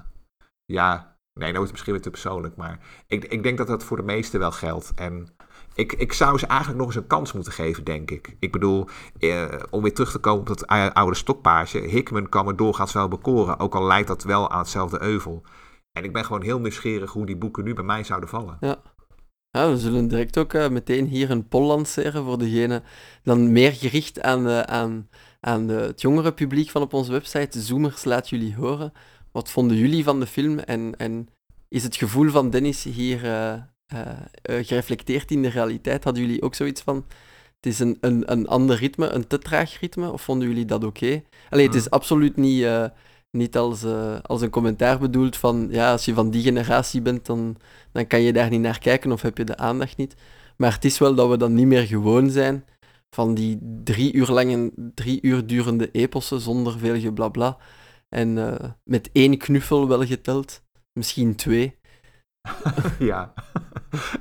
ja, 0.65 1.19
nee, 1.33 1.53
nou 1.53 1.55
is 1.55 1.61
het 1.63 1.71
misschien 1.71 1.93
weer 1.93 2.03
te 2.03 2.11
persoonlijk, 2.11 2.57
maar 2.57 2.79
ik, 3.07 3.25
ik 3.25 3.43
denk 3.43 3.59
dat 3.59 3.67
dat 3.67 3.85
voor 3.85 3.97
de 3.97 4.03
meesten 4.03 4.41
wel 4.41 4.53
geldt. 4.53 4.93
En 4.95 5.36
ik, 5.77 5.93
ik 5.93 6.13
zou 6.13 6.39
ze 6.39 6.47
eigenlijk 6.47 6.79
nog 6.79 6.89
eens 6.89 6.97
een 6.97 7.07
kans 7.07 7.33
moeten 7.33 7.53
geven, 7.53 7.85
denk 7.85 8.11
ik. 8.11 8.37
Ik 8.39 8.53
bedoel, 8.53 8.87
eh, 9.19 9.45
om 9.71 9.83
weer 9.83 9.95
terug 9.95 10.11
te 10.11 10.19
komen 10.19 10.41
op 10.41 10.47
dat 10.47 10.67
oude 10.67 11.17
stokpaardje, 11.17 11.81
Hickman 11.81 12.29
kan 12.29 12.45
me 12.45 12.55
doorgaans 12.55 12.93
wel 12.93 13.09
bekoren, 13.09 13.59
ook 13.59 13.75
al 13.75 13.87
leidt 13.87 14.09
dat 14.09 14.23
wel 14.23 14.51
aan 14.51 14.59
hetzelfde 14.59 15.03
euvel. 15.03 15.43
En 15.93 16.05
ik 16.05 16.13
ben 16.13 16.25
gewoon 16.25 16.43
heel 16.43 16.59
nieuwsgierig 16.59 17.13
hoe 17.13 17.27
die 17.27 17.37
boeken 17.37 17.65
nu 17.65 17.75
bij 17.75 17.85
mij 17.85 18.05
zouden 18.05 18.29
vallen. 18.29 18.57
Ja, 19.51 19.71
we 19.71 19.79
zullen 19.79 20.09
direct 20.09 20.39
ook 20.39 20.53
eh, 20.53 20.69
meteen 20.69 21.07
hier 21.07 21.31
een 21.31 21.49
poll 21.49 21.67
lanceren 21.67 22.25
voor 22.25 22.39
degene 22.39 22.83
dan 23.23 23.53
meer 23.53 23.73
gericht 23.73 24.23
aan, 24.23 24.49
eh, 24.49 24.61
aan, 24.61 25.09
aan 25.41 25.69
het 25.69 26.01
jongere 26.01 26.33
publiek 26.33 26.71
van 26.71 26.83
op 26.83 26.93
onze 26.93 27.13
website. 27.13 27.61
Zoomers, 27.61 28.05
laat 28.05 28.29
jullie 28.29 28.55
horen. 28.55 28.93
Wat 29.33 29.51
vonden 29.51 29.77
jullie 29.77 30.05
van 30.05 30.21
de 30.21 30.27
film? 30.27 30.59
En, 30.59 30.97
en 30.97 31.29
is 31.69 31.83
het 31.83 31.97
gevoel 31.97 32.31
van 32.31 32.51
Dennis 32.51 32.85
hier 32.85 33.25
eh, 33.25 33.55
eh, 33.87 34.11
eh, 34.43 34.67
gereflecteerd 34.67 35.31
in 35.31 35.43
de 35.43 35.49
realiteit? 35.49 36.05
Hadden 36.05 36.23
jullie 36.23 36.43
ook 36.43 36.55
zoiets 36.55 36.81
van, 36.81 36.97
het 37.57 37.67
is 37.67 37.79
een, 37.79 37.99
een, 38.01 38.33
een 38.33 38.49
ander 38.49 38.77
ritme, 38.77 39.09
een 39.09 39.27
te 39.27 39.39
traag 39.39 39.81
ritme? 39.81 40.13
Of 40.13 40.23
vonden 40.23 40.49
jullie 40.49 40.65
dat 40.65 40.85
oké? 40.85 41.23
Allee, 41.51 41.67
het 41.67 41.75
is 41.75 41.85
Hmm. 41.85 41.93
absoluut 41.93 42.37
niet, 42.37 42.63
eh, 42.63 42.85
niet 43.31 43.57
als, 43.57 43.85
als 44.23 44.41
een 44.41 44.51
commentaar 44.51 44.99
bedoeld 44.99 45.37
van, 45.37 45.69
ja, 45.71 45.93
als 45.93 46.05
je 46.05 46.15
van 46.15 46.31
die 46.31 46.43
generatie 46.43 47.03
bent, 47.03 47.27
dan 47.27 47.57
dan 47.93 48.07
kan 48.07 48.21
je 48.21 48.33
daar 48.33 48.51
niet 48.51 48.61
naar 48.61 48.79
kijken 48.79 49.13
of 49.13 49.23
heb 49.23 49.39
je 49.39 49.45
de 49.45 49.57
aandacht 49.57 49.97
niet. 49.97 50.15
Maar 50.57 50.73
het 50.73 50.85
is 50.85 50.99
wel 50.99 51.15
dat 51.15 51.29
we 51.29 51.37
dan 51.37 51.55
niet 51.55 51.67
meer 51.67 51.87
gewoon 51.87 52.31
zijn 52.31 52.65
van 53.11 53.35
die 53.35 53.59
drie 53.85 54.13
uur 54.13 54.31
lange, 54.31 54.73
drie 54.95 55.19
uur 55.23 55.47
durende 55.47 55.91
epossen 55.91 56.41
zonder 56.41 56.79
veel 56.79 57.01
geblabla. 57.01 57.59
En 58.09 58.59
met 58.85 59.11
één 59.13 59.39
knuffel 59.39 59.89
wel 59.89 60.07
geteld, 60.07 60.63
misschien 60.93 61.35
twee. 61.35 61.77
ja, 62.99 63.33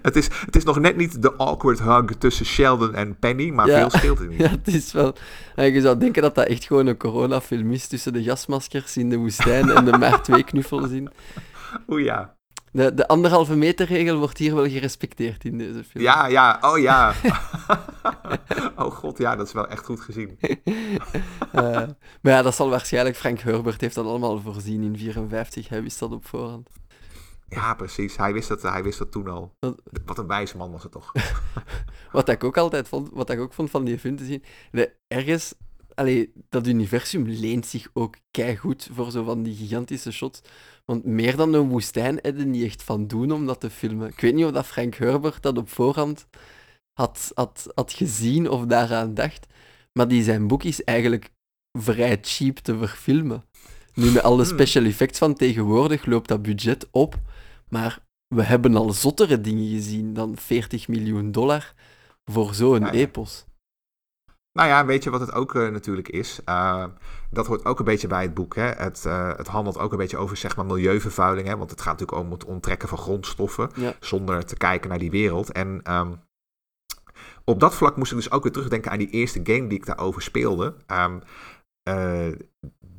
het 0.01 0.15
is, 0.15 0.29
het 0.45 0.55
is 0.55 0.63
nog 0.63 0.79
net 0.79 0.97
niet 0.97 1.21
de 1.21 1.33
awkward 1.33 1.79
hug 1.79 2.05
tussen 2.17 2.45
Sheldon 2.45 2.95
en 2.95 3.19
Penny, 3.19 3.49
maar 3.49 3.67
Ja. 3.67 3.79
veel 3.79 3.89
scheelt 3.89 4.19
er 4.19 4.27
niet. 4.31 4.39
Ja, 4.39 4.49
het 4.49 4.67
is 4.67 4.91
wel... 4.91 5.15
Je 5.55 5.81
zou 5.81 5.97
denken 5.97 6.21
dat 6.21 6.35
dat 6.35 6.47
echt 6.47 6.65
gewoon 6.65 6.87
een 6.87 6.97
coronafilm 6.97 7.71
is 7.71 7.87
tussen 7.87 8.13
de 8.13 8.23
gasmaskers 8.23 8.97
in 8.97 9.09
de 9.09 9.17
woestijn 9.17 9.69
en 9.69 9.85
de 9.85 9.97
maar 9.97 10.21
twee 10.21 10.43
knuffels 10.43 10.89
in. 10.91 11.09
Oeh 11.87 12.03
ja. 12.03 12.33
De, 12.71 12.93
de 12.93 13.07
anderhalve 13.07 13.55
meter 13.55 13.85
regel 13.85 14.17
wordt 14.17 14.37
hier 14.37 14.55
wel 14.55 14.69
gerespecteerd 14.69 15.43
in 15.45 15.57
deze 15.57 15.83
film. 15.83 16.03
Ja, 16.03 16.27
ja, 16.27 16.57
oh 16.61 16.79
ja. 16.79 17.13
oh 18.75 18.91
god, 18.91 19.17
ja, 19.17 19.35
dat 19.35 19.47
is 19.47 19.53
wel 19.53 19.67
echt 19.67 19.85
goed 19.85 19.99
gezien. 20.01 20.39
Eh, 21.51 21.61
maar 22.21 22.33
ja, 22.33 22.41
dat 22.41 22.55
zal 22.55 22.69
waarschijnlijk... 22.69 23.15
Frank 23.15 23.39
Herbert 23.39 23.81
heeft 23.81 23.95
dat 23.95 24.05
allemaal 24.05 24.39
voorzien 24.41 24.83
in 24.83 24.97
54. 24.97 25.69
Hij 25.69 25.83
wist 25.83 25.99
dat 25.99 26.11
op 26.11 26.25
voorhand. 26.25 26.69
Ja, 27.47 27.73
precies. 27.73 28.17
Hij 28.17 28.33
wist 28.33 28.47
dat, 28.47 28.61
hij 28.61 28.83
wist 28.83 28.97
dat 28.97 29.11
toen 29.11 29.27
al. 29.27 29.55
Dat- 29.59 29.81
Wat 30.05 30.17
een 30.17 30.27
wijze 30.27 30.57
man 30.57 30.71
was 30.71 30.83
het 30.83 30.91
toch? 30.91 31.11
Wat 32.11 32.29
ik 32.29 32.43
ook 32.43 32.57
altijd 32.57 32.87
vond, 32.87 33.09
wat 33.13 33.29
ik 33.29 33.39
ook 33.39 33.53
vond 33.53 33.69
van 33.69 33.85
die 33.85 33.99
film 33.99 34.15
te 34.15 34.25
zien, 34.25 34.43
de, 34.71 34.91
ergens, 35.07 35.53
allee, 35.93 36.33
dat 36.49 36.67
universum 36.67 37.23
leent 37.27 37.65
zich 37.65 37.87
ook 37.93 38.15
goed 38.57 38.89
voor 38.91 39.11
zo 39.11 39.23
van 39.23 39.43
die 39.43 39.55
gigantische 39.55 40.11
shots. 40.11 40.41
Want 40.85 41.05
meer 41.05 41.35
dan 41.35 41.53
een 41.53 41.69
woestijn 41.69 42.19
heb 42.21 42.37
je 42.37 42.45
niet 42.45 42.63
echt 42.65 42.83
van 42.83 43.07
doen 43.07 43.31
om 43.31 43.45
dat 43.45 43.59
te 43.59 43.69
filmen. 43.69 44.07
Ik 44.09 44.19
weet 44.19 44.33
niet 44.33 44.45
of 44.45 44.51
dat 44.51 44.65
Frank 44.65 44.95
Herbert 44.95 45.41
dat 45.43 45.57
op 45.57 45.69
voorhand 45.69 46.27
had, 46.93 47.31
had, 47.33 47.67
had 47.75 47.93
gezien 47.93 48.49
of 48.49 48.65
daaraan 48.65 49.13
dacht, 49.13 49.45
maar 49.93 50.07
die 50.07 50.23
zijn 50.23 50.47
boek 50.47 50.63
is 50.63 50.83
eigenlijk 50.83 51.31
vrij 51.79 52.17
cheap 52.21 52.57
te 52.57 52.77
verfilmen. 52.77 53.45
Nu 53.93 54.11
met 54.11 54.23
alle 54.23 54.43
Hmm. 54.45 54.53
special 54.53 54.83
effects 54.85 55.17
van 55.17 55.33
tegenwoordig 55.33 56.05
loopt 56.05 56.27
dat 56.27 56.41
budget 56.41 56.87
op, 56.91 57.15
maar 57.75 57.99
we 58.35 58.43
hebben 58.43 58.75
al 58.75 58.93
zottere 58.93 59.41
dingen 59.41 59.69
gezien 59.69 60.13
dan 60.13 60.37
40 60.37 60.87
miljoen 60.87 61.31
dollar 61.31 61.73
voor 62.31 62.53
zo'n 62.53 62.79
Ja, 62.79 62.85
ja. 62.85 62.91
epos. 62.91 63.45
Nou 64.51 64.69
ja, 64.69 64.85
weet 64.85 65.03
je 65.03 65.09
wat 65.09 65.19
het 65.19 65.33
ook 65.33 65.55
eh, 65.55 65.69
natuurlijk 65.69 66.09
is? 66.09 66.39
Eh, 66.45 66.85
dat 67.31 67.47
hoort 67.47 67.65
ook 67.65 67.79
een 67.79 67.85
beetje 67.85 68.07
bij 68.07 68.21
het 68.21 68.33
boek. 68.33 68.55
Hè? 68.55 68.63
Het, 68.63 69.05
eh, 69.05 69.37
het 69.37 69.47
handelt 69.47 69.77
ook 69.77 69.91
een 69.91 69.97
beetje 69.97 70.17
over 70.17 70.37
zeg 70.37 70.55
maar, 70.55 70.65
milieuvervuiling. 70.65 71.47
Hè? 71.47 71.57
Want 71.57 71.69
het 71.69 71.81
gaat 71.81 71.99
natuurlijk 71.99 72.25
om 72.25 72.31
het 72.31 72.45
onttrekken 72.45 72.89
van 72.89 72.97
grondstoffen. 72.97 73.69
Ja. 73.75 73.93
Zonder 73.99 74.45
te 74.45 74.57
kijken 74.57 74.89
naar 74.89 74.99
die 74.99 75.11
wereld. 75.11 75.51
En 75.51 75.79
ehm, 75.83 76.13
op 77.43 77.59
dat 77.59 77.75
vlak 77.75 77.97
moest 77.97 78.11
ik 78.11 78.17
dus 78.17 78.31
ook 78.31 78.43
weer 78.43 78.51
terugdenken 78.51 78.91
aan 78.91 78.97
die 78.97 79.09
eerste 79.09 79.39
game 79.43 79.67
die 79.67 79.77
ik 79.77 79.85
daarover 79.85 80.21
speelde. 80.21 80.75
Ehm, 80.85 81.19
eh, 81.89 82.31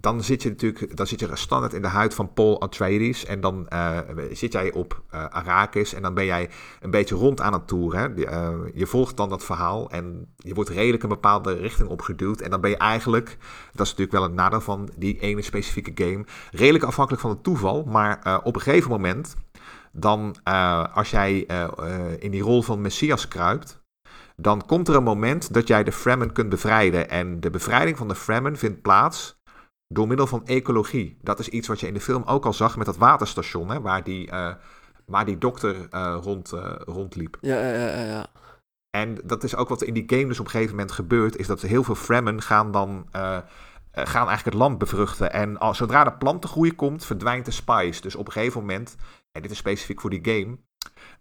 dan 0.07 0.23
zit 0.23 0.43
je 0.43 0.49
natuurlijk 0.49 0.97
dan 0.97 1.07
zit 1.07 1.21
je 1.21 1.29
standaard 1.33 1.73
in 1.73 1.83
de 1.83 1.89
huid 1.89 2.15
van 2.15 2.33
Paul 2.33 2.61
Atreides. 2.61 3.25
En 3.25 3.41
dan 3.41 3.69
eh, 3.69 3.99
zit 4.33 4.53
jij 4.53 4.73
op 4.73 5.03
eh, 5.11 5.25
Arrakis. 5.29 5.95
En 5.95 6.03
dan 6.03 6.15
ben 6.15 6.25
jij 6.25 6.51
een 6.81 6.91
beetje 6.91 7.15
rond 7.15 7.41
aan 7.41 7.53
het 7.53 7.67
toeren. 7.67 8.17
Eh, 8.17 8.49
je 8.75 8.87
volgt 8.87 9.17
dan 9.17 9.29
dat 9.29 9.45
verhaal. 9.45 9.91
En 9.91 10.35
je 10.37 10.55
wordt 10.55 10.71
redelijk 10.71 11.03
een 11.03 11.09
bepaalde 11.09 11.53
richting 11.53 11.89
opgeduwd. 11.89 12.41
En 12.41 12.51
dan 12.51 12.61
ben 12.61 12.71
je 12.71 12.77
eigenlijk, 12.77 13.37
dat 13.73 13.87
is 13.87 13.91
natuurlijk 13.91 14.13
wel 14.13 14.23
het 14.23 14.33
nadeel 14.33 14.61
van 14.61 14.89
die 14.97 15.19
ene 15.21 15.43
specifieke 15.43 16.05
game, 16.05 16.25
redelijk 16.51 16.85
afhankelijk 16.85 17.23
van 17.23 17.31
het 17.31 17.43
toeval. 17.43 17.85
Maar 17.85 18.41
op 18.45 18.55
een 18.55 18.61
gegeven 18.63 18.91
moment, 18.91 19.37
dan 19.93 20.37
als 20.95 21.11
jij 21.11 21.47
in 22.19 22.31
die 22.31 22.43
rol 22.43 22.63
van 22.63 22.81
Messias 22.81 23.29
kruipt. 23.29 23.85
Dan 24.37 24.67
komt 24.67 24.89
er 24.89 24.95
een 24.95 25.03
moment 25.03 25.55
dat 25.55 25.69
jij 25.69 25.85
de 25.85 25.93
Fremen 25.93 26.33
kunt 26.33 26.49
bevrijden. 26.49 27.11
En 27.11 27.41
de 27.41 27.51
bevrijding 27.51 27.97
van 27.97 28.09
de 28.09 28.15
Fremen 28.15 28.57
vindt 28.57 28.83
plaats 28.83 29.36
door 29.89 30.07
middel 30.07 30.26
van 30.26 30.47
ecologie. 30.47 31.18
Dat 31.22 31.39
is 31.39 31.49
iets 31.49 31.68
wat 31.68 31.80
je 31.80 31.87
in 31.87 31.95
de 31.95 32.01
film 32.01 32.22
ook 32.22 32.47
al 32.47 32.53
zag 32.53 32.76
met 32.76 32.87
dat 32.87 32.97
waterstation, 32.97 33.70
hè, 33.70 33.80
waar, 33.80 34.05
die, 34.05 34.30
eh, 34.30 34.55
waar 35.07 35.24
die 35.24 35.39
dokter 35.39 35.89
eh, 35.91 36.18
rond, 36.22 36.53
eh, 36.53 36.72
rondliep. 36.84 37.39
Ja, 37.41 37.61
ja, 37.61 37.89
ja, 37.89 38.05
ja. 38.05 38.26
En 38.91 39.18
dat 39.24 39.45
is 39.45 39.57
ook 39.57 39.68
wat 39.68 39.82
in 39.82 39.95
die 39.95 40.05
game 40.07 40.26
dus 40.26 40.39
op 40.39 40.45
een 40.45 40.51
gegeven 40.51 40.74
moment 40.74 40.93
gebeurt, 40.93 41.37
is 41.37 41.47
dat 41.47 41.61
heel 41.61 41.84
veel 41.84 41.95
Fremen 41.95 42.43
gaan 42.43 42.70
dan 42.70 43.07
gaan 43.93 44.28
eigenlijk 44.28 44.45
het 44.45 44.55
land 44.55 44.78
bevruchten. 44.78 45.32
En 45.32 45.59
als, 45.59 45.78
zodra 45.78 46.05
de 46.05 46.12
plantengroei 46.12 46.74
komt, 46.74 47.05
verdwijnt 47.05 47.45
de 47.45 47.51
spice. 47.51 48.01
Dus 48.01 48.14
op 48.14 48.26
een 48.26 48.32
gegeven 48.32 48.61
moment, 48.61 48.97
en 49.32 49.43
dit 49.43 49.51
is 49.51 49.57
specifiek 49.57 50.01
voor 50.01 50.11
die 50.11 50.24
game, 50.24 50.59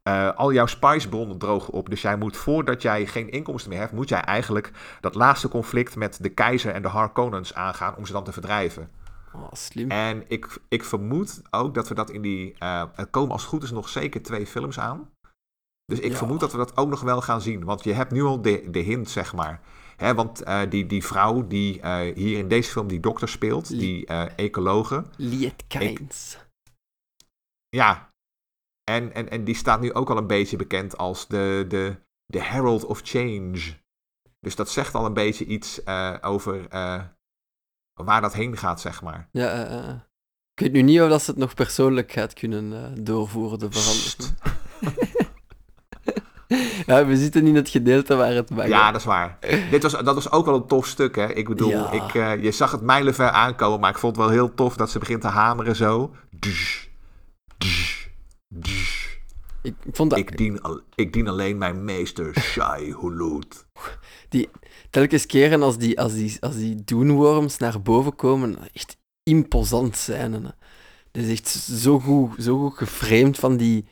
eh, 0.03 0.35
al 0.35 0.53
jouw 0.53 0.65
spicebronnen 0.65 1.37
drogen 1.37 1.73
op. 1.73 1.89
Dus 1.89 2.01
jij 2.01 2.17
moet, 2.17 2.37
voordat 2.37 2.81
jij 2.81 3.05
geen 3.05 3.29
inkomsten 3.29 3.69
meer 3.71 3.79
hebt, 3.79 3.91
moet 3.91 4.09
jij 4.09 4.21
eigenlijk 4.21 4.71
dat 5.01 5.15
laatste 5.15 5.47
conflict 5.47 5.95
met 5.95 6.17
de 6.23 6.29
keizer 6.29 6.73
en 6.73 6.81
de 6.81 6.87
Harkonnens 6.87 7.53
aangaan 7.53 7.95
om 7.95 8.05
ze 8.05 8.11
dan 8.13 8.23
te 8.23 8.31
verdrijven. 8.31 8.89
Oh, 9.33 9.47
slim. 9.51 9.91
En 9.91 10.23
ik, 10.27 10.57
ik 10.69 10.83
vermoed 10.83 11.41
ook 11.51 11.73
dat 11.73 11.87
we 11.87 11.93
dat 11.93 12.09
in 12.09 12.21
die. 12.21 12.55
eh, 12.59 12.83
er 12.95 13.05
komen 13.07 13.31
als 13.31 13.41
het 13.41 13.49
goed 13.49 13.63
is 13.63 13.71
nog 13.71 13.89
zeker 13.89 14.21
twee 14.23 14.47
films 14.47 14.79
aan. 14.79 15.09
Dus 15.85 15.99
ik 15.99 16.11
Ja. 16.11 16.17
vermoed 16.17 16.39
dat 16.39 16.51
we 16.51 16.57
dat 16.57 16.77
ook 16.77 16.89
nog 16.89 17.01
wel 17.01 17.21
gaan 17.21 17.41
zien. 17.41 17.63
Want 17.63 17.83
je 17.83 17.93
hebt 17.93 18.11
nu 18.11 18.23
al 18.23 18.41
de, 18.41 18.63
de 18.71 18.79
hint, 18.79 19.09
zeg 19.09 19.33
maar. 19.33 19.61
Hè, 19.95 20.13
want 20.13 20.43
eh, 20.43 20.61
die, 20.69 20.85
die 20.85 21.05
vrouw 21.05 21.47
die 21.47 21.81
hier 22.15 22.37
in 22.37 22.47
deze 22.47 22.71
film 22.71 22.87
die 22.87 22.99
dokter 22.99 23.29
speelt, 23.29 23.67
die 23.69 24.05
ecologe. 24.35 25.03
Liet 25.17 25.63
Kynes. 25.67 26.37
Ja. 27.69 28.09
En, 28.91 29.13
en, 29.13 29.29
en 29.29 29.43
die 29.43 29.55
staat 29.55 29.81
nu 29.81 29.93
ook 29.93 30.09
al 30.09 30.17
een 30.17 30.27
beetje 30.27 30.57
bekend 30.57 30.97
als 30.97 31.27
de, 31.27 31.65
de, 31.67 31.95
de 32.25 32.43
Herald 32.43 32.85
of 32.85 33.01
Change. 33.03 33.59
Dus 34.39 34.55
dat 34.55 34.69
zegt 34.69 34.95
al 34.95 35.05
een 35.05 35.13
beetje 35.13 35.45
iets 35.45 35.79
uh, 35.85 36.15
over 36.21 36.73
uh, 36.73 37.01
waar 37.93 38.21
dat 38.21 38.33
heen 38.33 38.57
gaat, 38.57 38.81
zeg 38.81 39.01
maar. 39.01 39.29
Ja, 39.31 39.69
uh, 39.69 39.89
ik 40.53 40.59
weet 40.63 40.71
nu 40.71 40.81
niet 40.81 41.01
of 41.01 41.09
dat 41.09 41.21
ze 41.21 41.29
het 41.29 41.39
nog 41.39 41.53
persoonlijk 41.53 42.11
gaat 42.11 42.33
kunnen 42.33 43.03
doorvoeren, 43.03 43.59
de 43.59 43.71
verandering. 43.71 44.39
ja, 46.87 47.05
we 47.05 47.17
zitten 47.17 47.47
in 47.47 47.55
het 47.55 47.69
gedeelte 47.69 48.15
waar 48.15 48.33
het 48.33 48.49
mag. 48.49 48.67
Ja, 48.67 48.91
dat 48.91 48.99
is 48.99 49.07
waar. 49.07 49.37
Dit 49.71 49.83
was, 49.83 49.91
dat 49.91 50.15
was 50.15 50.31
ook 50.31 50.45
wel 50.45 50.55
een 50.55 50.67
tof 50.67 50.87
stuk, 50.87 51.15
hè. 51.15 51.33
Ik 51.33 51.47
bedoel, 51.47 51.69
ja. 51.69 51.91
ik, 51.91 52.41
je 52.41 52.51
zag 52.51 52.71
het 52.71 52.81
mijlenver 52.81 53.29
aankomen, 53.29 53.79
maar 53.79 53.89
ik 53.89 53.97
vond 53.97 54.15
het 54.15 54.25
wel 54.25 54.33
heel 54.33 54.53
tof 54.53 54.75
dat 54.75 54.89
ze 54.89 54.99
begint 54.99 55.21
te 55.21 55.27
hameren 55.27 55.75
zo. 55.75 56.15
Ik, 59.61 59.75
vond 59.91 60.09
dat... 60.09 60.19
ik, 60.19 60.37
dien, 60.37 60.59
ik 60.95 61.13
dien 61.13 61.27
alleen 61.27 61.57
mijn 61.57 61.83
meester, 61.83 62.39
Shai 62.39 62.91
Hulud. 62.99 63.65
Die, 64.29 64.49
telkens 64.89 65.25
keren 65.25 65.61
als 65.61 65.77
die, 65.77 65.99
als, 65.99 66.13
die, 66.13 66.37
als 66.39 66.55
die 66.55 66.83
doenworms 66.83 67.57
naar 67.57 67.81
boven 67.81 68.15
komen, 68.15 68.57
echt 68.73 68.97
imposant 69.23 69.97
zijn. 69.97 70.33
Hè. 70.33 70.39
Dat 71.11 71.23
is 71.23 71.29
echt 71.29 71.47
zo 71.81 71.99
goed, 71.99 72.43
zo 72.43 72.59
goed 72.59 72.77
geframed 72.77 73.37
van 73.37 73.57
die, 73.57 73.85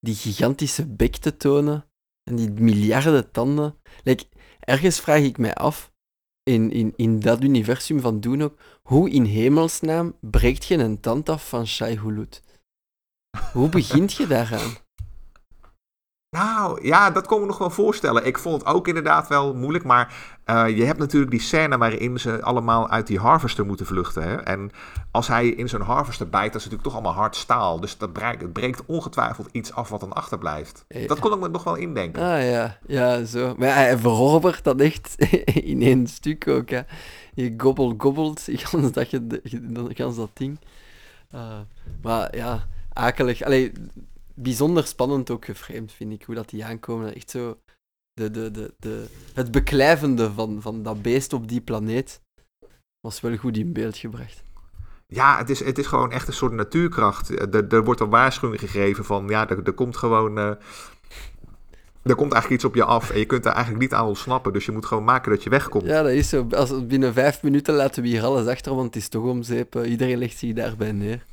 die 0.00 0.14
gigantische 0.14 0.86
bek 0.86 1.16
te 1.16 1.36
tonen 1.36 1.84
en 2.22 2.36
die 2.36 2.50
miljarden 2.50 3.30
tanden. 3.30 3.76
Like, 4.02 4.24
ergens 4.60 5.00
vraag 5.00 5.20
ik 5.20 5.38
mij 5.38 5.54
af, 5.54 5.92
in, 6.42 6.70
in, 6.70 6.92
in 6.96 7.20
dat 7.20 7.42
universum 7.42 8.00
van 8.00 8.20
Doen 8.20 8.42
ook, 8.42 8.58
hoe 8.82 9.10
in 9.10 9.24
hemelsnaam 9.24 10.16
breekt 10.20 10.64
je 10.64 10.76
een 10.76 11.00
tand 11.00 11.28
af 11.28 11.48
van 11.48 11.66
Shai 11.66 11.98
Hulud? 11.98 12.42
Hoe 13.52 13.68
begint 13.68 14.12
je 14.12 14.26
daaraan? 14.26 14.76
Nou, 16.30 16.86
ja, 16.86 17.10
dat 17.10 17.26
kon 17.26 17.36
ik 17.36 17.42
me 17.42 17.48
nog 17.48 17.58
wel 17.58 17.70
voorstellen. 17.70 18.26
Ik 18.26 18.38
vond 18.38 18.60
het 18.64 18.74
ook 18.74 18.88
inderdaad 18.88 19.28
wel 19.28 19.54
moeilijk, 19.54 19.84
maar 19.84 20.14
uh, 20.46 20.76
je 20.76 20.84
hebt 20.84 20.98
natuurlijk 20.98 21.30
die 21.30 21.40
scène 21.40 21.78
waarin 21.78 22.18
ze 22.18 22.42
allemaal 22.42 22.88
uit 22.88 23.06
die 23.06 23.18
harvester 23.18 23.66
moeten 23.66 23.86
vluchten. 23.86 24.22
Hè? 24.22 24.36
En 24.36 24.70
als 25.10 25.28
hij 25.28 25.48
in 25.48 25.68
zo'n 25.68 25.80
harvester 25.80 26.28
bijt, 26.28 26.52
dat 26.52 26.60
is 26.60 26.68
natuurlijk 26.68 26.82
toch 26.82 26.92
allemaal 26.92 27.22
hard 27.22 27.36
staal. 27.36 27.80
Dus 27.80 27.98
dat 27.98 28.12
breekt, 28.12 28.42
het 28.42 28.52
breekt 28.52 28.82
ongetwijfeld 28.86 29.48
iets 29.52 29.72
af 29.72 29.88
wat 29.88 30.00
dan 30.00 30.12
achterblijft. 30.12 30.84
Ja. 30.88 31.06
Dat 31.06 31.18
kon 31.18 31.32
ik 31.32 31.40
me 31.40 31.48
nog 31.48 31.64
wel 31.64 31.74
indenken. 31.74 32.22
Ah 32.22 32.50
ja, 32.50 32.78
ja, 32.86 33.24
zo. 33.24 33.54
Maar 33.58 33.74
hij 33.74 33.98
verovert 33.98 34.64
dat 34.64 34.80
echt 34.80 35.14
in 35.72 35.82
één 35.82 36.06
stuk 36.06 36.48
ook. 36.48 36.70
Hè. 36.70 36.80
Je 37.34 37.54
gobbelt, 37.56 37.94
gobbelt, 37.98 38.44
gans 38.50 38.92
dat, 38.92 39.10
je, 39.10 39.40
gans 39.88 40.16
dat 40.16 40.30
ding. 40.32 40.58
Uh, 41.34 41.40
maar 42.02 42.36
ja, 42.36 42.66
akelig. 42.96 43.42
Allee, 43.42 43.72
bijzonder 44.34 44.86
spannend 44.86 45.30
ook 45.30 45.44
geframed, 45.44 45.92
vind 45.92 46.12
ik, 46.12 46.22
hoe 46.22 46.34
dat 46.34 46.48
die 46.48 46.64
aankomen. 46.64 47.14
Echt 47.14 47.30
zo 47.30 47.60
de, 48.12 48.30
de, 48.30 48.50
de, 48.50 48.74
de, 48.78 49.06
het 49.34 49.50
beklijvende 49.50 50.32
van, 50.32 50.62
van 50.62 50.82
dat 50.82 51.02
beest 51.02 51.32
op 51.32 51.48
die 51.48 51.60
planeet 51.60 52.20
was 53.00 53.20
wel 53.20 53.36
goed 53.36 53.56
in 53.56 53.72
beeld 53.72 53.96
gebracht. 53.96 54.42
Ja, 55.06 55.38
het 55.38 55.50
is, 55.50 55.64
het 55.64 55.78
is 55.78 55.86
gewoon 55.86 56.12
echt 56.12 56.28
een 56.28 56.34
soort 56.34 56.52
natuurkracht. 56.52 57.28
Er, 57.28 57.68
er 57.68 57.84
wordt 57.84 58.00
een 58.00 58.10
waarschuwing 58.10 58.60
gegeven 58.60 59.04
van, 59.04 59.28
ja, 59.28 59.48
er, 59.48 59.62
er 59.62 59.72
komt 59.72 59.96
gewoon... 59.96 60.38
Uh, 60.38 60.52
er 62.02 62.14
komt 62.14 62.32
eigenlijk 62.32 62.62
iets 62.62 62.64
op 62.64 62.74
je 62.74 62.84
af 62.84 63.10
en 63.10 63.18
je 63.18 63.24
kunt 63.24 63.44
er 63.44 63.52
eigenlijk 63.52 63.82
niet 63.82 63.92
aan 63.92 64.06
ontsnappen. 64.06 64.52
Dus 64.52 64.64
je 64.64 64.72
moet 64.72 64.86
gewoon 64.86 65.04
maken 65.04 65.30
dat 65.30 65.42
je 65.42 65.50
wegkomt. 65.50 65.86
Ja, 65.86 66.02
dat 66.02 66.12
is 66.12 66.28
zo. 66.28 66.46
Als, 66.50 66.86
binnen 66.86 67.12
vijf 67.12 67.42
minuten 67.42 67.74
laten 67.74 68.02
we 68.02 68.08
hier 68.08 68.24
alles 68.24 68.46
achter, 68.46 68.74
want 68.74 68.86
het 68.86 68.96
is 68.96 69.08
toch 69.08 69.24
om 69.24 69.42
zeep. 69.42 69.84
Iedereen 69.84 70.18
legt 70.18 70.38
zich 70.38 70.52
daarbij 70.52 70.92
neer. 70.92 71.24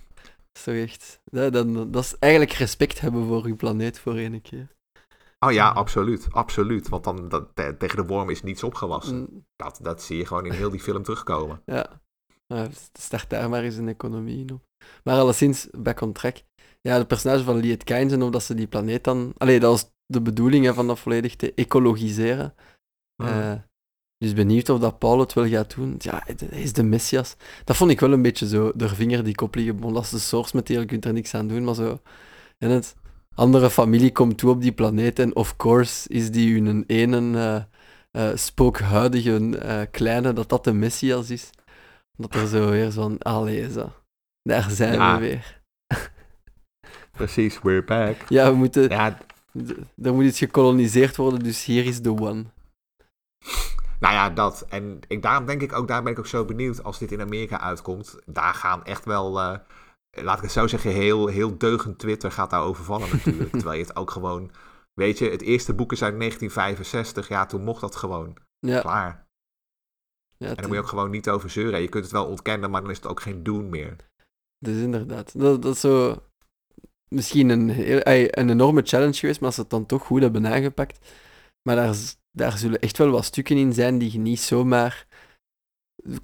Zo 0.59 0.71
echt. 0.71 1.19
Dat, 1.23 1.53
dan, 1.53 1.91
dat 1.91 2.03
is 2.03 2.15
eigenlijk 2.19 2.53
respect 2.53 2.99
hebben 2.99 3.27
voor 3.27 3.45
uw 3.45 3.55
planeet 3.55 3.99
voor 3.99 4.15
ene 4.15 4.39
keer. 4.39 4.71
Oh 5.39 5.51
ja, 5.51 5.69
absoluut. 5.69 6.27
Absoluut. 6.31 6.89
Want 6.89 7.03
dan 7.03 7.29
dat, 7.29 7.55
tegen 7.55 7.95
de 7.95 8.05
worm 8.05 8.29
is 8.29 8.43
niets 8.43 8.63
opgewassen. 8.63 9.17
Mm. 9.17 9.45
Dat, 9.55 9.79
dat 9.81 10.01
zie 10.01 10.17
je 10.17 10.25
gewoon 10.25 10.45
in 10.45 10.51
heel 10.51 10.69
die 10.69 10.79
film 10.79 11.03
terugkomen. 11.03 11.61
Ja. 11.65 12.01
Nou, 12.47 12.69
start 12.99 13.29
daar 13.29 13.49
maar 13.49 13.63
eens 13.63 13.75
een 13.75 13.87
economie 13.87 14.39
in 14.39 14.53
op. 14.53 14.63
Maar 15.03 15.19
alleszins, 15.19 15.67
back 15.71 16.01
on 16.01 16.13
track. 16.13 16.37
Ja, 16.81 16.97
de 16.97 17.05
personage 17.05 17.43
van 17.43 17.55
Liet 17.55 17.83
Kynes 17.83 18.11
en 18.11 18.21
of 18.21 18.29
dat 18.29 18.43
ze 18.43 18.53
die 18.53 18.67
planeet 18.67 19.03
dan... 19.03 19.33
Allee, 19.37 19.59
dat 19.59 19.71
was 19.71 19.91
de 20.05 20.21
bedoeling 20.21 20.65
hè, 20.65 20.73
van 20.73 20.87
dat 20.87 20.99
volledig 20.99 21.35
te 21.35 21.53
ecologiseren. 21.53 22.55
Mm. 23.23 23.27
Uh, 23.27 23.53
dus 24.23 24.33
benieuwd 24.33 24.69
of 24.69 24.79
dat 24.79 24.99
Paul 24.99 25.19
het 25.19 25.33
wel 25.33 25.47
gaat 25.47 25.75
doen. 25.75 25.95
Ja, 25.97 26.23
hij 26.25 26.61
is 26.61 26.73
de 26.73 26.83
Messias. 26.83 27.35
Dat 27.63 27.75
vond 27.75 27.91
ik 27.91 27.99
wel 27.99 28.11
een 28.11 28.21
beetje 28.21 28.47
zo, 28.47 28.71
de 28.75 28.89
vinger 28.89 29.23
die 29.23 29.35
kop 29.35 29.55
liggen. 29.55 29.79
Bon, 29.79 29.93
dat 29.93 30.03
is 30.03 30.09
de 30.09 30.19
source 30.19 30.55
material, 30.55 30.81
je 30.81 30.87
kunt 30.87 31.05
er 31.05 31.13
niks 31.13 31.33
aan 31.33 31.47
doen, 31.47 31.63
maar 31.63 31.75
zo... 31.75 31.99
En 32.57 32.69
het 32.69 32.95
andere 33.35 33.69
familie 33.69 34.11
komt 34.11 34.37
toe 34.37 34.49
op 34.49 34.61
die 34.61 34.71
planeet 34.71 35.19
en 35.19 35.35
of 35.35 35.55
course 35.55 36.09
is 36.09 36.31
die 36.31 36.61
hun 36.61 36.83
ene 36.87 37.19
uh, 38.11 38.23
uh, 38.23 38.37
spookhuidige 38.37 39.39
uh, 39.39 39.81
kleine, 39.91 40.33
dat 40.33 40.49
dat 40.49 40.63
de 40.63 40.73
Messias 40.73 41.29
is. 41.29 41.49
Dat 42.17 42.35
er 42.35 42.47
zo 42.47 42.69
weer 42.69 42.91
zo'n, 42.91 43.17
allee, 43.17 43.71
zo. 43.71 43.91
Daar 44.41 44.69
zijn 44.69 44.93
ja. 44.93 45.13
we 45.13 45.19
weer. 45.19 45.61
Precies, 47.17 47.61
we're 47.61 47.83
back. 47.83 48.15
Ja, 48.29 48.51
we 48.51 48.57
moeten... 48.57 48.89
Ja. 48.89 49.17
Er 50.01 50.13
moet 50.13 50.25
iets 50.25 50.37
gekoloniseerd 50.37 51.15
worden, 51.15 51.43
dus 51.43 51.65
hier 51.65 51.85
is 51.85 52.01
the 52.01 52.17
one. 52.19 52.45
Nou 54.03 54.15
ja, 54.15 54.29
dat. 54.29 54.65
En 54.69 54.99
ik, 55.07 55.21
daarom 55.21 55.45
denk 55.45 55.61
ik 55.61 55.73
ook, 55.73 55.87
daar 55.87 56.03
ben 56.03 56.11
ik 56.11 56.19
ook 56.19 56.27
zo 56.27 56.45
benieuwd 56.45 56.83
als 56.83 56.99
dit 56.99 57.11
in 57.11 57.21
Amerika 57.21 57.59
uitkomt. 57.59 58.19
Daar 58.25 58.53
gaan 58.53 58.83
echt 58.85 59.05
wel, 59.05 59.39
uh, 59.39 59.57
laat 60.11 60.37
ik 60.37 60.43
het 60.43 60.51
zo 60.51 60.67
zeggen, 60.67 60.91
heel, 60.91 61.27
heel 61.27 61.57
deugend 61.57 61.99
Twitter 61.99 62.31
gaat 62.31 62.49
daar 62.49 62.61
overvallen 62.61 63.09
natuurlijk. 63.11 63.51
Terwijl 63.59 63.77
je 63.77 63.85
het 63.85 63.95
ook 63.95 64.11
gewoon, 64.11 64.51
weet 64.93 65.17
je, 65.17 65.29
het 65.29 65.41
eerste 65.41 65.73
boek 65.73 65.91
is 65.91 66.03
uit 66.03 66.19
1965. 66.19 67.27
Ja, 67.27 67.45
toen 67.45 67.63
mocht 67.63 67.81
dat 67.81 67.95
gewoon. 67.95 68.37
Ja. 68.59 68.79
Klaar. 68.79 69.27
Ja, 70.37 70.49
en 70.49 70.55
dan 70.55 70.65
moet 70.65 70.75
je 70.75 70.81
ook 70.81 70.87
gewoon 70.87 71.11
niet 71.11 71.29
over 71.29 71.49
zeuren. 71.49 71.81
Je 71.81 71.89
kunt 71.89 72.03
het 72.03 72.13
wel 72.13 72.25
ontkennen, 72.25 72.71
maar 72.71 72.81
dan 72.81 72.89
is 72.89 72.97
het 72.97 73.07
ook 73.07 73.21
geen 73.21 73.43
doen 73.43 73.69
meer. 73.69 73.95
Dus 74.59 74.81
inderdaad. 74.81 75.39
Dat, 75.39 75.61
dat 75.61 75.73
is 75.73 75.79
zo 75.79 76.23
misschien 77.07 77.49
een, 77.49 77.69
een 78.37 78.49
enorme 78.49 78.81
challenge 78.81 79.13
geweest, 79.13 79.39
maar 79.39 79.47
als 79.47 79.55
ze 79.55 79.61
het 79.61 79.69
dan 79.69 79.85
toch 79.85 80.05
goed 80.05 80.21
hebben 80.21 80.47
aangepakt. 80.47 81.13
Maar 81.61 81.75
daar 81.75 81.95
daar 82.37 82.57
zullen 82.57 82.79
echt 82.79 82.97
wel 82.97 83.09
wat 83.09 83.25
stukken 83.25 83.57
in 83.57 83.73
zijn 83.73 83.97
die 83.97 84.11
je 84.11 84.19
niet 84.19 84.39
zomaar 84.39 85.07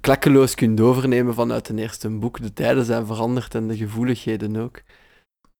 klakkeloos 0.00 0.54
kunt 0.54 0.80
overnemen 0.80 1.34
vanuit 1.34 1.68
een 1.68 1.78
eerste 1.78 2.10
boek. 2.10 2.40
De 2.40 2.52
tijden 2.52 2.84
zijn 2.84 3.06
veranderd 3.06 3.54
en 3.54 3.68
de 3.68 3.76
gevoeligheden 3.76 4.56
ook. 4.56 4.82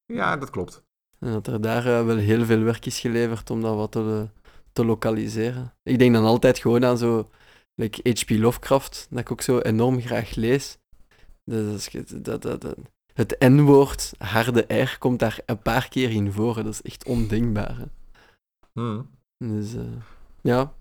Ja, 0.06 0.36
dat 0.36 0.50
klopt. 0.50 0.82
En 1.18 1.32
dat 1.32 1.46
er 1.46 1.60
daar 1.60 1.86
uh, 1.86 2.04
wel 2.04 2.16
heel 2.16 2.44
veel 2.44 2.62
werk 2.62 2.86
is 2.86 3.00
geleverd 3.00 3.50
om 3.50 3.60
dat 3.60 3.76
wat 3.76 3.92
te, 3.92 4.28
te 4.72 4.84
lokaliseren. 4.84 5.74
Ik 5.82 5.98
denk 5.98 6.14
dan 6.14 6.24
altijd 6.24 6.58
gewoon 6.58 6.84
aan 6.84 6.98
zo 6.98 7.30
like 7.74 8.10
H.P. 8.10 8.30
Lovecraft, 8.30 9.06
dat 9.10 9.18
ik 9.18 9.32
ook 9.32 9.42
zo 9.42 9.58
enorm 9.58 10.00
graag 10.00 10.34
lees. 10.34 10.78
Dus 11.44 11.90
dat, 12.12 12.42
dat, 12.42 12.60
dat, 12.60 12.76
het 13.12 13.36
N-woord, 13.38 14.12
harde 14.18 14.74
R, 14.74 14.98
komt 14.98 15.18
daar 15.18 15.40
een 15.46 15.62
paar 15.62 15.88
keer 15.88 16.10
in 16.10 16.32
voor. 16.32 16.54
Dat 16.54 16.72
is 16.72 16.82
echt 16.82 17.04
ondenkbaar. 17.04 17.76
Hmm. 18.72 19.10
Dus, 19.36 19.74
uh, 19.74 19.82
ja, 20.42 20.74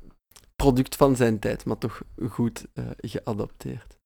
product 0.55 0.95
van 0.95 1.15
zijn 1.15 1.39
tijd, 1.39 1.65
maar 1.65 1.77
toch 1.77 2.01
goed 2.29 2.67
uh, 2.73 2.85
geadapteerd. 2.97 3.97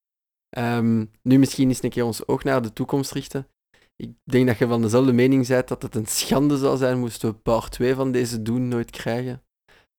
Um, 0.58 1.12
nu 1.22 1.38
misschien 1.38 1.68
eens 1.68 1.84
een 1.84 1.90
keer 1.90 2.06
ons 2.06 2.28
oog 2.28 2.44
naar 2.44 2.62
de 2.62 2.74
toekomst 2.74 3.12
richten. 3.12 3.48
Ik 3.96 4.14
denk 4.24 4.48
dat 4.48 4.58
je 4.58 4.68
van 4.68 4.82
dezelfde 4.82 5.14
mening 5.14 5.48
bent 5.48 5.68
dat 5.68 5.82
het 5.82 5.96
een 5.96 6.06
schande 6.06 6.58
zou 6.58 6.78
zijn 6.78 7.00
moesten 7.00 7.30
we 7.30 7.36
part 7.36 7.72
2 7.72 7.96
van 7.96 8.12
deze 8.12 8.42
doen 8.42 8.68
nooit 8.68 8.92
krijgen. 8.92 9.44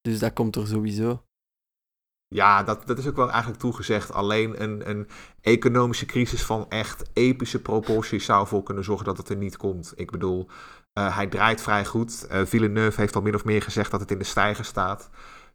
Dus 0.01 0.19
dat 0.19 0.33
komt 0.33 0.57
er 0.57 0.67
sowieso. 0.67 1.25
Ja, 2.35 2.63
dat, 2.63 2.87
dat 2.87 2.99
is 2.99 3.07
ook 3.07 3.17
wel 3.17 3.31
eigenlijk 3.31 3.61
toegezegd. 3.61 4.13
Alleen 4.13 4.63
een, 4.63 4.89
een 4.91 5.09
economische 5.41 6.07
crisis 6.07 6.43
van 6.43 6.67
echt 6.69 7.11
epische 7.13 7.63
proporties 7.63 8.25
zou 8.25 8.47
voor 8.47 8.63
kunnen 8.63 8.85
zorgen 8.85 9.05
dat 9.05 9.19
het 9.19 9.29
er 9.29 9.37
niet 9.37 9.57
komt. 9.57 9.93
Ik 9.97 10.11
bedoel, 10.11 10.49
uh, 10.99 11.17
hij 11.17 11.27
draait 11.27 11.63
vrij 11.63 11.85
goed. 11.85 12.27
Uh, 12.31 12.45
Villeneuve 12.45 13.01
heeft 13.01 13.15
al 13.15 13.23
min 13.23 13.35
of 13.35 13.45
meer 13.45 13.63
gezegd 13.63 13.91
dat 13.91 14.01
het 14.01 14.11
in 14.11 14.19
de 14.19 14.25
stijger 14.25 14.65
staat. 14.65 15.11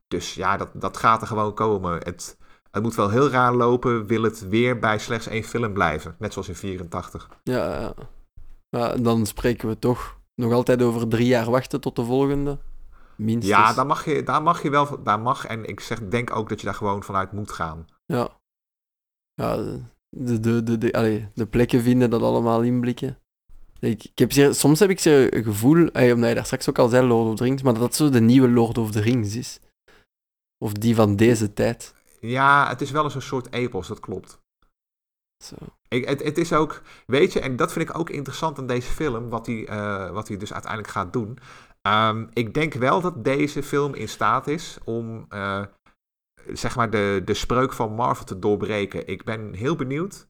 Dus 0.09 0.33
ja, 0.33 0.57
dat, 0.57 0.69
dat 0.73 0.97
gaat 0.97 1.21
er 1.21 1.27
gewoon 1.27 1.53
komen. 1.53 1.97
Het, 2.03 2.37
het 2.71 2.83
moet 2.83 2.95
wel 2.95 3.09
heel 3.09 3.29
raar 3.29 3.53
lopen, 3.53 4.05
wil 4.05 4.23
het 4.23 4.47
weer 4.47 4.79
bij 4.79 4.99
slechts 4.99 5.27
één 5.27 5.43
film 5.43 5.73
blijven. 5.73 6.15
Net 6.19 6.33
zoals 6.33 6.47
in 6.47 6.55
84. 6.55 7.29
Ja, 7.43 7.93
ja. 8.69 8.95
dan 8.95 9.25
spreken 9.25 9.67
we 9.67 9.79
toch 9.79 10.17
nog 10.35 10.53
altijd 10.53 10.81
over 10.81 11.07
drie 11.07 11.27
jaar 11.27 11.49
wachten 11.49 11.81
tot 11.81 11.95
de 11.95 12.03
volgende. 12.03 12.57
Minstens. 13.15 13.57
Ja, 13.57 13.73
daar 13.73 13.85
mag 13.85 14.05
je, 14.05 14.23
daar 14.23 14.41
mag 14.41 14.63
je 14.63 14.69
wel, 14.69 15.03
daar 15.03 15.19
mag, 15.19 15.45
en 15.45 15.65
ik 15.65 15.79
zeg, 15.79 15.99
denk 15.99 16.35
ook 16.35 16.49
dat 16.49 16.59
je 16.59 16.65
daar 16.65 16.75
gewoon 16.75 17.03
vanuit 17.03 17.31
moet 17.31 17.51
gaan. 17.51 17.85
Ja. 18.05 18.29
Ja, 19.33 19.55
de, 20.09 20.39
de, 20.39 20.63
de, 20.63 20.77
de, 20.77 20.91
allez, 20.91 21.23
de 21.33 21.45
plekken 21.45 21.81
vinden 21.81 22.09
dat 22.09 22.21
allemaal 22.21 22.61
inblikken. 22.61 23.17
Ik, 23.79 24.03
ik 24.03 24.19
heb 24.19 24.31
zeer, 24.31 24.53
soms 24.53 24.79
heb 24.79 24.89
ik 24.89 24.99
zo'n 24.99 25.27
gevoel, 25.31 25.81
omdat 25.81 26.29
je 26.29 26.35
daar 26.35 26.45
straks 26.45 26.69
ook 26.69 26.79
al 26.79 26.89
zei, 26.89 27.07
Lord 27.07 27.29
of 27.29 27.35
the 27.35 27.43
Rings, 27.43 27.61
maar 27.61 27.73
dat 27.73 27.81
dat 27.81 27.95
zo 27.95 28.09
de 28.09 28.21
nieuwe 28.21 28.49
Lord 28.49 28.77
of 28.77 28.91
the 28.91 29.01
Rings 29.01 29.35
is. 29.35 29.59
Of 30.63 30.73
die 30.73 30.95
van 30.95 31.15
deze 31.15 31.53
tijd. 31.53 31.93
Ja, 32.19 32.67
het 32.67 32.81
is 32.81 32.91
wel 32.91 33.03
eens 33.03 33.15
een 33.15 33.21
soort 33.21 33.53
epos, 33.53 33.87
dat 33.87 33.99
klopt. 33.99 34.41
Zo. 35.43 35.55
Ik, 35.87 36.07
het, 36.07 36.23
het 36.23 36.37
is 36.37 36.53
ook, 36.53 36.81
weet 37.05 37.33
je, 37.33 37.39
en 37.39 37.55
dat 37.55 37.71
vind 37.71 37.89
ik 37.89 37.97
ook 37.97 38.09
interessant 38.09 38.57
aan 38.59 38.67
deze 38.67 38.91
film, 38.91 39.29
wat 39.29 39.45
hij, 39.45 39.69
uh, 39.69 40.11
wat 40.11 40.27
hij 40.27 40.37
dus 40.37 40.53
uiteindelijk 40.53 40.91
gaat 40.91 41.13
doen. 41.13 41.37
Um, 41.81 42.29
ik 42.33 42.53
denk 42.53 42.73
wel 42.73 43.01
dat 43.01 43.23
deze 43.23 43.63
film 43.63 43.93
in 43.93 44.09
staat 44.09 44.47
is 44.47 44.77
om 44.83 45.25
uh, 45.29 45.65
zeg 46.53 46.75
maar 46.75 46.89
de, 46.89 47.21
de 47.25 47.33
spreuk 47.33 47.73
van 47.73 47.93
Marvel 47.93 48.25
te 48.25 48.39
doorbreken. 48.39 49.07
Ik 49.07 49.23
ben 49.23 49.53
heel 49.53 49.75
benieuwd. 49.75 50.27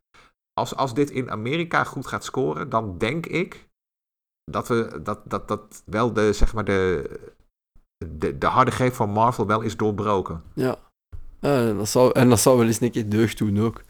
Als, 0.53 0.75
als 0.75 0.93
dit 0.93 1.09
in 1.09 1.32
Amerika 1.32 1.84
goed 1.84 2.07
gaat 2.07 2.23
scoren, 2.23 2.69
dan 2.69 2.97
denk 2.97 3.25
ik 3.25 3.69
dat 4.43 4.67
we 4.67 4.99
dat, 5.03 5.21
dat, 5.25 5.47
dat 5.47 5.84
wel 5.86 6.13
de, 6.13 6.34
zeg 6.34 6.53
maar 6.53 6.65
de, 6.65 7.09
de, 8.07 8.37
de 8.37 8.45
harde 8.45 8.71
greep 8.71 8.93
van 8.93 9.09
Marvel 9.09 9.45
wel 9.45 9.61
is 9.61 9.77
doorbroken. 9.77 10.43
Ja. 10.53 10.77
ja 11.39 11.73
dat 11.73 11.89
zou, 11.89 12.11
en 12.11 12.29
dat 12.29 12.39
zou 12.39 12.57
wel 12.57 12.67
eens 12.67 12.81
een 12.81 12.91
keer 12.91 13.09
deugd 13.09 13.37
doen 13.37 13.59
ook. 13.59 13.81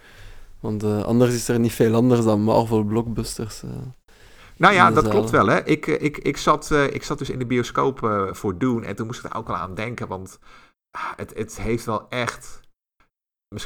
Want 0.60 0.84
uh, 0.84 1.04
anders 1.04 1.34
is 1.34 1.48
er 1.48 1.60
niet 1.60 1.74
veel 1.74 1.96
anders 1.96 2.24
dan 2.24 2.42
Marvel 2.42 2.84
blockbusters. 2.84 3.64
Uh, 3.64 3.72
nou 4.58 4.74
ja, 4.74 4.92
dat 4.92 5.08
klopt 5.08 5.30
wel. 5.30 5.48
Hè. 5.48 5.66
Ik, 5.66 5.88
ik, 5.88 6.18
ik, 6.18 6.38
zat, 6.38 6.70
uh, 6.72 6.94
ik 6.94 7.04
zat 7.04 7.18
dus 7.18 7.30
in 7.30 7.40
de 7.40 7.46
bioscoop 7.46 8.28
voor 8.32 8.58
Doen 8.58 8.84
en 8.84 8.96
toen 8.96 9.06
moest 9.06 9.26
ik 9.26 9.32
er 9.32 9.38
ook 9.38 9.48
wel 9.48 9.56
aan 9.56 9.76
denken. 9.76 10.08
Want 10.08 10.40
ah, 10.98 11.12
het, 11.16 11.34
het 11.36 11.62
heeft 11.62 11.86
wel 11.86 12.10
echt... 12.10 12.60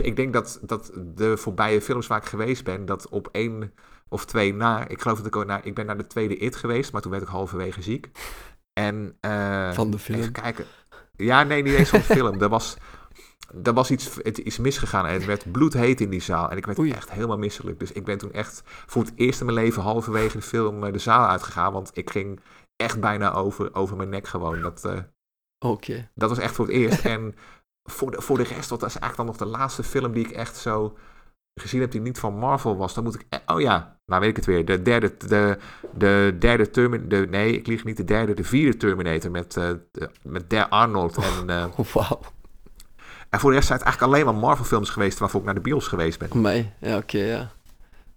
Ik 0.02 0.16
denk 0.16 0.34
dat, 0.34 0.60
dat 0.62 0.92
de 1.16 1.38
voorbije 1.38 1.82
films 1.82 2.08
waar 2.08 2.18
ik 2.18 2.26
geweest 2.26 2.64
ben, 2.64 2.86
dat 2.86 3.10
op 3.10 3.30
één 3.32 3.74
of 4.10 4.26
twee 4.26 4.54
na... 4.54 4.88
Ik 4.88 5.02
geloof 5.02 5.22
dat 5.22 5.36
ik 5.36 5.46
naar... 5.46 5.66
Ik 5.66 5.76
ben 5.76 5.86
naar 5.86 5.98
de 5.98 6.08
tweede 6.08 6.38
It 6.38 6.56
geweest, 6.56 6.92
maar 6.92 7.02
toen 7.02 7.12
werd 7.12 7.24
ik 7.24 7.30
halverwege 7.30 7.82
ziek. 7.82 8.12
En... 8.74 9.18
van 9.74 9.92
de 9.92 10.00
film? 10.00 10.20
Even 10.20 10.32
kijken. 10.32 10.66
Ja, 11.16 11.44
nee, 11.44 11.64
niet 11.64 11.74
eens 11.74 11.90
van 11.90 12.00
de 12.00 12.06
film. 12.06 12.42
Er 12.42 12.50
was 12.50 12.78
er 13.64 13.74
was 13.74 13.92
iets, 13.92 14.10
het 14.22 14.44
is 14.44 14.58
misgegaan 14.58 15.06
en 15.06 15.14
het 15.14 15.26
werd 15.26 15.52
bloedheet 15.52 16.02
in 16.02 16.10
die 16.10 16.22
zaal. 16.22 16.50
En 16.50 16.58
ik 16.58 16.66
werd 16.66 16.80
echt 16.80 17.12
helemaal 17.12 17.38
misselijk. 17.38 17.80
Dus 17.80 17.92
ik 17.92 18.06
ben 18.06 18.18
toen 18.18 18.32
echt 18.32 18.62
voor 18.66 19.02
het 19.02 19.12
eerst 19.16 19.40
in 19.40 19.46
mijn 19.46 19.58
leven 19.58 19.82
halverwege 19.82 20.38
de 20.38 20.44
film 20.44 20.84
eh, 20.84 20.94
de 20.94 21.00
zaal 21.00 21.28
uitgegaan. 21.28 21.74
Want 21.74 21.92
ik 21.94 22.10
ging 22.10 22.40
echt 22.76 23.00
bijna 23.00 23.34
over, 23.34 23.76
over 23.76 23.98
mijn 23.98 24.10
nek 24.10 24.28
gewoon. 24.28 24.62
Dat, 24.62 24.84
uh, 24.86 25.00
dat 26.14 26.30
was 26.30 26.40
echt 26.40 26.56
voor 26.56 26.66
het 26.66 26.74
eerst. 26.76 27.06
en 27.06 27.36
voor 27.84 28.12
de, 28.12 28.22
voor 28.22 28.38
de 28.38 28.44
rest, 28.44 28.70
dat 28.70 28.84
is 28.84 28.98
eigenlijk 28.98 29.16
dan 29.16 29.26
nog 29.26 29.38
de 29.38 29.58
laatste 29.58 29.84
film 29.84 30.14
die 30.14 30.26
ik 30.26 30.32
echt 30.32 30.58
zo 30.58 30.98
gezien 31.62 31.82
heb 31.82 31.92
die 31.92 32.02
niet 32.02 32.20
van 32.20 32.38
Marvel 32.38 32.78
was. 32.78 32.94
Dan 32.94 33.04
moet 33.04 33.16
ik... 33.16 33.42
Oh 33.46 33.62
ja, 33.62 33.93
nou 34.06 34.22
weet 34.22 34.30
ik 34.30 34.36
het 34.36 34.46
weer. 34.46 34.66
De 34.66 34.82
derde, 34.82 35.18
de, 35.18 35.58
de 35.98 36.36
derde 36.40 36.70
Terminator... 36.70 37.28
Nee, 37.28 37.58
ik 37.58 37.68
lieg 37.68 37.84
niet. 37.84 37.98
De 37.98 38.04
derde, 38.04 38.34
de 38.34 38.44
vierde 38.44 38.78
Terminator 38.78 39.32
met, 39.32 39.56
uh, 39.56 39.70
met 40.22 40.50
Der 40.50 40.68
Arnold 40.68 41.18
en... 41.18 41.50
Uh, 41.50 41.66
Wauw. 41.94 42.20
En 43.30 43.40
voor 43.40 43.50
de 43.50 43.56
rest 43.56 43.68
zijn 43.68 43.80
het 43.80 43.88
eigenlijk 43.88 44.02
alleen 44.02 44.26
maar 44.26 44.44
Marvel-films 44.44 44.90
geweest 44.90 45.20
waarvoor 45.20 45.40
ik 45.40 45.46
naar 45.46 45.56
de 45.56 45.62
bios 45.62 45.88
geweest 45.88 46.20
ben. 46.20 46.42
Mij, 46.42 46.74
ja, 46.80 46.98
oké, 46.98 47.18
ja. 47.18 47.52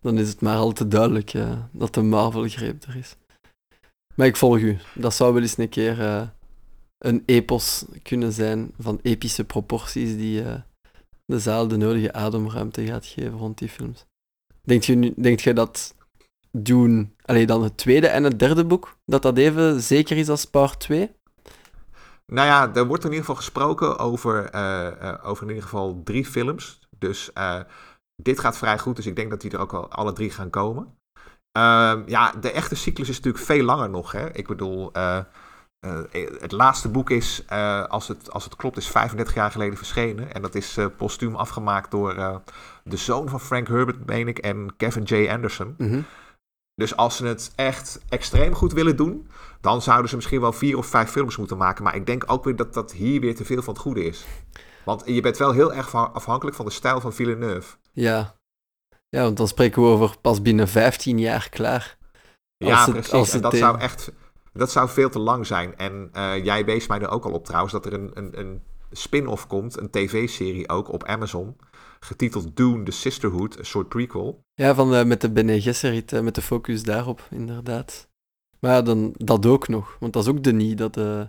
Dan 0.00 0.18
is 0.18 0.28
het 0.28 0.40
maar 0.40 0.56
al 0.56 0.72
te 0.72 0.88
duidelijk 0.88 1.28
ja, 1.28 1.68
dat 1.72 1.94
de 1.94 2.02
Marvel-greep 2.02 2.82
er 2.82 2.96
is. 2.96 3.16
Maar 4.14 4.26
ik 4.26 4.36
volg 4.36 4.58
u. 4.58 4.78
Dat 4.94 5.14
zou 5.14 5.32
wel 5.32 5.42
eens 5.42 5.58
een 5.58 5.68
keer 5.68 5.98
uh, 5.98 6.22
een 6.98 7.22
epos 7.26 7.84
kunnen 8.02 8.32
zijn 8.32 8.72
van 8.78 8.98
epische 9.02 9.44
proporties 9.44 10.16
die 10.16 10.42
de 11.24 11.38
zaal 11.38 11.68
de 11.68 11.76
nodige 11.76 12.12
ademruimte 12.12 12.86
gaat 12.86 13.06
geven 13.06 13.38
rond 13.38 13.58
die 13.58 13.68
films. 13.68 14.06
Denkt 14.66 14.86
je, 14.86 14.94
nu, 14.94 15.14
denkt 15.16 15.42
je 15.42 15.52
dat 15.52 15.94
doen, 16.50 17.14
alleen 17.22 17.46
dan 17.46 17.62
het 17.62 17.76
tweede 17.76 18.06
en 18.06 18.24
het 18.24 18.38
derde 18.38 18.64
boek, 18.64 18.96
dat 19.04 19.22
dat 19.22 19.38
even 19.38 19.80
zeker 19.80 20.16
is 20.16 20.28
als 20.28 20.44
part 20.44 20.80
2? 20.80 21.10
Nou 22.26 22.46
ja, 22.46 22.74
er 22.74 22.86
wordt 22.86 23.04
in 23.04 23.10
ieder 23.10 23.24
geval 23.24 23.42
gesproken 23.42 23.98
over, 23.98 24.54
uh, 24.54 24.88
uh, 25.02 25.14
over 25.22 25.42
in 25.42 25.48
ieder 25.48 25.62
geval 25.62 26.00
drie 26.04 26.24
films. 26.24 26.80
Dus 26.98 27.30
uh, 27.34 27.60
dit 28.22 28.40
gaat 28.40 28.56
vrij 28.56 28.78
goed, 28.78 28.96
dus 28.96 29.06
ik 29.06 29.16
denk 29.16 29.30
dat 29.30 29.40
die 29.40 29.50
er 29.50 29.58
ook 29.60 29.74
al 29.74 29.90
alle 29.90 30.12
drie 30.12 30.30
gaan 30.30 30.50
komen. 30.50 30.98
Ehm, 31.52 32.02
ja, 32.06 32.32
de 32.40 32.50
echte 32.52 32.74
cyclus 32.74 33.08
is 33.08 33.16
natuurlijk 33.16 33.44
veel 33.44 33.64
langer 33.64 33.90
nog. 33.90 34.12
Hè? 34.12 34.32
Ik 34.32 34.46
bedoel, 34.46 34.92
het 36.40 36.52
laatste 36.52 36.88
boek 36.88 37.10
is, 37.10 37.42
als, 37.88 38.08
het, 38.08 38.32
als 38.32 38.44
het 38.44 38.56
klopt, 38.56 38.76
is 38.76 38.88
35 38.88 39.34
jaar 39.34 39.50
geleden 39.50 39.76
verschenen. 39.76 40.34
En 40.34 40.42
dat 40.42 40.54
is 40.54 40.78
postuum 40.96 41.36
afgemaakt 41.36 41.90
door 41.90 42.42
de 42.84 42.96
zoon 42.96 43.28
van 43.28 43.40
Frank 43.40 43.68
Herbert, 43.68 44.06
meen 44.06 44.28
ik, 44.28 44.38
en 44.38 44.76
Kevin 44.76 45.02
J. 45.02 45.28
Anderson. 45.30 45.74
Mm 45.78 46.04
dus 46.76 46.96
als 46.96 47.16
ze 47.16 47.26
het 47.26 47.52
echt 47.54 48.00
extreem 48.08 48.54
goed 48.54 48.72
willen 48.72 48.96
doen, 48.96 49.28
dan 49.60 49.82
zouden 49.82 50.08
ze 50.08 50.16
misschien 50.16 50.40
wel 50.40 50.52
vier 50.52 50.76
of 50.76 50.86
vijf 50.86 51.10
films 51.10 51.36
moeten 51.36 51.56
maken. 51.56 51.84
Maar 51.84 51.94
ik 51.94 52.06
denk 52.06 52.24
ook 52.26 52.44
weer 52.44 52.56
dat 52.56 52.74
dat 52.74 52.92
hier 52.92 53.20
weer 53.20 53.34
te 53.34 53.44
veel 53.44 53.62
van 53.62 53.72
het 53.72 53.82
goede 53.82 54.04
is. 54.04 54.24
Want 54.84 55.02
je 55.04 55.20
bent 55.20 55.36
wel 55.36 55.52
heel 55.52 55.74
erg 55.74 55.94
afhankelijk 55.94 56.56
van 56.56 56.64
de 56.64 56.70
stijl 56.70 57.00
van 57.00 57.12
Villeneuve. 57.12 57.76
Ja. 57.92 58.34
Ja, 59.08 59.22
want 59.22 59.36
dan 59.36 59.48
spreken 59.48 59.82
we 59.82 59.88
over 59.88 60.18
pas 60.20 60.42
binnen 60.42 60.68
15 60.68 61.18
jaar 61.18 61.48
klaar. 61.48 61.96
Ja, 62.56 62.84
het, 62.84 62.92
precies. 62.92 63.32
en 63.32 63.40
dat 63.40 63.54
zou 63.56 63.78
echt... 63.78 64.12
Dat 64.56 64.70
zou 64.70 64.88
veel 64.88 65.10
te 65.10 65.18
lang 65.18 65.46
zijn. 65.46 65.76
En 65.76 66.10
uh, 66.16 66.44
jij 66.44 66.64
wees 66.64 66.86
mij 66.86 67.00
er 67.00 67.10
ook 67.10 67.24
al 67.24 67.32
op 67.32 67.44
trouwens 67.44 67.72
dat 67.72 67.86
er 67.86 67.92
een, 67.92 68.10
een, 68.14 68.38
een 68.38 68.62
spin-off 68.90 69.46
komt, 69.46 69.78
een 69.78 69.90
tv-serie 69.90 70.68
ook 70.68 70.92
op 70.92 71.04
Amazon 71.04 71.56
getiteld 72.00 72.56
Dune 72.56 72.82
the 72.82 72.90
Sisterhood, 72.90 73.58
een 73.58 73.66
soort 73.66 73.88
prequel. 73.88 74.44
Ja, 74.54 74.74
van, 74.74 74.94
uh, 74.94 75.04
met 75.04 75.20
de 75.20 75.30
Bene 75.30 75.60
Gesserit, 75.60 76.12
uh, 76.12 76.20
met 76.20 76.34
de 76.34 76.42
focus 76.42 76.82
daarop, 76.82 77.28
inderdaad. 77.30 78.08
Maar 78.60 78.70
ja, 78.70 78.82
dan, 78.82 79.14
dat 79.16 79.46
ook 79.46 79.68
nog, 79.68 79.96
want 80.00 80.12
dat 80.12 80.22
is 80.22 80.28
ook 80.28 80.42
Denis 80.42 80.76
dat, 80.76 80.96
uh, 80.96 81.22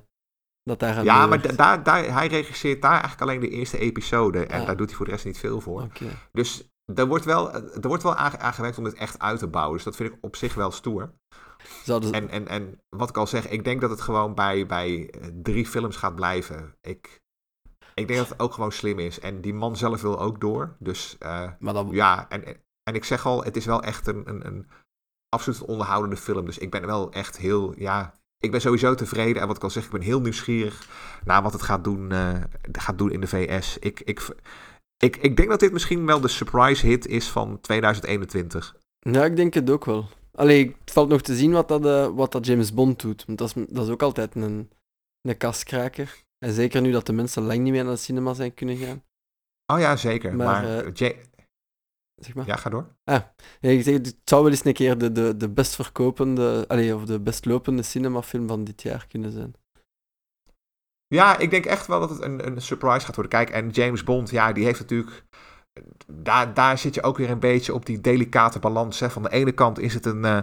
dat 0.63 0.79
daar 0.79 0.95
aan 0.95 1.03
Ja, 1.03 1.27
maar 1.27 1.55
daar, 1.55 1.83
daar, 1.83 2.13
hij 2.13 2.27
regisseert 2.27 2.81
daar 2.81 2.91
eigenlijk 2.91 3.21
alleen 3.21 3.39
de 3.39 3.49
eerste 3.49 3.77
episode 3.77 4.45
en 4.45 4.65
daar 4.65 4.77
doet 4.77 4.87
hij 4.87 4.95
voor 4.95 5.05
de 5.05 5.11
rest 5.11 5.25
niet 5.25 5.39
veel 5.39 5.61
voor. 5.61 5.81
Okay. 5.81 6.09
Dus 6.31 6.69
er 6.95 7.07
wordt 7.07 7.25
wel, 7.25 7.53
er 7.53 7.87
wordt 7.87 8.03
wel 8.03 8.15
aangewerkt 8.15 8.77
om 8.77 8.83
het 8.83 8.93
echt 8.93 9.19
uit 9.19 9.39
te 9.39 9.47
bouwen, 9.47 9.75
dus 9.75 9.83
dat 9.83 9.95
vind 9.95 10.13
ik 10.13 10.17
op 10.21 10.35
zich 10.35 10.53
wel 10.53 10.71
stoer. 10.71 11.13
En, 11.87 12.29
en, 12.29 12.47
en 12.47 12.81
wat 12.89 13.09
ik 13.09 13.17
al 13.17 13.27
zeg, 13.27 13.49
ik 13.49 13.63
denk 13.63 13.81
dat 13.81 13.89
het 13.89 14.01
gewoon 14.01 14.35
bij, 14.35 14.65
bij 14.65 15.13
drie 15.41 15.65
films 15.65 15.95
gaat 15.95 16.15
blijven. 16.15 16.75
Ik, 16.81 17.21
ik 17.93 18.07
denk 18.07 18.19
dat 18.19 18.29
het 18.29 18.39
ook 18.39 18.53
gewoon 18.53 18.71
slim 18.71 18.99
is. 18.99 19.19
En 19.19 19.41
die 19.41 19.53
man 19.53 19.77
zelf 19.77 20.01
wil 20.01 20.19
ook 20.19 20.41
door. 20.41 20.75
Dus 20.79 21.15
uh, 21.23 21.51
maar 21.59 21.73
dan... 21.73 21.89
ja, 21.91 22.29
en, 22.29 22.43
en 22.83 22.95
ik 22.95 23.03
zeg 23.03 23.25
al, 23.25 23.43
het 23.43 23.55
is 23.55 23.65
wel 23.65 23.83
echt 23.83 24.07
een, 24.07 24.29
een, 24.29 24.45
een 24.45 24.67
absoluut 25.29 25.61
onderhoudende 25.61 26.17
film. 26.17 26.45
Dus 26.45 26.57
ik 26.57 26.71
ben 26.71 26.85
wel 26.85 27.11
echt 27.11 27.37
heel, 27.37 27.73
ja, 27.77 28.13
ik 28.39 28.51
ben 28.51 28.61
sowieso 28.61 28.95
tevreden. 28.95 29.41
En 29.41 29.47
wat 29.47 29.55
ik 29.55 29.63
al 29.63 29.69
zeg, 29.69 29.85
ik 29.85 29.91
ben 29.91 30.01
heel 30.01 30.21
nieuwsgierig 30.21 30.87
naar 31.25 31.41
wat 31.41 31.53
het 31.53 31.61
gaat 31.61 31.83
doen, 31.83 32.11
uh, 32.13 32.33
gaat 32.71 32.97
doen 32.97 33.11
in 33.11 33.21
de 33.21 33.27
VS. 33.27 33.77
Ik, 33.79 33.99
ik, 33.99 34.27
ik, 34.97 35.15
ik 35.15 35.37
denk 35.37 35.49
dat 35.49 35.59
dit 35.59 35.71
misschien 35.71 36.05
wel 36.05 36.21
de 36.21 36.27
surprise 36.27 36.85
hit 36.85 37.07
is 37.07 37.29
van 37.29 37.61
2021. 37.61 38.75
Ja, 38.99 39.25
ik 39.25 39.35
denk 39.35 39.53
het 39.53 39.69
ook 39.69 39.85
wel. 39.85 40.09
Alleen, 40.37 40.75
het 40.79 40.91
valt 40.91 41.09
nog 41.09 41.21
te 41.21 41.35
zien 41.35 41.51
wat 41.51 41.67
dat, 41.67 41.85
uh, 41.85 42.07
wat 42.07 42.31
dat 42.31 42.45
James 42.45 42.73
Bond 42.73 43.01
doet. 43.01 43.25
Want 43.25 43.37
dat 43.37 43.55
is, 43.55 43.65
dat 43.69 43.85
is 43.85 43.91
ook 43.91 44.01
altijd 44.01 44.35
een, 44.35 44.71
een 45.21 45.37
kaskraker. 45.37 46.23
En 46.45 46.53
zeker 46.53 46.81
nu 46.81 46.91
dat 46.91 47.05
de 47.05 47.13
mensen 47.13 47.43
lang 47.43 47.59
niet 47.59 47.71
meer 47.71 47.83
naar 47.83 47.93
de 47.93 47.99
cinema 47.99 48.33
zijn 48.33 48.53
kunnen 48.53 48.77
gaan. 48.77 49.03
Oh 49.73 49.79
ja, 49.79 49.95
zeker. 49.95 50.35
Maar, 50.35 50.63
maar 50.63 50.85
uh, 50.85 51.11
zeg 52.15 52.35
maar. 52.35 52.45
Ja, 52.45 52.55
ga 52.55 52.69
door. 52.69 52.95
Ah, 53.03 53.21
ja, 53.59 53.69
ik 53.69 53.83
zeg, 53.83 53.93
het 53.93 54.15
zou 54.23 54.43
wel 54.43 54.51
eens 54.51 54.65
een 54.65 54.73
keer 54.73 54.97
de, 54.97 55.11
de, 55.11 55.37
de 55.37 55.49
best 55.49 55.75
verkopende, 55.75 56.65
allez, 56.67 56.91
of 56.91 57.05
de 57.05 57.19
best 57.19 57.45
lopende 57.45 57.83
cinemafilm 57.83 58.47
van 58.47 58.63
dit 58.63 58.81
jaar 58.81 59.07
kunnen 59.07 59.31
zijn. 59.31 59.53
Ja, 61.07 61.37
ik 61.37 61.49
denk 61.49 61.65
echt 61.65 61.87
wel 61.87 61.99
dat 61.99 62.09
het 62.09 62.21
een, 62.21 62.47
een 62.47 62.61
surprise 62.61 63.05
gaat 63.05 63.15
worden. 63.15 63.33
Kijk, 63.33 63.49
en 63.49 63.69
James 63.69 64.03
Bond, 64.03 64.29
ja, 64.29 64.51
die 64.51 64.63
heeft 64.63 64.79
natuurlijk... 64.79 65.23
Daar, 66.07 66.53
daar 66.53 66.77
zit 66.77 66.95
je 66.95 67.03
ook 67.03 67.17
weer 67.17 67.29
een 67.29 67.39
beetje 67.39 67.73
op 67.73 67.85
die 67.85 68.01
delicate 68.01 68.59
balans. 68.59 68.99
Hè. 68.99 69.09
Van 69.09 69.23
de 69.23 69.31
ene 69.31 69.51
kant 69.51 69.79
is 69.79 69.93
het 69.93 70.05
een, 70.05 70.25
uh, 70.25 70.37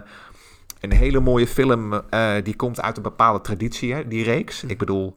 een 0.79 0.91
hele 0.91 1.19
mooie 1.19 1.47
film... 1.47 1.93
Uh, 1.93 2.33
die 2.43 2.55
komt 2.55 2.81
uit 2.81 2.97
een 2.97 3.03
bepaalde 3.03 3.41
traditie, 3.41 3.93
hè, 3.93 4.07
die 4.07 4.23
reeks. 4.23 4.63
Ik 4.63 4.77
bedoel... 4.77 5.13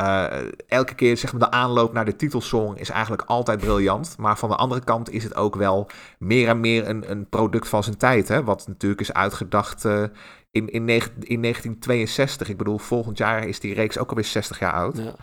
Uh, 0.00 0.26
elke 0.68 0.94
keer 0.94 1.16
zeg 1.16 1.32
maar, 1.32 1.40
de 1.40 1.56
aanloop 1.56 1.92
naar 1.92 2.04
de 2.04 2.16
titelsong 2.16 2.78
is 2.78 2.90
eigenlijk 2.90 3.22
altijd 3.26 3.60
briljant. 3.60 4.14
Maar 4.18 4.38
van 4.38 4.48
de 4.48 4.56
andere 4.56 4.84
kant 4.84 5.10
is 5.10 5.24
het 5.24 5.34
ook 5.34 5.56
wel 5.56 5.86
meer 6.18 6.48
en 6.48 6.60
meer 6.60 6.88
een, 6.88 7.10
een 7.10 7.28
product 7.28 7.68
van 7.68 7.82
zijn 7.82 7.96
tijd. 7.96 8.28
Hè? 8.28 8.44
Wat 8.44 8.66
natuurlijk 8.66 9.00
is 9.00 9.12
uitgedacht 9.12 9.84
in, 9.84 10.10
in, 10.50 10.68
in 10.72 10.86
1962. 10.86 12.48
Ik 12.48 12.56
bedoel, 12.56 12.78
volgend 12.78 13.18
jaar 13.18 13.46
is 13.46 13.60
die 13.60 13.74
reeks 13.74 13.98
ook 13.98 14.08
alweer 14.08 14.24
60 14.24 14.58
jaar 14.58 14.72
oud. 14.72 14.96
Ja. 14.96 15.14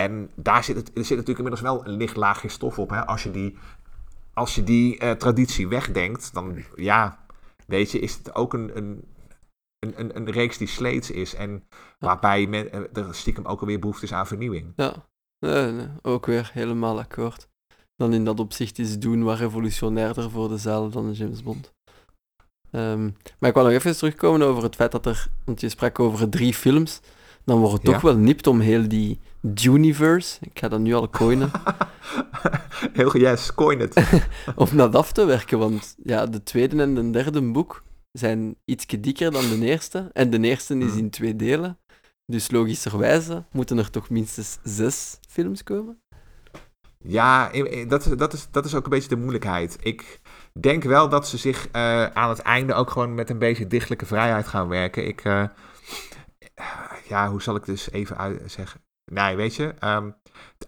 En 0.00 0.30
daar 0.34 0.64
zit, 0.64 0.76
het, 0.76 0.88
er 0.88 1.04
zit 1.04 1.16
natuurlijk 1.16 1.38
inmiddels 1.38 1.60
wel 1.60 1.86
een 1.86 1.96
licht 1.96 2.16
laagje 2.16 2.48
stof 2.48 2.78
op. 2.78 2.90
Hè? 2.90 3.06
Als 3.06 3.22
je 3.22 3.30
die, 3.30 3.58
als 4.34 4.54
je 4.54 4.64
die 4.64 5.02
uh, 5.02 5.10
traditie 5.10 5.68
wegdenkt, 5.68 6.34
dan 6.34 6.64
ja, 6.74 7.18
weet 7.66 7.90
je, 7.90 7.98
is 7.98 8.14
het 8.14 8.34
ook 8.34 8.52
een, 8.52 8.76
een 8.76 9.04
een, 9.78 10.16
een, 10.16 10.30
reeks 10.30 10.58
die 10.58 10.68
sleets 10.68 11.10
is 11.10 11.34
en 11.34 11.64
waarbij 11.98 12.46
men, 12.46 12.72
eh, 12.72 13.04
er 13.04 13.14
stiekem 13.14 13.44
ook 13.44 13.60
alweer 13.60 13.78
behoefte 13.78 14.04
is 14.04 14.12
aan 14.12 14.26
vernieuwing. 14.26 14.72
Ja, 14.76 14.94
nee, 15.38 15.72
nee, 15.72 15.88
ook 16.02 16.26
weer 16.26 16.50
helemaal 16.52 16.98
akkoord. 16.98 17.48
Dan 17.96 18.12
in 18.12 18.24
dat 18.24 18.40
opzicht 18.40 18.78
is 18.78 18.98
doen 18.98 19.22
wat 19.22 19.38
revolutionairder 19.38 20.30
voor 20.30 20.48
de 20.48 20.58
zaal 20.58 20.90
dan 20.90 21.12
James 21.12 21.42
Bond. 21.42 21.72
Um, 22.70 23.16
maar 23.38 23.48
ik 23.48 23.54
wil 23.54 23.64
nog 23.64 23.72
even 23.72 23.96
terugkomen 23.96 24.46
over 24.46 24.62
het 24.62 24.74
feit 24.74 24.92
dat 24.92 25.06
er, 25.06 25.28
want 25.44 25.60
je 25.60 25.68
sprak 25.68 25.98
over 25.98 26.28
drie 26.28 26.54
films, 26.54 27.00
dan 27.44 27.58
wordt 27.58 27.72
het 27.72 27.84
toch 27.84 28.00
wel 28.00 28.16
nipt 28.16 28.46
om 28.46 28.60
heel 28.60 28.88
die 28.88 29.20
Universe, 29.62 30.38
ik 30.40 30.58
ga 30.58 30.68
dat 30.68 30.80
nu 30.80 30.94
al 30.94 31.10
coinen. 31.10 31.50
heel 32.92 33.16
yes, 33.16 33.54
coin 33.54 33.80
het. 33.80 34.22
om 34.56 34.76
dat 34.76 34.94
af 34.94 35.12
te 35.12 35.24
werken, 35.24 35.58
want 35.58 35.94
ja, 36.02 36.26
de 36.26 36.42
tweede 36.42 36.82
en 36.82 36.94
de 36.94 37.10
derde 37.10 37.42
boek, 37.42 37.82
zijn 38.12 38.56
iets 38.64 38.86
dikker 38.86 39.30
dan 39.30 39.48
de 39.48 39.66
eerste. 39.66 40.10
En 40.12 40.30
de 40.30 40.40
eerste 40.40 40.78
is 40.78 40.90
hmm. 40.90 40.98
in 40.98 41.10
twee 41.10 41.36
delen. 41.36 41.78
Dus 42.26 42.50
logischerwijze 42.50 43.44
moeten 43.52 43.78
er 43.78 43.90
toch 43.90 44.10
minstens 44.10 44.58
zes 44.62 45.18
films 45.28 45.62
komen. 45.62 46.02
Ja, 46.98 47.50
dat, 47.88 48.18
dat, 48.18 48.32
is, 48.32 48.48
dat 48.50 48.64
is 48.64 48.74
ook 48.74 48.84
een 48.84 48.90
beetje 48.90 49.08
de 49.08 49.16
moeilijkheid. 49.16 49.76
Ik 49.80 50.20
denk 50.60 50.82
wel 50.82 51.08
dat 51.08 51.28
ze 51.28 51.36
zich 51.36 51.68
uh, 51.72 52.06
aan 52.06 52.28
het 52.28 52.38
einde 52.38 52.74
ook 52.74 52.90
gewoon 52.90 53.14
met 53.14 53.30
een 53.30 53.38
beetje 53.38 53.66
dichtelijke 53.66 54.06
vrijheid 54.06 54.46
gaan 54.46 54.68
werken. 54.68 55.06
Ik, 55.06 55.24
uh, 55.24 55.44
ja, 57.10 57.30
hoe 57.30 57.42
zal 57.42 57.56
ik 57.56 57.64
dus 57.64 57.90
even 57.90 58.16
uit 58.16 58.52
zeggen? 58.52 58.80
Nee, 59.04 59.36
weet 59.36 59.54
je, 59.54 59.64
um, 59.64 60.14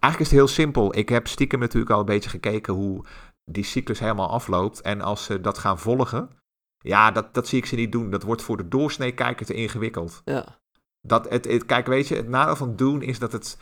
eigenlijk 0.01 0.19
is 0.19 0.31
het 0.31 0.31
heel 0.31 0.49
simpel. 0.49 0.97
Ik 0.97 1.09
heb 1.09 1.27
stiekem 1.27 1.61
natuurlijk 1.61 1.93
al 1.93 2.01
een 2.01 2.05
beetje 2.05 2.31
gekeken 2.31 2.75
hoe 2.75 3.05
die 3.45 3.65
cyclus 3.65 3.99
helemaal 3.99 4.31
afloopt. 4.31 4.81
En 4.81 5.01
als 5.01 5.25
ze 5.25 5.41
dat 5.41 5.59
gaan 5.59 5.79
volgen, 5.79 6.31
ja, 6.79 7.11
dat, 7.11 7.35
dat 7.35 7.49
zie 7.49 7.59
ik 7.59 7.67
ze 7.67 7.75
niet 7.75 7.93
doen. 7.93 8.11
Dat 8.11 8.23
wordt 8.23 8.43
voor 8.43 8.57
de 8.57 8.69
doorsnee 8.69 9.13
kijker 9.13 9.47
te 9.47 9.55
ingewikkeld. 9.55 10.23
Ja. 10.25 10.61
Dat 11.01 11.29
het, 11.29 11.45
het, 11.45 11.67
kijk, 11.67 11.87
weet 11.87 12.09
je, 12.09 12.17
het 12.17 12.29
nadeel 12.29 12.57
van 12.57 12.77
doen 12.77 13.03
is 13.03 13.19
dat 13.19 13.33
het 13.33 13.59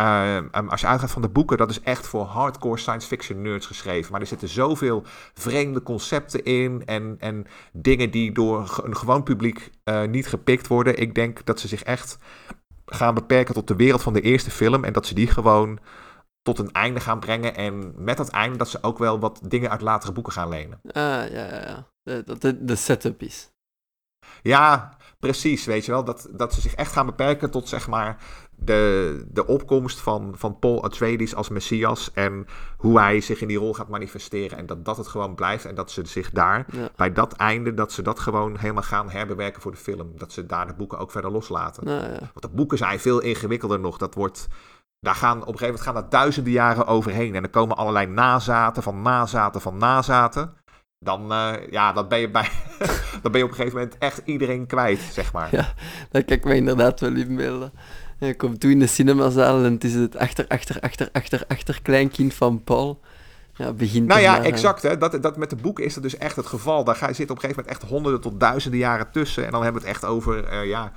uh, 0.00 0.38
als 0.68 0.80
je 0.80 0.86
uitgaat 0.86 1.10
van 1.10 1.22
de 1.22 1.28
boeken, 1.28 1.56
dat 1.56 1.70
is 1.70 1.80
echt 1.80 2.06
voor 2.06 2.24
hardcore 2.24 2.78
science 2.78 3.06
fiction 3.06 3.42
nerds 3.42 3.66
geschreven. 3.66 4.12
Maar 4.12 4.20
er 4.20 4.26
zitten 4.26 4.48
zoveel 4.48 5.02
vreemde 5.34 5.82
concepten 5.82 6.44
in 6.44 6.82
en, 6.86 7.16
en 7.18 7.46
dingen 7.72 8.10
die 8.10 8.32
door 8.32 8.82
een 8.84 8.96
gewoon 8.96 9.22
publiek 9.22 9.70
uh, 9.84 10.02
niet 10.02 10.26
gepikt 10.26 10.66
worden. 10.66 10.98
Ik 10.98 11.14
denk 11.14 11.44
dat 11.44 11.60
ze 11.60 11.68
zich 11.68 11.82
echt 11.82 12.18
gaan 12.86 13.14
beperken 13.14 13.54
tot 13.54 13.68
de 13.68 13.76
wereld 13.76 14.02
van 14.02 14.12
de 14.12 14.20
eerste 14.20 14.50
film 14.50 14.84
en 14.84 14.92
dat 14.92 15.06
ze 15.06 15.14
die 15.14 15.26
gewoon 15.26 15.78
tot 16.42 16.58
een 16.58 16.72
einde 16.72 17.00
gaan 17.00 17.20
brengen. 17.20 17.54
En 17.56 17.92
met 17.96 18.16
dat 18.16 18.28
einde 18.28 18.58
dat 18.58 18.68
ze 18.68 18.82
ook 18.82 18.98
wel 18.98 19.18
wat 19.18 19.40
dingen 19.42 19.70
uit 19.70 19.80
latere 19.80 20.12
boeken 20.12 20.32
gaan 20.32 20.48
lenen. 20.48 20.80
Ah, 20.82 20.92
ja, 20.92 21.26
ja, 21.30 21.86
ja. 22.04 22.22
Dat 22.22 22.40
de, 22.40 22.64
de 22.64 22.76
setup 22.76 23.22
is. 23.22 23.50
Ja, 24.42 24.96
precies, 25.18 25.64
weet 25.64 25.84
je 25.84 25.90
wel. 25.90 26.04
Dat, 26.04 26.28
dat 26.32 26.54
ze 26.54 26.60
zich 26.60 26.74
echt 26.74 26.92
gaan 26.92 27.06
beperken 27.06 27.50
tot 27.50 27.68
zeg 27.68 27.88
maar 27.88 28.22
de, 28.60 29.24
de 29.28 29.46
opkomst 29.46 30.00
van, 30.00 30.32
van 30.36 30.58
Paul 30.58 30.84
Atreides 30.84 31.34
als 31.34 31.48
Messias 31.48 32.12
en 32.12 32.46
hoe 32.76 32.98
hij 32.98 33.20
zich 33.20 33.40
in 33.40 33.48
die 33.48 33.58
rol 33.58 33.74
gaat 33.74 33.88
manifesteren. 33.88 34.58
En 34.58 34.66
dat 34.66 34.84
dat 34.84 34.96
het 34.96 35.06
gewoon 35.06 35.34
blijft 35.34 35.64
en 35.64 35.74
dat 35.74 35.90
ze 35.90 36.06
zich 36.06 36.30
daar, 36.30 36.66
bij 36.96 37.12
dat 37.12 37.32
einde, 37.32 37.74
dat 37.74 37.92
ze 37.92 38.02
dat 38.02 38.18
gewoon 38.18 38.56
helemaal 38.58 38.82
gaan 38.82 39.10
herbewerken 39.10 39.62
voor 39.62 39.70
de 39.70 39.76
film. 39.76 40.12
Dat 40.16 40.32
ze 40.32 40.46
daar 40.46 40.66
de 40.66 40.74
boeken 40.74 40.98
ook 40.98 41.10
verder 41.10 41.30
loslaten. 41.30 41.90
ja. 41.90 42.18
Want 42.18 42.40
de 42.40 42.48
boeken 42.48 42.78
zijn 42.78 43.00
veel 43.00 43.20
ingewikkelder 43.20 43.80
nog. 43.80 43.98
Dat 43.98 44.14
wordt, 44.14 44.48
daar 45.00 45.14
gaan, 45.14 45.36
op 45.36 45.40
een 45.40 45.58
gegeven 45.58 45.66
moment 45.66 45.84
gaan 45.84 46.04
er 46.04 46.10
duizenden 46.10 46.52
jaren 46.52 46.86
overheen. 46.86 47.34
En 47.34 47.42
er 47.42 47.50
komen 47.50 47.76
allerlei 47.76 48.06
nazaten 48.06 48.82
van 48.82 49.02
nazaten 49.02 49.60
van 49.60 49.76
nazaten 49.76 50.56
dan, 50.98 51.32
uh, 51.32 51.52
ja, 51.70 51.92
dan, 51.92 52.08
ben 52.08 52.18
je 52.18 52.30
bij, 52.30 52.48
dan 53.22 53.32
ben 53.32 53.40
je 53.40 53.44
op 53.44 53.50
een 53.50 53.56
gegeven 53.56 53.78
moment 53.78 53.98
echt 53.98 54.20
iedereen 54.24 54.66
kwijt, 54.66 55.00
zeg 55.00 55.32
maar. 55.32 55.48
Ja, 55.50 55.74
ik 56.10 56.44
me 56.44 56.54
inderdaad 56.54 57.00
wel 57.00 57.70
Je 58.18 58.36
komt 58.36 58.60
toen 58.60 58.70
in 58.70 58.78
de 58.78 58.86
cinemazaal 58.86 59.64
en 59.64 59.72
het 59.72 59.84
is 59.84 59.94
het 59.94 60.16
achter, 60.16 60.44
achter, 60.48 60.80
achter, 60.80 61.08
achter, 61.12 61.44
achter 61.48 61.82
kleinkind 61.82 62.34
van 62.34 62.64
Paul. 62.64 63.00
Ja, 63.54 63.72
begint 63.72 64.06
nou 64.06 64.20
ja, 64.20 64.42
exact. 64.42 64.82
Hè. 64.82 64.98
Dat, 64.98 65.22
dat 65.22 65.36
met 65.36 65.50
de 65.50 65.56
boeken 65.56 65.84
is 65.84 65.94
dat 65.94 66.02
dus 66.02 66.16
echt 66.16 66.36
het 66.36 66.46
geval. 66.46 66.84
Daar 66.84 66.96
ga, 66.96 67.12
zit 67.12 67.30
op 67.30 67.36
een 67.36 67.42
gegeven 67.42 67.62
moment 67.64 67.82
echt 67.82 67.90
honderden 67.90 68.20
tot 68.20 68.40
duizenden 68.40 68.80
jaren 68.80 69.10
tussen. 69.12 69.44
En 69.44 69.50
dan 69.50 69.62
hebben 69.62 69.82
we 69.82 69.88
het 69.88 69.96
echt 69.96 70.10
over, 70.10 70.52
uh, 70.52 70.68
ja, 70.68 70.92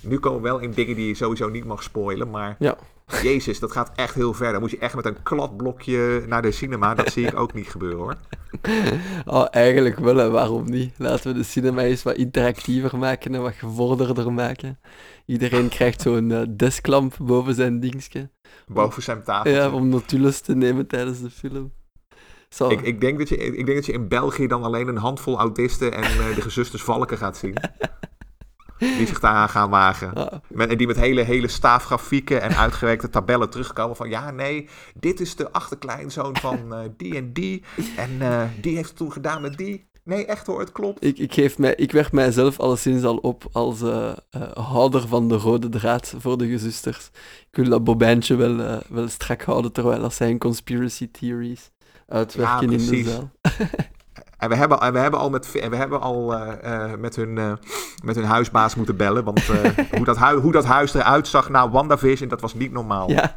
nu 0.00 0.18
komen 0.18 0.42
we 0.42 0.48
wel 0.48 0.58
in 0.58 0.70
dingen 0.70 0.96
die 0.96 1.06
je 1.06 1.14
sowieso 1.14 1.48
niet 1.48 1.64
mag 1.64 1.82
spoilen, 1.82 2.30
maar... 2.30 2.56
Ja. 2.58 2.76
Jezus, 3.22 3.58
dat 3.58 3.72
gaat 3.72 3.92
echt 3.94 4.14
heel 4.14 4.34
ver. 4.34 4.52
Dan 4.52 4.60
moet 4.60 4.70
je 4.70 4.78
echt 4.78 4.94
met 4.94 5.04
een 5.04 5.22
kladblokje 5.22 6.24
naar 6.26 6.42
de 6.42 6.52
cinema. 6.52 6.94
Dat 6.94 7.12
zie 7.12 7.26
ik 7.26 7.38
ook 7.38 7.54
niet 7.54 7.68
gebeuren 7.68 7.98
hoor. 7.98 8.14
Oh, 9.24 9.46
eigenlijk 9.50 9.98
wel 9.98 10.20
en 10.20 10.32
waarom 10.32 10.70
niet? 10.70 10.94
Laten 10.98 11.32
we 11.32 11.38
de 11.38 11.44
cinema 11.44 11.82
eens 11.82 12.02
wat 12.02 12.16
interactiever 12.16 12.98
maken 12.98 13.34
en 13.34 13.42
wat 13.42 13.54
gevorderder 13.54 14.32
maken. 14.32 14.78
Iedereen 15.26 15.68
krijgt 15.78 16.00
zo'n 16.00 16.30
uh, 16.30 16.42
desklamp 16.50 17.16
boven 17.20 17.54
zijn 17.54 17.80
dingetje. 17.80 18.30
Boven 18.66 19.02
zijn 19.02 19.22
tafel. 19.22 19.50
Ja, 19.50 19.70
om 19.70 19.88
notules 19.88 20.40
te 20.40 20.54
nemen 20.54 20.86
tijdens 20.86 21.20
de 21.20 21.30
film. 21.30 21.72
Zo. 22.48 22.68
Ik, 22.68 22.80
ik, 22.80 23.00
denk 23.00 23.18
dat 23.18 23.28
je, 23.28 23.36
ik 23.36 23.66
denk 23.66 23.76
dat 23.76 23.86
je 23.86 23.92
in 23.92 24.08
België 24.08 24.46
dan 24.46 24.62
alleen 24.62 24.88
een 24.88 24.96
handvol 24.96 25.38
autisten 25.38 25.92
en 25.92 26.02
uh, 26.02 26.34
de 26.34 26.40
gezusters 26.40 26.82
Valken 26.82 27.18
gaat 27.18 27.36
zien. 27.36 27.54
die 28.78 29.06
zich 29.06 29.20
daaraan 29.20 29.48
gaan 29.48 29.70
wagen. 29.70 30.40
En 30.56 30.76
die 30.76 30.86
met 30.86 30.96
hele, 30.96 31.22
hele 31.22 31.48
staafgrafieken 31.48 32.42
en 32.42 32.56
uitgewerkte 32.56 33.10
tabellen 33.10 33.50
terugkomen 33.50 33.96
van... 33.96 34.08
ja, 34.08 34.30
nee, 34.30 34.68
dit 34.94 35.20
is 35.20 35.36
de 35.36 35.52
achterkleinzoon 35.52 36.36
van 36.36 36.58
uh, 36.68 36.78
die 36.96 37.16
en 37.16 37.32
die. 37.32 37.62
En 37.96 38.10
uh, 38.18 38.42
die 38.60 38.76
heeft 38.76 38.88
het 38.88 38.98
toen 38.98 39.12
gedaan 39.12 39.42
met 39.42 39.56
die. 39.56 39.86
Nee, 40.04 40.26
echt 40.26 40.46
hoor, 40.46 40.60
het 40.60 40.72
klopt. 40.72 41.04
Ik, 41.04 41.18
ik, 41.18 41.32
geef 41.32 41.58
mij, 41.58 41.74
ik 41.74 41.92
werp 41.92 42.12
mijzelf 42.12 42.60
alleszins 42.60 43.04
al 43.04 43.16
op 43.16 43.48
als 43.52 43.82
uh, 43.82 44.12
houder 44.54 45.08
van 45.08 45.28
de 45.28 45.36
rode 45.36 45.68
draad 45.68 46.14
voor 46.18 46.38
de 46.38 46.48
gezusters. 46.48 47.10
Ik 47.50 47.56
wil 47.56 47.68
dat 47.68 47.84
bobijntje 47.84 48.36
wel, 48.36 48.82
wel 48.88 49.08
strak 49.08 49.42
houden, 49.42 49.72
terwijl 49.72 50.00
dat 50.00 50.14
zijn 50.14 50.38
conspiracy 50.38 51.10
theories 51.10 51.70
uitwerken 52.06 52.70
ja, 52.70 52.76
in 52.78 52.86
de 52.86 53.04
zaal. 53.04 53.30
En 54.38 54.48
we 54.48 54.54
hebben, 54.54 54.80
en 54.80 54.92
we 54.92 54.98
hebben 54.98 55.20
al 55.20 55.30
met, 55.30 55.52
we 55.52 55.76
hebben 55.76 56.00
al, 56.00 56.32
uh, 56.32 56.94
met, 56.94 57.16
hun, 57.16 57.36
uh, 57.36 57.52
met 58.04 58.16
hun 58.16 58.24
huisbaas 58.24 58.74
moeten 58.74 58.96
bellen. 58.96 59.24
Want 59.24 59.42
hoe, 59.96 60.04
dat 60.04 60.16
hui, 60.16 60.38
hoe 60.40 60.52
dat 60.52 60.64
huis 60.64 60.94
eruit 60.94 61.28
zag 61.28 61.48
na 61.48 61.70
WandaVision, 61.70 62.28
dat 62.28 62.40
was 62.40 62.54
niet 62.54 62.72
normaal. 62.72 63.10
Ja. 63.10 63.36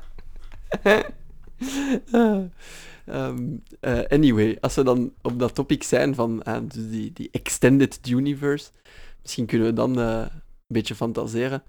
um, 3.05 3.63
anyway, 4.17 4.57
als 4.59 4.75
we 4.75 4.83
dan 4.83 5.13
op 5.21 5.39
dat 5.39 5.55
topic 5.55 5.83
zijn 5.83 6.15
van 6.15 6.43
dus 6.61 6.89
die, 6.89 7.13
die 7.13 7.29
extended 7.31 8.07
universe, 8.07 8.71
misschien 9.21 9.45
kunnen 9.45 9.67
we 9.67 9.73
dan 9.73 9.97
een 9.97 10.29
beetje 10.67 10.95
fantaseren. 10.95 11.63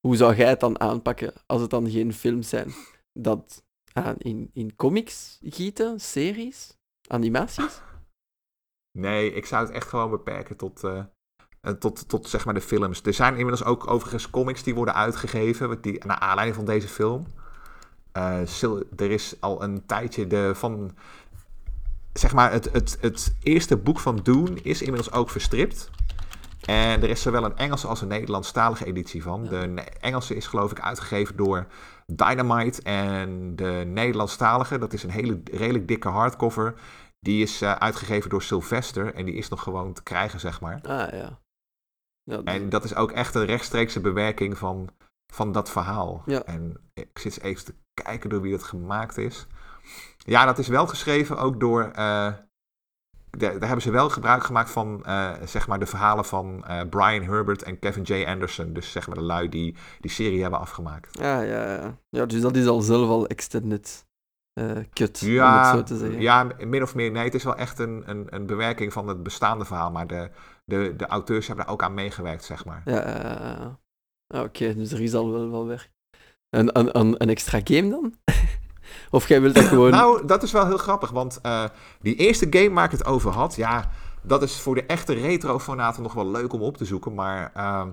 Hoe 0.00 0.16
zou 0.16 0.36
jij 0.36 0.48
het 0.48 0.60
dan 0.60 0.80
aanpakken 0.80 1.32
als 1.46 1.60
het 1.60 1.70
dan 1.70 1.90
geen 1.90 2.12
films 2.12 2.48
zijn? 2.48 2.74
Dat 3.12 3.62
in, 4.18 4.50
in 4.52 4.76
comics 4.76 5.38
gieten, 5.42 6.00
series, 6.00 6.76
animaties? 7.06 7.80
Nee, 8.98 9.32
ik 9.32 9.46
zou 9.46 9.66
het 9.66 9.74
echt 9.74 9.88
gewoon 9.88 10.10
beperken 10.10 10.56
tot, 10.56 10.84
uh, 10.84 11.00
tot, 11.78 12.08
tot 12.08 12.28
zeg 12.28 12.44
maar 12.44 12.54
de 12.54 12.60
films. 12.60 13.02
Er 13.02 13.14
zijn 13.14 13.32
inmiddels 13.36 13.64
ook 13.64 13.90
overigens 13.90 14.30
comics 14.30 14.62
die 14.62 14.74
worden 14.74 14.94
uitgegeven 14.94 15.80
die, 15.80 16.04
naar 16.06 16.18
aanleiding 16.18 16.56
van 16.56 16.64
deze 16.64 16.88
film. 16.88 17.26
Uh, 18.16 18.62
er 18.96 19.10
is 19.10 19.36
al 19.40 19.62
een 19.62 19.86
tijdje 19.86 20.26
de, 20.26 20.54
van... 20.54 20.96
Zeg 22.12 22.34
maar, 22.34 22.52
het, 22.52 22.72
het, 22.72 22.98
het 23.00 23.36
eerste 23.42 23.76
boek 23.76 24.00
van 24.00 24.16
Dune 24.22 24.60
is 24.62 24.82
inmiddels 24.82 25.12
ook 25.12 25.30
verstript. 25.30 25.90
En 26.64 27.02
er 27.02 27.10
is 27.10 27.22
zowel 27.22 27.44
een 27.44 27.56
Engelse 27.56 27.86
als 27.86 28.00
een 28.00 28.08
Nederlandstalige 28.08 28.84
editie 28.84 29.22
van. 29.22 29.44
De 29.44 29.82
Engelse 30.00 30.34
is 30.34 30.46
geloof 30.46 30.70
ik 30.70 30.80
uitgegeven 30.80 31.36
door 31.36 31.66
Dynamite. 32.06 32.82
En 32.82 33.56
de 33.56 33.82
Nederlandstalige, 33.86 34.78
dat 34.78 34.92
is 34.92 35.02
een 35.02 35.10
hele 35.10 35.40
redelijk 35.52 35.88
dikke 35.88 36.08
hardcover. 36.08 36.74
Die 37.24 37.42
is 37.42 37.62
uh, 37.62 37.72
uitgegeven 37.72 38.30
door 38.30 38.42
Sylvester 38.42 39.14
en 39.14 39.24
die 39.24 39.34
is 39.34 39.48
nog 39.48 39.62
gewoon 39.62 39.92
te 39.92 40.02
krijgen, 40.02 40.40
zeg 40.40 40.60
maar. 40.60 40.80
Ah 40.82 41.12
ja. 41.12 41.40
ja 42.22 42.42
en 42.44 42.68
dat 42.68 42.84
is 42.84 42.94
ook 42.94 43.12
echt 43.12 43.34
een 43.34 43.44
rechtstreekse 43.44 44.00
bewerking 44.00 44.58
van, 44.58 44.88
van 45.32 45.52
dat 45.52 45.70
verhaal. 45.70 46.22
Ja. 46.26 46.42
En 46.42 46.76
ik 46.94 47.18
zit 47.18 47.40
even 47.40 47.64
te 47.64 47.74
kijken 48.02 48.30
door 48.30 48.40
wie 48.40 48.52
dat 48.52 48.62
gemaakt 48.62 49.16
is. 49.16 49.46
Ja, 50.16 50.44
dat 50.44 50.58
is 50.58 50.68
wel 50.68 50.86
geschreven 50.86 51.38
ook 51.38 51.60
door. 51.60 51.84
Uh, 51.84 51.92
daar 53.30 53.52
hebben 53.60 53.82
ze 53.82 53.90
wel 53.90 54.10
gebruik 54.10 54.44
gemaakt 54.44 54.70
van 54.70 55.02
uh, 55.06 55.32
zeg 55.44 55.66
maar 55.66 55.78
de 55.78 55.86
verhalen 55.86 56.24
van 56.24 56.64
Brian 56.90 57.22
Herbert 57.22 57.62
en 57.62 57.78
Kevin 57.78 58.02
J. 58.02 58.24
Anderson. 58.24 58.72
Dus 58.72 58.92
zeg 58.92 59.06
maar 59.06 59.16
de 59.16 59.22
lui 59.22 59.48
die 59.48 59.76
die 60.00 60.10
serie 60.10 60.42
hebben 60.42 60.60
afgemaakt. 60.60 61.18
Ja, 61.18 61.40
ja, 61.40 61.74
ja. 61.74 61.98
ja 62.08 62.26
dus 62.26 62.40
dat 62.40 62.56
is 62.56 62.66
al 62.66 62.80
zelf 62.80 63.08
al 63.08 63.26
extended 63.26 64.03
uh, 64.54 64.76
kut, 64.92 65.20
ja, 65.20 65.52
om 65.52 65.76
het 65.76 65.88
zo 65.88 65.94
te 65.94 66.00
zeggen. 66.00 66.20
Ja, 66.20 66.46
min 66.58 66.82
of 66.82 66.94
meer. 66.94 67.10
Nee, 67.10 67.24
het 67.24 67.34
is 67.34 67.44
wel 67.44 67.56
echt 67.56 67.78
een, 67.78 68.02
een, 68.06 68.26
een 68.28 68.46
bewerking 68.46 68.92
van 68.92 69.08
het 69.08 69.22
bestaande 69.22 69.64
verhaal. 69.64 69.90
Maar 69.90 70.06
de, 70.06 70.30
de, 70.64 70.94
de 70.96 71.06
auteurs 71.06 71.46
hebben 71.46 71.64
daar 71.64 71.74
ook 71.74 71.82
aan 71.82 71.94
meegewerkt, 71.94 72.44
zeg 72.44 72.64
maar. 72.64 72.82
Ja, 72.84 73.76
uh, 74.34 74.40
oké. 74.42 74.74
dus 74.74 74.92
er 74.92 75.00
is 75.02 75.14
al 75.14 75.32
wel, 75.32 75.50
wel 75.50 75.66
werk. 75.66 75.90
Een, 76.50 76.78
een, 76.78 76.98
een, 76.98 77.14
een 77.18 77.28
extra 77.28 77.60
game 77.64 77.90
dan? 77.90 78.14
of 79.10 79.28
jij 79.28 79.40
wilt 79.40 79.54
dat 79.54 79.64
gewoon... 79.64 79.90
nou, 79.90 80.26
dat 80.26 80.42
is 80.42 80.52
wel 80.52 80.66
heel 80.66 80.78
grappig, 80.78 81.10
want 81.10 81.38
uh, 81.42 81.64
die 82.00 82.14
eerste 82.14 82.46
game 82.50 82.70
waar 82.70 82.84
ik 82.84 82.90
het 82.90 83.04
over 83.04 83.30
had... 83.30 83.54
Ja, 83.54 83.90
dat 84.22 84.42
is 84.42 84.60
voor 84.60 84.74
de 84.74 84.86
echte 84.86 85.12
retro-fanaten 85.12 86.02
nog 86.02 86.12
wel 86.12 86.30
leuk 86.30 86.52
om 86.52 86.62
op 86.62 86.76
te 86.76 86.84
zoeken, 86.84 87.14
maar... 87.14 87.52
Uh, 87.56 87.86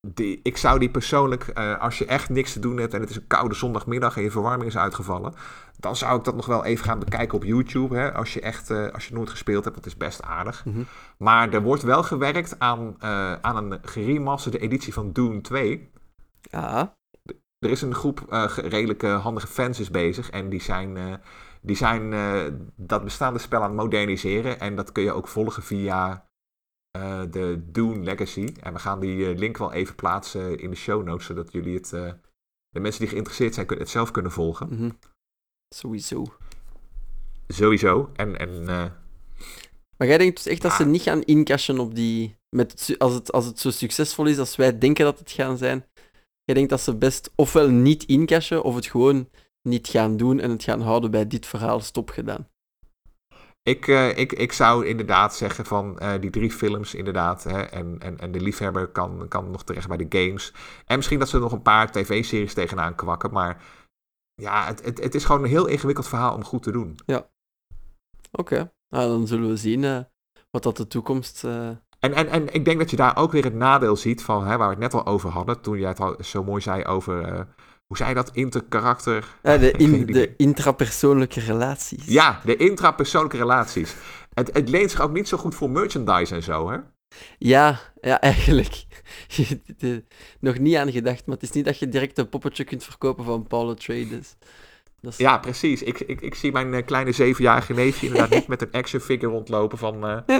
die, 0.00 0.40
ik 0.42 0.56
zou 0.56 0.78
die 0.78 0.90
persoonlijk, 0.90 1.50
uh, 1.58 1.78
als 1.80 1.98
je 1.98 2.06
echt 2.06 2.28
niks 2.28 2.52
te 2.52 2.60
doen 2.60 2.76
hebt 2.76 2.94
en 2.94 3.00
het 3.00 3.10
is 3.10 3.16
een 3.16 3.26
koude 3.26 3.54
zondagmiddag 3.54 4.16
en 4.16 4.22
je 4.22 4.30
verwarming 4.30 4.68
is 4.68 4.76
uitgevallen, 4.76 5.34
dan 5.78 5.96
zou 5.96 6.18
ik 6.18 6.24
dat 6.24 6.34
nog 6.34 6.46
wel 6.46 6.64
even 6.64 6.84
gaan 6.84 6.98
bekijken 6.98 7.36
op 7.36 7.44
YouTube. 7.44 7.96
Hè, 7.96 8.12
als 8.12 8.34
je 8.34 8.40
echt, 8.40 8.70
uh, 8.70 8.88
als 8.88 9.08
je 9.08 9.14
nooit 9.14 9.30
gespeeld 9.30 9.64
hebt, 9.64 9.76
dat 9.76 9.86
is 9.86 9.96
best 9.96 10.22
aardig. 10.22 10.64
Mm 10.64 10.74
-hmm. 10.74 10.86
Maar 11.18 11.52
er 11.52 11.62
wordt 11.62 11.82
wel 11.82 12.02
gewerkt 12.02 12.58
aan, 12.58 12.96
uh, 13.02 13.32
aan 13.32 13.56
een 13.56 13.78
geremasterde 13.82 14.58
editie 14.58 14.92
van 14.92 15.12
Doom 15.12 15.42
2. 15.42 15.90
Ja. 16.40 16.94
Er 17.58 17.70
is 17.70 17.82
een 17.82 17.94
groep 17.94 18.24
redelijke 18.56 19.06
handige 19.06 19.46
fans 19.46 19.80
is 19.80 19.90
bezig 19.90 20.30
en 20.30 20.48
die 20.48 20.62
zijn, 20.62 21.20
die 21.60 21.76
zijn 21.76 22.14
dat 22.76 23.04
bestaande 23.04 23.38
spel 23.38 23.62
aan 23.62 23.68
het 23.68 23.80
moderniseren. 23.80 24.60
En 24.60 24.76
dat 24.76 24.92
kun 24.92 25.02
je 25.02 25.12
ook 25.12 25.28
volgen 25.28 25.62
via 25.62 26.29
uh, 26.96 27.22
de 27.30 27.62
Dune 27.66 28.02
Legacy. 28.02 28.54
En 28.60 28.72
we 28.72 28.78
gaan 28.78 29.00
die 29.00 29.16
uh, 29.16 29.38
link 29.38 29.56
wel 29.56 29.72
even 29.72 29.94
plaatsen 29.94 30.58
in 30.58 30.70
de 30.70 30.76
show 30.76 31.04
notes, 31.04 31.26
zodat 31.26 31.52
jullie 31.52 31.74
het 31.74 31.92
uh, 31.92 32.12
de 32.68 32.80
mensen 32.80 33.00
die 33.00 33.10
geïnteresseerd 33.10 33.54
zijn 33.54 33.66
kunnen 33.66 33.84
het 33.84 33.94
zelf 33.94 34.10
kunnen 34.10 34.32
volgen. 34.32 34.68
Mhm. 34.70 34.90
Sowieso. 35.74 36.24
Sowieso. 37.48 38.10
En, 38.14 38.38
en 38.38 38.68
eh, 38.68 38.84
Maar 39.96 40.08
jij 40.08 40.18
denkt 40.18 40.36
dus 40.36 40.52
echt 40.52 40.62
dat 40.62 40.72
ze 40.72 40.86
niet 40.86 41.02
gaan 41.02 41.22
incashen 41.22 41.78
op 41.78 41.94
die... 41.94 42.38
Met 42.56 42.94
als, 42.98 43.14
het, 43.14 43.32
als 43.32 43.44
het 43.44 43.58
zo 43.58 43.70
succesvol 43.70 44.26
is 44.26 44.38
als 44.38 44.56
wij 44.56 44.78
denken 44.78 45.04
dat 45.04 45.18
het 45.18 45.30
gaan 45.30 45.56
zijn, 45.58 45.84
jij 46.44 46.54
denkt 46.54 46.70
dat 46.70 46.80
ze 46.80 46.96
best 46.96 47.30
ofwel 47.34 47.68
niet 47.68 48.04
incashen, 48.04 48.62
of 48.62 48.74
het 48.74 48.86
gewoon 48.86 49.28
niet 49.62 49.88
gaan 49.88 50.16
doen 50.16 50.40
en 50.40 50.50
het 50.50 50.62
gaan 50.62 50.80
houden 50.80 51.10
bij 51.10 51.26
dit 51.26 51.46
verhaal 51.46 51.80
stopgedaan. 51.80 52.48
Ik, 53.62 53.88
eh, 53.88 54.16
ik, 54.18 54.32
ik 54.32 54.52
zou 54.52 54.86
inderdaad 54.86 55.34
zeggen 55.34 55.66
van 55.66 55.98
eh, 55.98 56.20
die 56.20 56.30
drie 56.30 56.50
films 56.50 56.94
inderdaad. 56.94 57.44
Hè, 57.44 57.60
en, 57.60 57.98
en, 57.98 58.18
en 58.18 58.32
de 58.32 58.40
liefhebber 58.40 58.88
kan, 58.88 59.28
kan 59.28 59.50
nog 59.50 59.64
terecht 59.64 59.88
bij 59.88 59.96
de 59.96 60.18
games. 60.18 60.52
En 60.86 60.96
misschien 60.96 61.18
dat 61.18 61.28
ze 61.28 61.38
nog 61.38 61.52
een 61.52 61.62
paar 61.62 61.92
tv-series 61.92 62.54
tegenaan 62.54 62.94
kwakken. 62.94 63.32
Maar 63.32 63.62
ja, 64.34 64.66
het, 64.66 64.84
het, 64.84 65.02
het 65.02 65.14
is 65.14 65.24
gewoon 65.24 65.42
een 65.42 65.48
heel 65.48 65.66
ingewikkeld 65.66 66.08
verhaal 66.08 66.34
om 66.34 66.44
goed 66.44 66.62
te 66.62 66.72
doen. 66.72 66.98
Oké, 68.32 68.72
nou, 68.88 69.08
dan 69.08 69.26
zullen 69.26 69.48
we 69.48 69.56
zien 69.56 69.84
eh, 69.84 70.00
wat 70.50 70.62
dat 70.62 70.76
de 70.76 70.86
toekomst... 70.86 71.44
En, 71.44 72.14
en, 72.14 72.28
en 72.28 72.52
ik 72.54 72.64
denk 72.64 72.78
dat 72.78 72.90
je 72.90 72.96
daar 72.96 73.16
ook 73.16 73.32
weer 73.32 73.44
het 73.44 73.54
nadeel 73.54 73.96
ziet 73.96 74.22
van 74.22 74.46
hè, 74.46 74.56
waar 74.56 74.68
we 74.68 74.74
het 74.74 74.92
net 74.92 74.94
al 74.94 75.06
over 75.06 75.30
hadden. 75.30 75.60
Toen 75.60 75.78
jij 75.78 75.88
het 75.88 76.00
al 76.00 76.16
zo 76.20 76.44
mooi 76.44 76.60
zei 76.60 76.84
over, 76.84 77.46
hoe 77.90 77.98
zei 77.98 78.08
je 78.08 78.14
dat, 78.14 78.30
interkarakter? 78.32 79.36
eh, 79.42 79.60
de, 79.60 79.70
in, 79.70 80.06
de 80.12 80.34
intrapersoonlijke 80.36 81.40
relaties. 81.40 82.04
Ja, 82.06 82.40
de 82.44 82.56
intrapersoonlijke 82.56 83.36
relaties. 83.36 83.94
Het, 84.34 84.50
het 84.52 84.68
leent 84.68 84.90
zich 84.90 85.00
ook 85.00 85.12
niet 85.12 85.28
zo 85.28 85.36
goed 85.36 85.54
voor 85.54 85.70
merchandise 85.70 86.34
en 86.34 86.42
zo, 86.42 86.70
hè? 86.70 86.78
Ja, 87.38 87.80
ja, 88.00 88.20
eigenlijk. 88.20 88.84
Nog 90.40 90.58
niet 90.58 90.76
aan 90.76 90.92
gedacht, 90.92 91.26
maar 91.26 91.34
het 91.34 91.44
is 91.44 91.50
niet 91.50 91.64
dat 91.64 91.78
je 91.78 91.88
direct 91.88 92.18
een 92.18 92.28
poppetje 92.28 92.64
kunt 92.64 92.84
verkopen 92.84 93.24
van 93.24 93.46
Paul 93.46 93.70
Atreides. 93.70 94.36
Dat 95.00 95.12
is... 95.12 95.18
Ja, 95.18 95.38
precies. 95.38 95.82
Ik, 95.82 96.00
ik, 96.00 96.20
ik 96.20 96.34
zie 96.34 96.52
mijn 96.52 96.74
eh, 96.74 96.84
kleine 96.84 97.12
zevenjarige 97.12 97.72
neefje 97.72 98.06
inderdaad 98.06 98.30
niet 98.38 98.46
met 98.48 98.62
een 98.62 98.72
action 98.72 99.00
figure 99.00 99.32
rondlopen 99.32 99.78
van... 99.78 100.06
eh, 100.06 100.38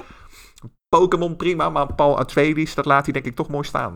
Pokémon 0.89 1.37
prima, 1.37 1.71
maar 1.71 1.95
Paul 1.95 2.19
Atreides, 2.19 2.75
dat 2.75 2.85
laat 2.85 3.05
hij 3.05 3.13
denk 3.13 3.25
ik 3.25 3.37
toch 3.37 3.49
mooi 3.49 3.65
staan. 3.67 3.95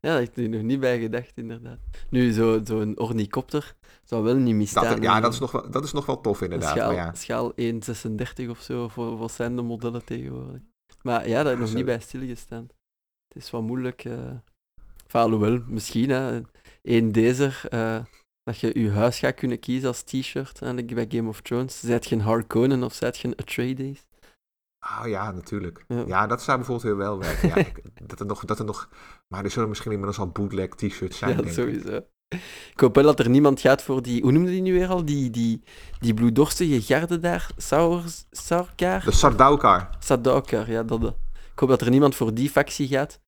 Ja, 0.00 0.08
daar 0.10 0.20
heb 0.20 0.28
ik 0.28 0.36
er 0.44 0.48
nog 0.48 0.62
niet 0.62 0.80
bij 0.80 1.00
gedacht, 1.00 1.32
inderdaad. 1.34 1.78
Nu, 2.10 2.32
zo- 2.32 2.60
zo'n 2.64 2.98
ornicopter 2.98 3.74
zou 4.04 4.22
wel 4.24 4.34
niet 4.36 4.54
misstaan. 4.54 4.84
Dat, 4.84 5.02
ja, 5.02 5.20
dat 5.20 5.32
is, 5.32 5.38
nog 5.38 5.52
wel, 5.52 5.70
dat 5.70 5.84
is 5.84 5.92
nog 5.92 6.06
wel 6.06 6.20
tof 6.20 6.42
inderdaad. 6.42 6.70
schaal, 6.76 6.92
ja, 6.92 7.14
schaal 7.14 7.52
1,36 7.56 8.48
of 8.48 8.60
zo, 8.60 8.88
voor 8.88 9.16
wat 9.16 9.32
zijn 9.32 9.56
de 9.56 9.62
modellen 9.62 10.04
tegenwoordig? 10.04 10.60
Maar 11.02 11.28
ja, 11.28 11.34
daar 11.36 11.44
heb 11.44 11.54
ik 11.54 11.58
nog 11.60 11.68
Zo. 11.68 11.74
niet 11.76 11.84
bij 11.84 12.00
stilgestaan. 12.00 12.68
Het 13.28 13.42
is 13.42 13.50
wel 13.50 13.62
moeilijk. 13.62 14.04
enfin, 14.04 14.40
alhoewel, 15.20 15.62
misschien, 15.66 16.10
hè. 16.10 16.40
Eén 16.82 17.12
deze, 17.12 17.52
eh, 17.68 18.04
dat 18.42 18.58
je 18.58 18.80
je 18.80 18.90
huis 18.90 19.18
gaat 19.18 19.34
kunnen 19.34 19.58
kiezen 19.58 19.88
als 19.88 20.02
t-shirt, 20.02 20.62
eigenlijk 20.62 20.94
bij 20.94 21.06
Game 21.08 21.28
of 21.28 21.40
Thrones. 21.40 21.80
Zijt 21.80 22.06
je 22.06 22.14
een 22.14 22.20
Harkonnen 22.20 22.82
of 22.82 22.94
zijt 22.94 23.18
je 23.18 23.28
een 23.28 23.36
Atreides? 23.36 24.06
Oh, 24.80 25.06
ja, 25.08 25.30
natuurlijk. 25.32 25.84
Ja. 25.88 26.02
Ja. 26.06 26.26
dat 26.26 26.42
zou 26.42 26.56
bijvoorbeeld 26.56 26.86
heel 26.86 26.96
wel 26.96 27.18
werken. 27.18 27.48
Ja, 27.48 27.54
ik- 27.56 27.82
dat, 28.08 28.20
er 28.20 28.26
nog, 28.26 28.44
dat 28.44 28.58
er 28.58 28.64
nog... 28.64 28.88
Maar 29.28 29.44
er 29.44 29.50
zullen 29.50 29.68
misschien 29.68 29.90
inmiddels 29.90 30.18
al 30.18 30.28
bootleg 30.28 30.68
t-shirts 30.68 31.18
zijn, 31.18 31.36
Ja, 31.36 31.42
denk 31.42 31.54
sowieso. 31.54 32.00
Ik 32.72 32.80
hoop 32.80 32.94
wel 32.94 33.04
dat 33.04 33.18
er 33.18 33.28
niemand 33.28 33.60
gaat 33.60 33.82
voor 33.82 34.02
die... 34.02 34.22
Hoe 34.22 34.32
noemde 34.32 34.50
die 34.50 34.62
nu 34.62 34.72
weer 34.72 34.88
al? 34.88 35.04
Die, 35.04 35.30
die, 35.30 35.62
die 36.00 36.14
bloeddorstige 36.14 36.82
garde 36.82 37.18
daar? 37.18 37.50
Saur? 37.56 38.02
De 39.04 39.10
Sardaukar. 39.10 39.88
Sadaukar, 39.98 40.70
ja, 40.70 40.82
dat. 40.82 41.02
eh. 41.02 41.08
Ik 41.52 41.58
hoop 41.58 41.68
dat 41.68 41.80
er 41.80 41.90
niemand 41.90 42.14
voor 42.14 42.34
die 42.34 42.50
factie 42.50 42.88
gaat. 42.88 43.20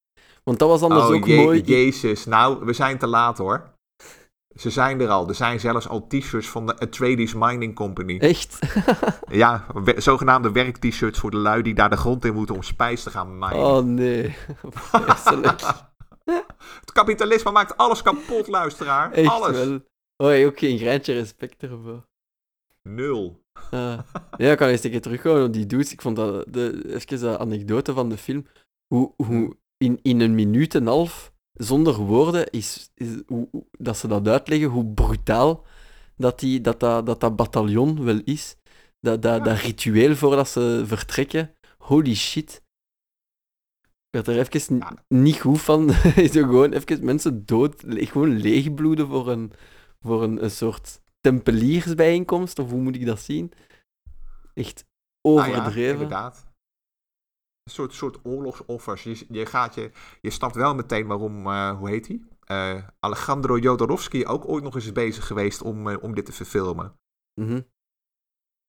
Want 0.44 0.58
dat 0.58 0.68
was 0.68 0.82
anders 0.82 1.04
Oh, 1.08 1.14
ook 1.14 1.26
je- 1.26 1.36
mooi. 1.36 1.60
jezus. 1.60 2.24
Nou, 2.26 2.64
we 2.64 2.72
zijn 2.72 2.98
te 2.98 3.06
laat 3.06 3.38
hoor. 3.38 3.70
Ze 4.54 4.70
zijn 4.70 5.00
er 5.00 5.08
al. 5.08 5.28
Er 5.28 5.34
zijn 5.34 5.60
zelfs 5.60 5.88
al 5.88 6.06
t-shirts 6.06 6.48
van 6.48 6.66
de 6.66 6.78
Atreides 6.78 7.34
Mining 7.34 7.74
Company. 7.74 8.18
Echt? 8.18 8.58
Ja, 9.30 9.66
we- 9.74 10.00
zogenaamde 10.00 10.52
werk-t-shirts 10.52 11.18
voor 11.18 11.30
de 11.30 11.36
lui 11.36 11.62
die 11.62 11.74
daar 11.74 11.90
de 11.90 11.96
grond 11.96 12.24
in 12.24 12.34
moeten 12.34 12.54
om 12.54 12.62
spijs 12.62 13.02
te 13.02 13.10
gaan 13.10 13.38
minen. 13.38 13.56
Oh 13.58 13.84
nee. 13.84 14.22
Het 16.80 16.92
kapitalisme 16.92 17.50
maakt 17.50 17.76
alles 17.76 18.02
kapot, 18.02 18.46
luisteraar. 18.48 19.12
Echt 19.12 19.30
alles. 19.30 19.56
wel. 19.56 19.80
Oh, 20.16 20.36
je 20.36 20.46
ook 20.46 20.58
geen 20.58 20.78
greintje 20.78 21.12
respect 21.12 21.62
ervoor. 21.62 22.06
Nul. 22.82 23.42
Ah. 23.70 23.98
ja, 24.36 24.50
ik 24.50 24.56
kan 24.58 24.68
eens 24.68 24.84
een 24.84 24.90
keer 24.90 25.00
terugkomen 25.00 25.44
op 25.44 25.52
die 25.52 25.66
dudes. 25.66 25.92
Ik 25.92 26.02
vond 26.02 26.16
dat, 26.16 26.44
de, 26.48 26.82
even 26.94 27.20
de 27.20 27.38
anekdote 27.38 27.92
van 27.92 28.08
de 28.08 28.16
film, 28.18 28.46
hoe, 28.86 29.12
hoe 29.16 29.56
in, 29.76 29.98
in 30.02 30.20
een 30.20 30.34
minuut 30.34 30.74
en 30.74 30.86
half, 30.86 31.32
zonder 31.60 31.94
woorden, 31.96 32.50
is, 32.50 32.90
is 32.94 33.08
hoe, 33.26 33.48
dat 33.78 33.96
ze 33.96 34.08
dat 34.08 34.28
uitleggen, 34.28 34.68
hoe 34.68 34.86
brutaal 34.86 35.66
dat 36.16 36.40
die, 36.40 36.60
dat, 36.60 36.80
dat, 36.80 37.06
dat, 37.06 37.20
dat 37.20 37.36
bataljon 37.36 38.04
wel 38.04 38.20
is. 38.24 38.56
Dat, 39.00 39.22
dat, 39.22 39.44
dat 39.44 39.58
ritueel 39.58 40.16
voordat 40.16 40.48
ze 40.48 40.82
vertrekken. 40.86 41.54
Holy 41.78 42.14
shit. 42.14 42.62
Ik 43.82 44.24
werd 44.24 44.26
er 44.26 44.38
even 44.38 44.76
Ja. 44.76 45.04
niet 45.08 45.40
goed 45.40 45.60
van. 45.60 45.90
Zo 46.32 46.42
gewoon 46.42 46.72
even 46.72 47.04
mensen 47.04 47.46
dood, 47.46 47.84
gewoon 47.86 48.36
leegbloeden 48.36 49.06
voor 49.06 49.28
een, 49.28 49.52
voor 50.00 50.22
een, 50.22 50.44
een 50.44 50.50
soort 50.50 51.00
tempeliersbijeenkomst, 51.20 52.58
of 52.58 52.70
hoe 52.70 52.80
moet 52.80 52.94
ik 52.94 53.06
dat 53.06 53.20
zien? 53.20 53.52
Echt 54.54 54.78
ja, 55.20 55.30
overdreven. 55.30 55.92
inderdaad. 55.92 56.49
Soort, 57.70 57.94
soort 57.94 58.18
oorlogsoffers. 58.22 59.02
Je, 59.02 59.26
je, 59.28 59.46
gaat 59.46 59.74
je, 59.74 59.90
je 60.20 60.30
snapt 60.30 60.54
wel 60.54 60.74
meteen 60.74 61.06
waarom, 61.06 61.46
eh, 61.46 61.78
hoe 61.78 61.88
heet 61.88 62.06
hij? 62.06 62.20
Eh, 62.40 62.84
Alejandro 63.00 63.58
Jodorowsky 63.58 64.24
ook 64.24 64.48
ooit 64.48 64.62
nog 64.62 64.74
eens 64.74 64.92
bezig 64.92 65.26
geweest 65.26 65.62
om, 65.62 65.88
eh, 65.88 66.02
om 66.02 66.14
dit 66.14 66.24
te 66.24 66.32
verfilmen. 66.32 66.98
Mhm. 67.40 67.60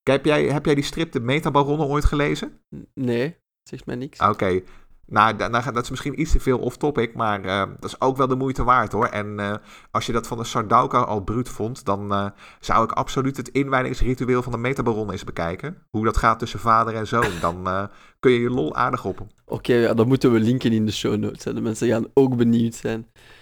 Heb 0.09 0.25
jij, 0.25 0.45
heb 0.45 0.65
jij 0.65 0.75
die 0.75 0.83
strip 0.83 1.11
De 1.11 1.19
Metabaronnen 1.19 1.87
ooit 1.87 2.05
gelezen? 2.05 2.61
Nee, 2.93 3.37
zegt 3.63 3.85
mij 3.85 3.95
niks. 3.95 4.19
Oké. 4.19 4.63
Nou, 5.11 5.35
da- 5.35 5.71
dat 5.71 5.83
is 5.83 5.89
misschien 5.89 6.21
iets 6.21 6.31
te 6.31 6.39
veel 6.39 6.59
off-topic, 6.59 7.13
maar 7.15 7.43
eh, 7.43 7.63
dat 7.79 7.89
is 7.89 8.01
ook 8.01 8.17
wel 8.17 8.27
de 8.27 8.35
moeite 8.35 8.63
waard 8.63 8.91
hoor. 8.91 9.05
En 9.05 9.39
eh, 9.39 9.55
als 9.91 10.05
je 10.05 10.11
dat 10.11 10.27
van 10.27 10.37
de 10.37 10.43
Sardaukar 10.43 11.05
al 11.05 11.21
bruut 11.23 11.49
vond, 11.49 11.85
dan 11.85 12.11
eh, 12.13 12.29
zou 12.59 12.83
ik 12.83 12.91
absoluut 12.91 13.37
het 13.37 13.49
inwijdingsritueel 13.49 14.41
van 14.43 14.51
de 14.51 14.57
Metabaron 14.57 15.11
eens 15.11 15.23
bekijken. 15.23 15.77
Hoe 15.89 16.05
dat 16.05 16.17
gaat 16.17 16.39
tussen 16.39 16.59
vader 16.59 16.95
en 16.95 17.07
zoon. 17.07 17.31
Dan 17.41 17.89
kun 18.19 18.31
je 18.31 18.39
je 18.39 18.49
lol 18.49 18.75
aardig 18.75 19.05
op. 19.05 19.27
Oké, 19.45 19.73
ja, 19.73 19.93
dan 19.93 20.07
moeten 20.07 20.31
we 20.31 20.39
linken 20.39 20.71
in 20.71 20.85
de 20.85 20.91
show 20.91 21.17
notes. 21.17 21.43
De 21.43 21.61
mensen 21.61 21.87
gaan 21.87 22.07
ook 22.13 22.35
benieuwd 22.35 22.75
zijn. 22.75 22.99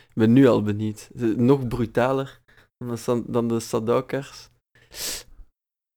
Ik 0.10 0.16
ben 0.16 0.34
nu 0.34 0.48
al 0.48 0.62
benieuwd. 0.64 1.10
Nog 1.36 1.68
brutaler 1.68 2.40
dan 3.28 3.48
de. 3.48 3.60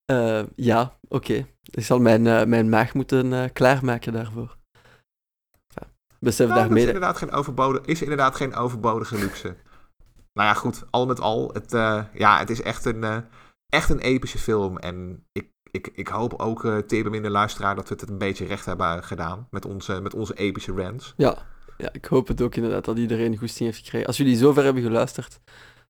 Eh, 0.04 0.42
ja, 0.56 0.98
oké. 1.08 1.46
Ik 1.62 1.84
zal 1.84 1.98
mijn, 1.98 2.48
mijn 2.48 2.68
maag 2.68 2.94
moeten 2.94 3.52
klaarmaken 3.52 4.12
daarvoor. 4.12 4.60
Besef 6.22 6.48
Nou, 6.48 6.48
dat 6.48 6.58
is 6.58 6.64
daarmee... 6.68 6.86
inderdaad, 6.86 7.16
geen 7.16 7.32
overbodige, 7.32 7.86
is 7.86 8.02
inderdaad 8.02 8.34
geen 8.36 8.54
overbodige 8.54 9.18
luxe. 9.18 9.56
nou 10.32 10.48
ja, 10.48 10.54
goed, 10.54 10.84
al 10.90 11.06
met 11.06 11.20
al, 11.20 11.50
het, 11.52 11.72
eh, 11.72 12.04
ja, 12.14 12.38
het 12.38 12.50
is 12.50 12.62
echt 12.62 12.84
een, 12.84 13.04
eh, 13.04 13.16
echt 13.68 13.90
een 13.90 13.98
epische 13.98 14.38
film. 14.38 14.78
En 14.78 15.26
ik, 15.32 15.50
ik, 15.70 15.90
ik 15.94 16.08
hoop 16.08 16.34
ook, 16.40 16.64
uh, 16.64 16.78
Tebem 16.78 17.14
in 17.14 17.22
de 17.22 17.30
luisteraar, 17.30 17.74
dat 17.74 17.88
we 17.88 17.94
het 17.94 18.10
een 18.10 18.18
beetje 18.18 18.44
recht 18.44 18.64
hebben 18.64 19.04
gedaan 19.04 19.46
met 19.50 19.64
onze, 19.64 20.00
met 20.00 20.14
onze 20.14 20.34
epische 20.34 20.72
rants. 20.72 21.14
Ja, 21.16 21.38
ja, 21.78 21.88
ik 21.92 22.04
hoop 22.04 22.28
het 22.28 22.40
ook 22.40 22.54
inderdaad 22.54 22.84
dat 22.84 22.98
iedereen 22.98 23.38
goesting 23.38 23.68
heeft 23.68 23.82
gekregen. 23.82 24.06
Als 24.06 24.16
jullie 24.16 24.36
zover 24.36 24.64
hebben 24.64 24.82
geluisterd, 24.82 25.40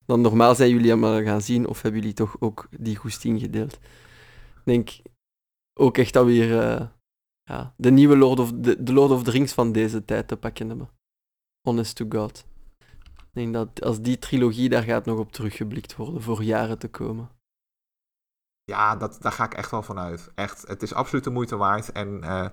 dan 0.06 0.20
normaal 0.20 0.54
zijn 0.54 0.70
jullie 0.70 0.92
allemaal 0.92 1.22
gaan 1.22 1.42
zien, 1.42 1.66
of 1.66 1.82
hebben 1.82 2.00
jullie 2.00 2.16
toch 2.16 2.36
ook 2.38 2.66
die 2.70 2.96
goesting 2.96 3.40
gedeeld? 3.40 3.72
Ik 3.72 4.62
denk 4.64 4.90
ook 5.74 5.98
echt 5.98 6.12
dat 6.12 6.24
we 6.24 6.30
hier 6.30 6.60
eh, 6.60 6.86
ja, 7.52 7.74
de 7.76 7.90
nieuwe 7.90 8.16
Lord 8.16 8.38
of, 8.38 8.52
de, 8.52 8.82
de 8.82 8.92
Lord 8.92 9.10
of 9.10 9.22
the 9.22 9.30
Rings 9.30 9.52
van 9.52 9.72
deze 9.72 10.04
tijd 10.04 10.28
te 10.28 10.36
pakken 10.36 10.68
hebben. 10.68 10.90
Honest 11.68 11.96
to 11.96 12.06
God. 12.08 12.44
Ik 13.16 13.32
denk 13.32 13.52
dat 13.52 13.82
als 13.82 14.00
die 14.00 14.18
trilogie, 14.18 14.68
daar 14.68 14.82
gaat 14.82 15.04
nog 15.04 15.18
op 15.18 15.32
teruggeblikt 15.32 15.96
worden 15.96 16.22
voor 16.22 16.42
jaren 16.42 16.78
te 16.78 16.88
komen. 16.88 17.30
Ja, 18.64 18.96
dat, 18.96 19.18
daar 19.20 19.32
ga 19.32 19.44
ik 19.44 19.54
echt 19.54 19.70
wel 19.70 19.82
van 19.82 19.98
uit. 19.98 20.30
Echt, 20.34 20.68
het 20.68 20.82
is 20.82 20.94
absoluut 20.94 21.24
de 21.24 21.30
moeite 21.30 21.56
waard. 21.56 21.92
En 21.92 22.20
uh, 22.24 22.46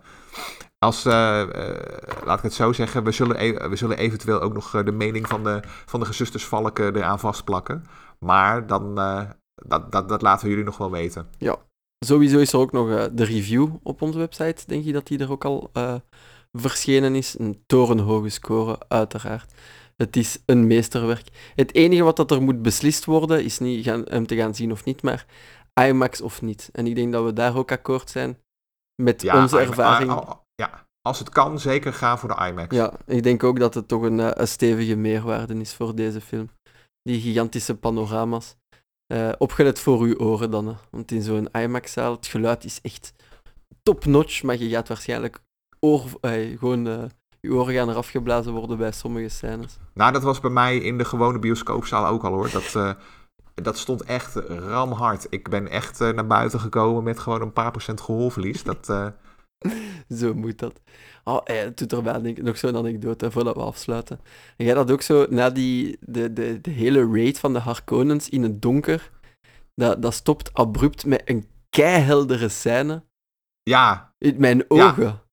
als, 0.77 1.05
uh, 1.05 1.13
uh, 1.13 1.77
laat 2.23 2.37
ik 2.37 2.43
het 2.43 2.53
zo 2.53 2.73
zeggen, 2.73 3.03
we 3.03 3.11
zullen, 3.11 3.41
e 3.41 3.69
we 3.69 3.75
zullen 3.75 3.97
eventueel 3.97 4.41
ook 4.41 4.53
nog 4.53 4.83
de 4.83 4.91
mening 4.91 5.27
van 5.27 5.43
de, 5.43 5.59
van 5.63 5.99
de 5.99 6.05
gezusters 6.05 6.45
Valken 6.45 6.95
eraan 6.95 7.19
vastplakken. 7.19 7.85
Maar 8.19 8.67
dan, 8.67 8.99
uh, 8.99 9.29
dat, 9.53 9.91
dat, 9.91 10.09
dat 10.09 10.21
laten 10.21 10.43
we 10.43 10.49
jullie 10.49 10.65
nog 10.65 10.77
wel 10.77 10.91
weten. 10.91 11.27
Ja, 11.37 11.57
sowieso 12.05 12.39
is 12.39 12.53
er 12.53 12.59
ook 12.59 12.71
nog 12.71 12.87
uh, 12.87 13.05
de 13.11 13.23
review 13.23 13.75
op 13.83 14.01
onze 14.01 14.17
website. 14.17 14.63
Denk 14.65 14.83
je 14.83 14.93
dat 14.93 15.07
die 15.07 15.19
er 15.19 15.31
ook 15.31 15.45
al 15.45 15.69
uh, 15.73 15.95
verschenen 16.51 17.15
is? 17.15 17.35
Een 17.39 17.63
torenhoge 17.65 18.29
score, 18.29 18.79
uiteraard. 18.87 19.53
Het 19.95 20.15
is 20.15 20.39
een 20.45 20.67
meesterwerk. 20.67 21.51
Het 21.55 21.73
enige 21.75 22.03
wat 22.03 22.15
dat 22.15 22.31
er 22.31 22.41
moet 22.41 22.61
beslist 22.61 23.05
worden, 23.05 23.43
is 23.43 23.59
niet 23.59 23.85
gaan, 23.85 24.03
hem 24.07 24.27
te 24.27 24.35
gaan 24.35 24.55
zien 24.55 24.71
of 24.71 24.83
niet, 24.83 25.01
maar 25.01 25.25
IMAX 25.73 26.21
of 26.21 26.41
niet. 26.41 26.69
En 26.71 26.87
ik 26.87 26.95
denk 26.95 27.11
dat 27.11 27.23
we 27.23 27.33
daar 27.33 27.57
ook 27.57 27.71
akkoord 27.71 28.09
zijn 28.09 28.37
met 29.01 29.21
ja, 29.21 29.41
onze 29.41 29.59
ervaring. 29.59 30.11
I, 30.11 30.15
ja, 30.55 30.87
als 31.01 31.19
het 31.19 31.29
kan, 31.29 31.59
zeker 31.59 31.93
ga 31.93 32.17
voor 32.17 32.29
de 32.29 32.47
IMAX. 32.47 32.75
Ja, 32.75 32.93
ik 33.05 33.23
denk 33.23 33.43
ook 33.43 33.59
dat 33.59 33.73
het 33.73 33.87
toch 33.87 34.01
een, 34.01 34.41
een 34.41 34.47
stevige 34.47 34.95
meerwaarde 34.95 35.59
is 35.59 35.73
voor 35.73 35.95
deze 35.95 36.21
film. 36.21 36.49
die 37.01 37.21
gigantische 37.21 37.75
panorama's. 37.75 38.55
Uh, 39.13 39.29
opgelet 39.37 39.79
voor 39.79 40.01
uw 40.01 40.17
oren 40.17 40.51
dan, 40.51 40.67
hè. 40.67 40.73
want 40.91 41.11
in 41.11 41.21
zo'n 41.21 41.49
IMAX-zaal, 41.51 42.11
het 42.11 42.27
geluid 42.27 42.63
is 42.63 42.79
echt 42.81 43.13
top-notch, 43.83 44.43
maar 44.43 44.57
je 44.57 44.69
gaat 44.69 44.87
waarschijnlijk 44.87 45.39
oor, 45.79 46.05
uh, 46.21 46.57
gewoon 46.57 46.87
uh, 46.87 47.03
je 47.39 47.53
oren 47.53 47.73
gaan 47.73 47.89
eraf 47.89 48.09
geblazen 48.09 48.53
worden 48.53 48.77
bij 48.77 48.91
sommige 48.91 49.29
scènes. 49.29 49.77
Nou, 49.93 50.11
dat 50.11 50.23
was 50.23 50.39
bij 50.39 50.49
mij 50.49 50.77
in 50.77 50.97
de 50.97 51.05
gewone 51.05 51.39
bioscoopzaal 51.39 52.07
ook 52.07 52.23
al 52.23 52.33
hoor. 52.33 52.49
Dat, 52.51 52.97
dat 53.53 53.77
stond 53.77 54.03
echt 54.03 54.35
ramhard. 54.45 55.27
Ik 55.29 55.49
ben 55.49 55.67
echt 55.67 55.99
naar 55.99 56.27
buiten 56.27 56.59
gekomen 56.59 57.03
met 57.03 57.19
gewoon 57.19 57.41
een 57.41 57.53
paar 57.53 57.71
procent 57.71 58.01
gehoorverlies. 58.01 58.63
Dat, 58.63 59.13
zo 60.19 60.33
moet 60.33 60.59
dat. 60.59 60.81
Oh, 61.23 61.41
eh, 61.43 61.59
het 61.59 61.77
doet 61.77 61.93
erbij 61.93 62.21
denk 62.21 62.37
ik, 62.37 62.43
nog 62.43 62.57
zo'n 62.57 62.77
anekdote 62.77 63.31
voordat 63.31 63.55
we 63.55 63.61
afsluiten. 63.61 64.19
En 64.57 64.65
jij 64.65 64.73
dat 64.73 64.91
ook 64.91 65.01
zo, 65.01 65.25
na 65.29 65.49
die, 65.49 65.97
de, 66.01 66.33
de, 66.33 66.61
de 66.61 66.71
hele 66.71 67.09
raid 67.11 67.39
van 67.39 67.53
de 67.53 67.59
Harkonnens 67.59 68.29
in 68.29 68.43
het 68.43 68.61
donker, 68.61 69.11
dat, 69.75 70.01
dat 70.01 70.13
stopt 70.13 70.53
abrupt 70.53 71.05
met 71.05 71.21
een 71.25 71.47
keiheldere 71.69 72.49
scène. 72.49 73.03
Ja. 73.63 74.13
In 74.17 74.35
mijn 74.37 74.65
ogen. 74.67 75.03
Ja. 75.03 75.23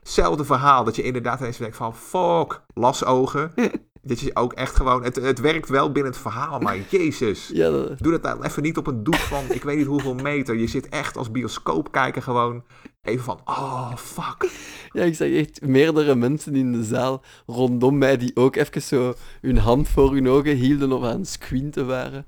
Hetzelfde 0.00 0.44
verhaal, 0.44 0.84
dat 0.84 0.96
je 0.96 1.02
inderdaad 1.02 1.40
eens 1.40 1.56
denkt 1.56 1.76
van, 1.76 1.96
fuck, 1.96 2.64
lasogen. 2.74 3.52
Dat 4.02 4.20
je 4.20 4.36
ook 4.36 4.52
echt 4.52 4.76
gewoon, 4.76 5.04
het, 5.04 5.16
het 5.16 5.40
werkt 5.40 5.68
wel 5.68 5.92
binnen 5.92 6.12
het 6.12 6.20
verhaal, 6.20 6.58
maar 6.58 6.78
jezus. 6.90 7.50
Ja, 7.52 7.70
Doe 7.70 8.10
dat 8.10 8.22
dan 8.22 8.44
even 8.44 8.62
niet 8.62 8.76
op 8.76 8.86
een 8.86 9.04
doek 9.04 9.14
van, 9.14 9.44
ik 9.48 9.62
weet 9.62 9.76
niet 9.76 9.86
hoeveel 9.86 10.14
meter. 10.14 10.56
Je 10.56 10.66
zit 10.66 10.88
echt 10.88 11.16
als 11.16 11.30
bioscoopkijker 11.30 12.22
gewoon 12.22 12.64
even 13.02 13.24
van, 13.24 13.40
oh, 13.44 13.96
fuck. 13.96 14.50
Ja, 14.92 15.02
ik 15.02 15.14
zag 15.14 15.28
echt 15.28 15.66
meerdere 15.66 16.14
mensen 16.14 16.54
in 16.54 16.72
de 16.72 16.84
zaal 16.84 17.22
rondom 17.46 17.98
mij 17.98 18.16
die 18.16 18.36
ook 18.36 18.56
even 18.56 18.82
zo 18.82 19.14
hun 19.40 19.58
hand 19.58 19.88
voor 19.88 20.12
hun 20.12 20.28
ogen 20.28 20.56
hielden 20.56 20.92
of 20.92 21.02
aan 21.02 21.18
het 21.18 21.28
squinten 21.28 21.86
waren. 21.86 22.26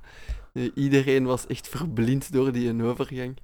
Iedereen 0.75 1.25
was 1.25 1.47
echt 1.47 1.69
verblind 1.69 2.33
door 2.33 2.53
die 2.53 2.83
overgang. 2.83 3.37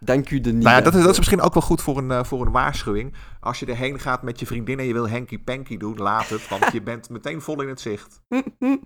Dank 0.00 0.30
u 0.30 0.40
de 0.40 0.52
niet. 0.52 0.62
Nou 0.62 0.76
ja, 0.76 0.82
dat, 0.82 0.94
is, 0.94 1.00
dat 1.00 1.10
is 1.10 1.16
misschien 1.16 1.40
ook 1.40 1.54
wel 1.54 1.62
goed 1.62 1.82
voor 1.82 1.98
een, 1.98 2.10
uh, 2.10 2.24
voor 2.24 2.46
een 2.46 2.52
waarschuwing. 2.52 3.14
Als 3.40 3.60
je 3.60 3.66
erheen 3.66 4.00
gaat 4.00 4.22
met 4.22 4.40
je 4.40 4.46
vriendin 4.46 4.78
en 4.78 4.84
je 4.84 4.92
wil 4.92 5.08
hanky 5.08 5.38
panky 5.38 5.76
doen, 5.76 5.96
laat 5.96 6.28
het, 6.28 6.48
want 6.48 6.72
je 6.72 6.82
bent 6.82 7.08
meteen 7.16 7.40
vol 7.40 7.62
in 7.62 7.68
het 7.68 7.80
zicht. 7.80 8.22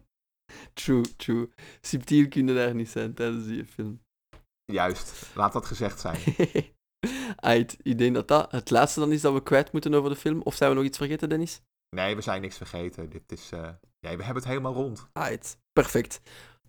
true, 0.74 1.16
true. 1.16 1.50
Subtiel 1.80 2.28
kunnen 2.28 2.54
daar 2.54 2.74
niet 2.74 2.90
zijn 2.90 3.14
tijdens 3.14 3.46
die 3.46 3.64
film. 3.64 4.00
Juist, 4.64 5.30
laat 5.34 5.52
dat 5.52 5.66
gezegd 5.66 6.00
zijn. 6.00 6.18
Ait, 7.36 7.76
ik 7.82 7.98
denk 7.98 8.14
dat 8.14 8.28
dat 8.28 8.52
het 8.52 8.70
laatste 8.70 9.00
dan 9.00 9.12
is 9.12 9.20
dat 9.20 9.32
we 9.32 9.42
kwijt 9.42 9.72
moeten 9.72 9.94
over 9.94 10.10
de 10.10 10.16
film. 10.16 10.40
Of 10.42 10.54
zijn 10.54 10.70
we 10.70 10.76
nog 10.76 10.84
iets 10.84 10.98
vergeten, 10.98 11.28
Dennis? 11.28 11.62
Nee, 11.96 12.14
we 12.16 12.20
zijn 12.20 12.40
niks 12.40 12.56
vergeten. 12.56 13.10
Dit 13.10 13.32
is, 13.32 13.50
uh, 13.54 13.60
ja, 13.98 14.16
we 14.16 14.24
hebben 14.24 14.34
het 14.34 14.44
helemaal 14.44 14.74
rond. 14.74 15.08
Ait, 15.12 15.58
perfect. 15.72 16.20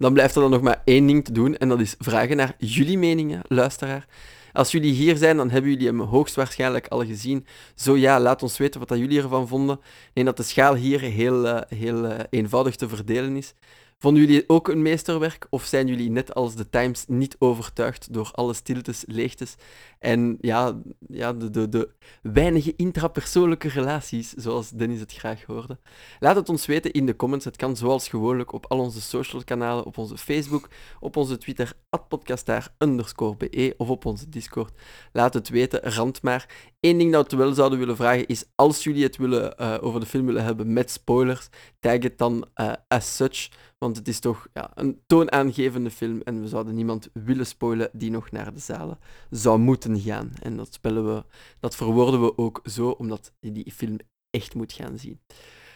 Dan 0.03 0.13
blijft 0.13 0.35
er 0.35 0.41
dan 0.41 0.51
nog 0.51 0.61
maar 0.61 0.81
één 0.85 1.05
ding 1.05 1.25
te 1.25 1.31
doen 1.31 1.57
en 1.57 1.69
dat 1.69 1.79
is 1.79 1.95
vragen 1.99 2.37
naar 2.37 2.55
jullie 2.57 2.97
meningen, 2.97 3.41
luisteraar. 3.47 4.05
Als 4.53 4.71
jullie 4.71 4.93
hier 4.93 5.17
zijn, 5.17 5.37
dan 5.37 5.49
hebben 5.49 5.71
jullie 5.71 5.87
hem 5.87 5.99
hoogstwaarschijnlijk 5.99 6.87
al 6.87 7.05
gezien. 7.05 7.45
Zo 7.75 7.97
ja, 7.97 8.19
laat 8.19 8.43
ons 8.43 8.57
weten 8.57 8.79
wat 8.79 8.97
jullie 8.97 9.21
ervan 9.21 9.47
vonden. 9.47 9.79
Denk 10.13 10.27
dat 10.27 10.37
de 10.37 10.43
schaal 10.43 10.75
hier 10.75 10.99
heel, 10.99 11.45
uh, 11.45 11.61
heel 11.67 12.05
uh, 12.05 12.19
eenvoudig 12.29 12.75
te 12.75 12.89
verdelen 12.89 13.35
is. 13.35 13.53
Vonden 13.97 14.23
jullie 14.25 14.43
ook 14.47 14.67
een 14.67 14.81
meesterwerk 14.81 15.47
of 15.49 15.63
zijn 15.63 15.87
jullie 15.87 16.09
net 16.09 16.33
als 16.33 16.55
de 16.55 16.69
Times 16.69 17.03
niet 17.07 17.35
overtuigd 17.39 18.13
door 18.13 18.29
alle 18.33 18.53
stiltes, 18.53 19.03
leegtes 19.07 19.55
en 20.03 20.37
ja, 20.41 20.81
ja 21.07 21.33
de, 21.33 21.69
de, 21.69 21.89
weinige 22.21 22.73
intrapersoonlijke 22.75 23.67
relaties, 23.67 24.33
zoals 24.33 24.69
Dennis 24.69 24.99
het 24.99 25.13
graag 25.13 25.43
hoorde? 25.43 25.77
Laat 26.19 26.35
het 26.35 26.49
ons 26.49 26.65
weten 26.65 26.91
in 26.91 27.05
de 27.05 27.15
comments. 27.15 27.45
Het 27.45 27.55
kan 27.55 27.75
zoals 27.75 28.07
gewoonlijk 28.07 28.51
op 28.51 28.65
al 28.65 28.79
onze 28.79 29.01
social 29.01 29.43
kanalen, 29.43 29.85
op 29.85 29.97
onze 29.97 30.17
Facebook, 30.17 30.69
op 30.99 31.15
onze 31.15 31.37
Twitter, 31.37 31.73
podcastaar_be 32.07 33.73
of 33.77 33.89
op 33.89 34.05
onze 34.05 34.29
Discord. 34.29 34.73
Laat 35.11 35.33
het 35.33 35.49
weten, 35.49 35.81
rand 35.81 36.21
maar. 36.21 36.71
Eén 36.79 36.97
ding 36.97 37.11
dat 37.11 37.31
we 37.31 37.37
wel 37.37 37.53
zouden 37.53 37.79
willen 37.79 37.95
vragen 37.95 38.27
is, 38.27 38.45
als 38.55 38.83
jullie 38.83 39.03
het 39.03 39.17
willen, 39.17 39.55
uh, 39.61 39.77
over 39.81 39.99
de 39.99 40.05
film 40.05 40.25
willen 40.25 40.43
hebben 40.43 40.73
met 40.73 40.91
spoilers, 40.91 41.49
tag 41.79 42.03
het 42.03 42.17
dan 42.17 42.45
uh, 42.55 42.73
as 42.87 43.15
such 43.15 43.49
want 43.83 43.97
het 43.97 44.07
is 44.07 44.19
toch 44.19 44.47
ja, 44.53 44.71
een 44.75 45.01
toonaangevende 45.07 45.91
film 45.91 46.21
en 46.21 46.41
we 46.41 46.47
zouden 46.47 46.75
niemand 46.75 47.09
willen 47.13 47.45
spoilen 47.45 47.89
die 47.93 48.11
nog 48.11 48.31
naar 48.31 48.53
de 48.53 48.59
zalen 48.59 48.97
zou 49.29 49.59
moeten 49.59 49.92
gaan. 49.99 50.31
En 50.41 50.57
dat, 50.57 50.73
spellen 50.73 51.15
we, 51.15 51.25
dat 51.59 51.75
verwoorden 51.75 52.21
we 52.21 52.37
ook 52.37 52.61
zo, 52.63 52.89
omdat 52.89 53.33
je 53.39 53.51
die 53.51 53.71
film 53.71 53.97
echt 54.29 54.55
moet 54.55 54.73
gaan 54.73 54.99
zien. 54.99 55.19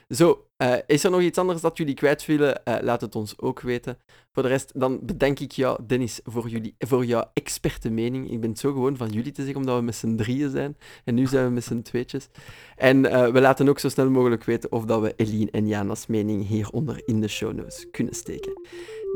Zo, 0.10 0.46
uh, 0.58 0.74
is 0.86 1.04
er 1.04 1.12
nog 1.12 1.22
iets 1.22 1.38
anders 1.38 1.62
dat 1.62 1.78
jullie 1.78 1.94
kwijt 1.94 2.26
willen? 2.26 2.62
Uh, 2.68 2.76
laat 2.82 3.02
het 3.02 3.16
ons 3.16 3.40
ook 3.40 3.62
weten. 3.62 3.98
Voor 4.32 4.44
de 4.44 4.50
rest, 4.50 4.72
dan 4.80 5.00
bedank 5.02 5.40
ik 5.40 5.52
jou, 5.52 5.80
Dennis, 5.88 6.20
voor, 6.24 6.48
jullie, 6.50 6.76
voor 6.78 7.06
jouw 7.06 7.24
experte 7.34 7.90
mening. 7.90 8.32
Ik 8.32 8.42
ben 8.42 8.50
het 8.50 8.60
zo 8.60 8.72
gewoon 8.72 8.98
van 8.98 9.10
jullie 9.10 9.32
te 9.32 9.42
zeggen, 9.42 9.60
omdat 9.60 9.78
we 9.78 9.84
met 9.84 9.96
z'n 9.96 10.16
drieën 10.16 10.50
zijn. 10.50 10.78
En 11.04 11.16
nu 11.16 11.26
zijn 11.26 11.46
we 11.46 11.52
met 11.52 11.64
z'n 11.64 11.82
tweetjes. 11.82 12.28
En 12.76 13.06
uh, 13.06 13.28
we 13.28 13.42
laten 13.42 13.70
ook 13.70 13.80
zo 13.80 13.90
snel 13.90 14.10
mogelijk 14.10 14.44
weten 14.44 14.72
of 14.72 14.86
dat 14.86 15.02
we 15.02 15.14
Eline 15.16 15.52
en 15.52 15.68
Jana's 15.68 16.06
mening 16.06 16.48
hieronder 16.48 17.02
in 17.06 17.22
de 17.22 17.28
show 17.28 17.54
notes 17.54 17.88
kunnen 17.92 18.14
steken. 18.14 18.62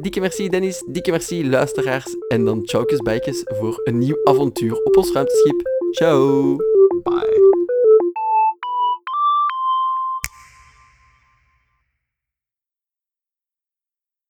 Dikke 0.01 0.19
merci, 0.19 0.49
Dennis. 0.49 0.83
Dikke 0.87 1.11
merci, 1.11 1.49
luisteraars. 1.49 2.15
En 2.27 2.45
dan 2.45 2.63
tjaukes 2.63 2.99
bijkes 2.99 3.43
voor 3.45 3.81
een 3.83 3.97
nieuw 3.97 4.19
avontuur 4.23 4.83
op 4.83 4.97
ons 4.97 5.11
ruimteschip. 5.11 5.61
Ciao. 5.91 6.55
Bye. 7.03 7.60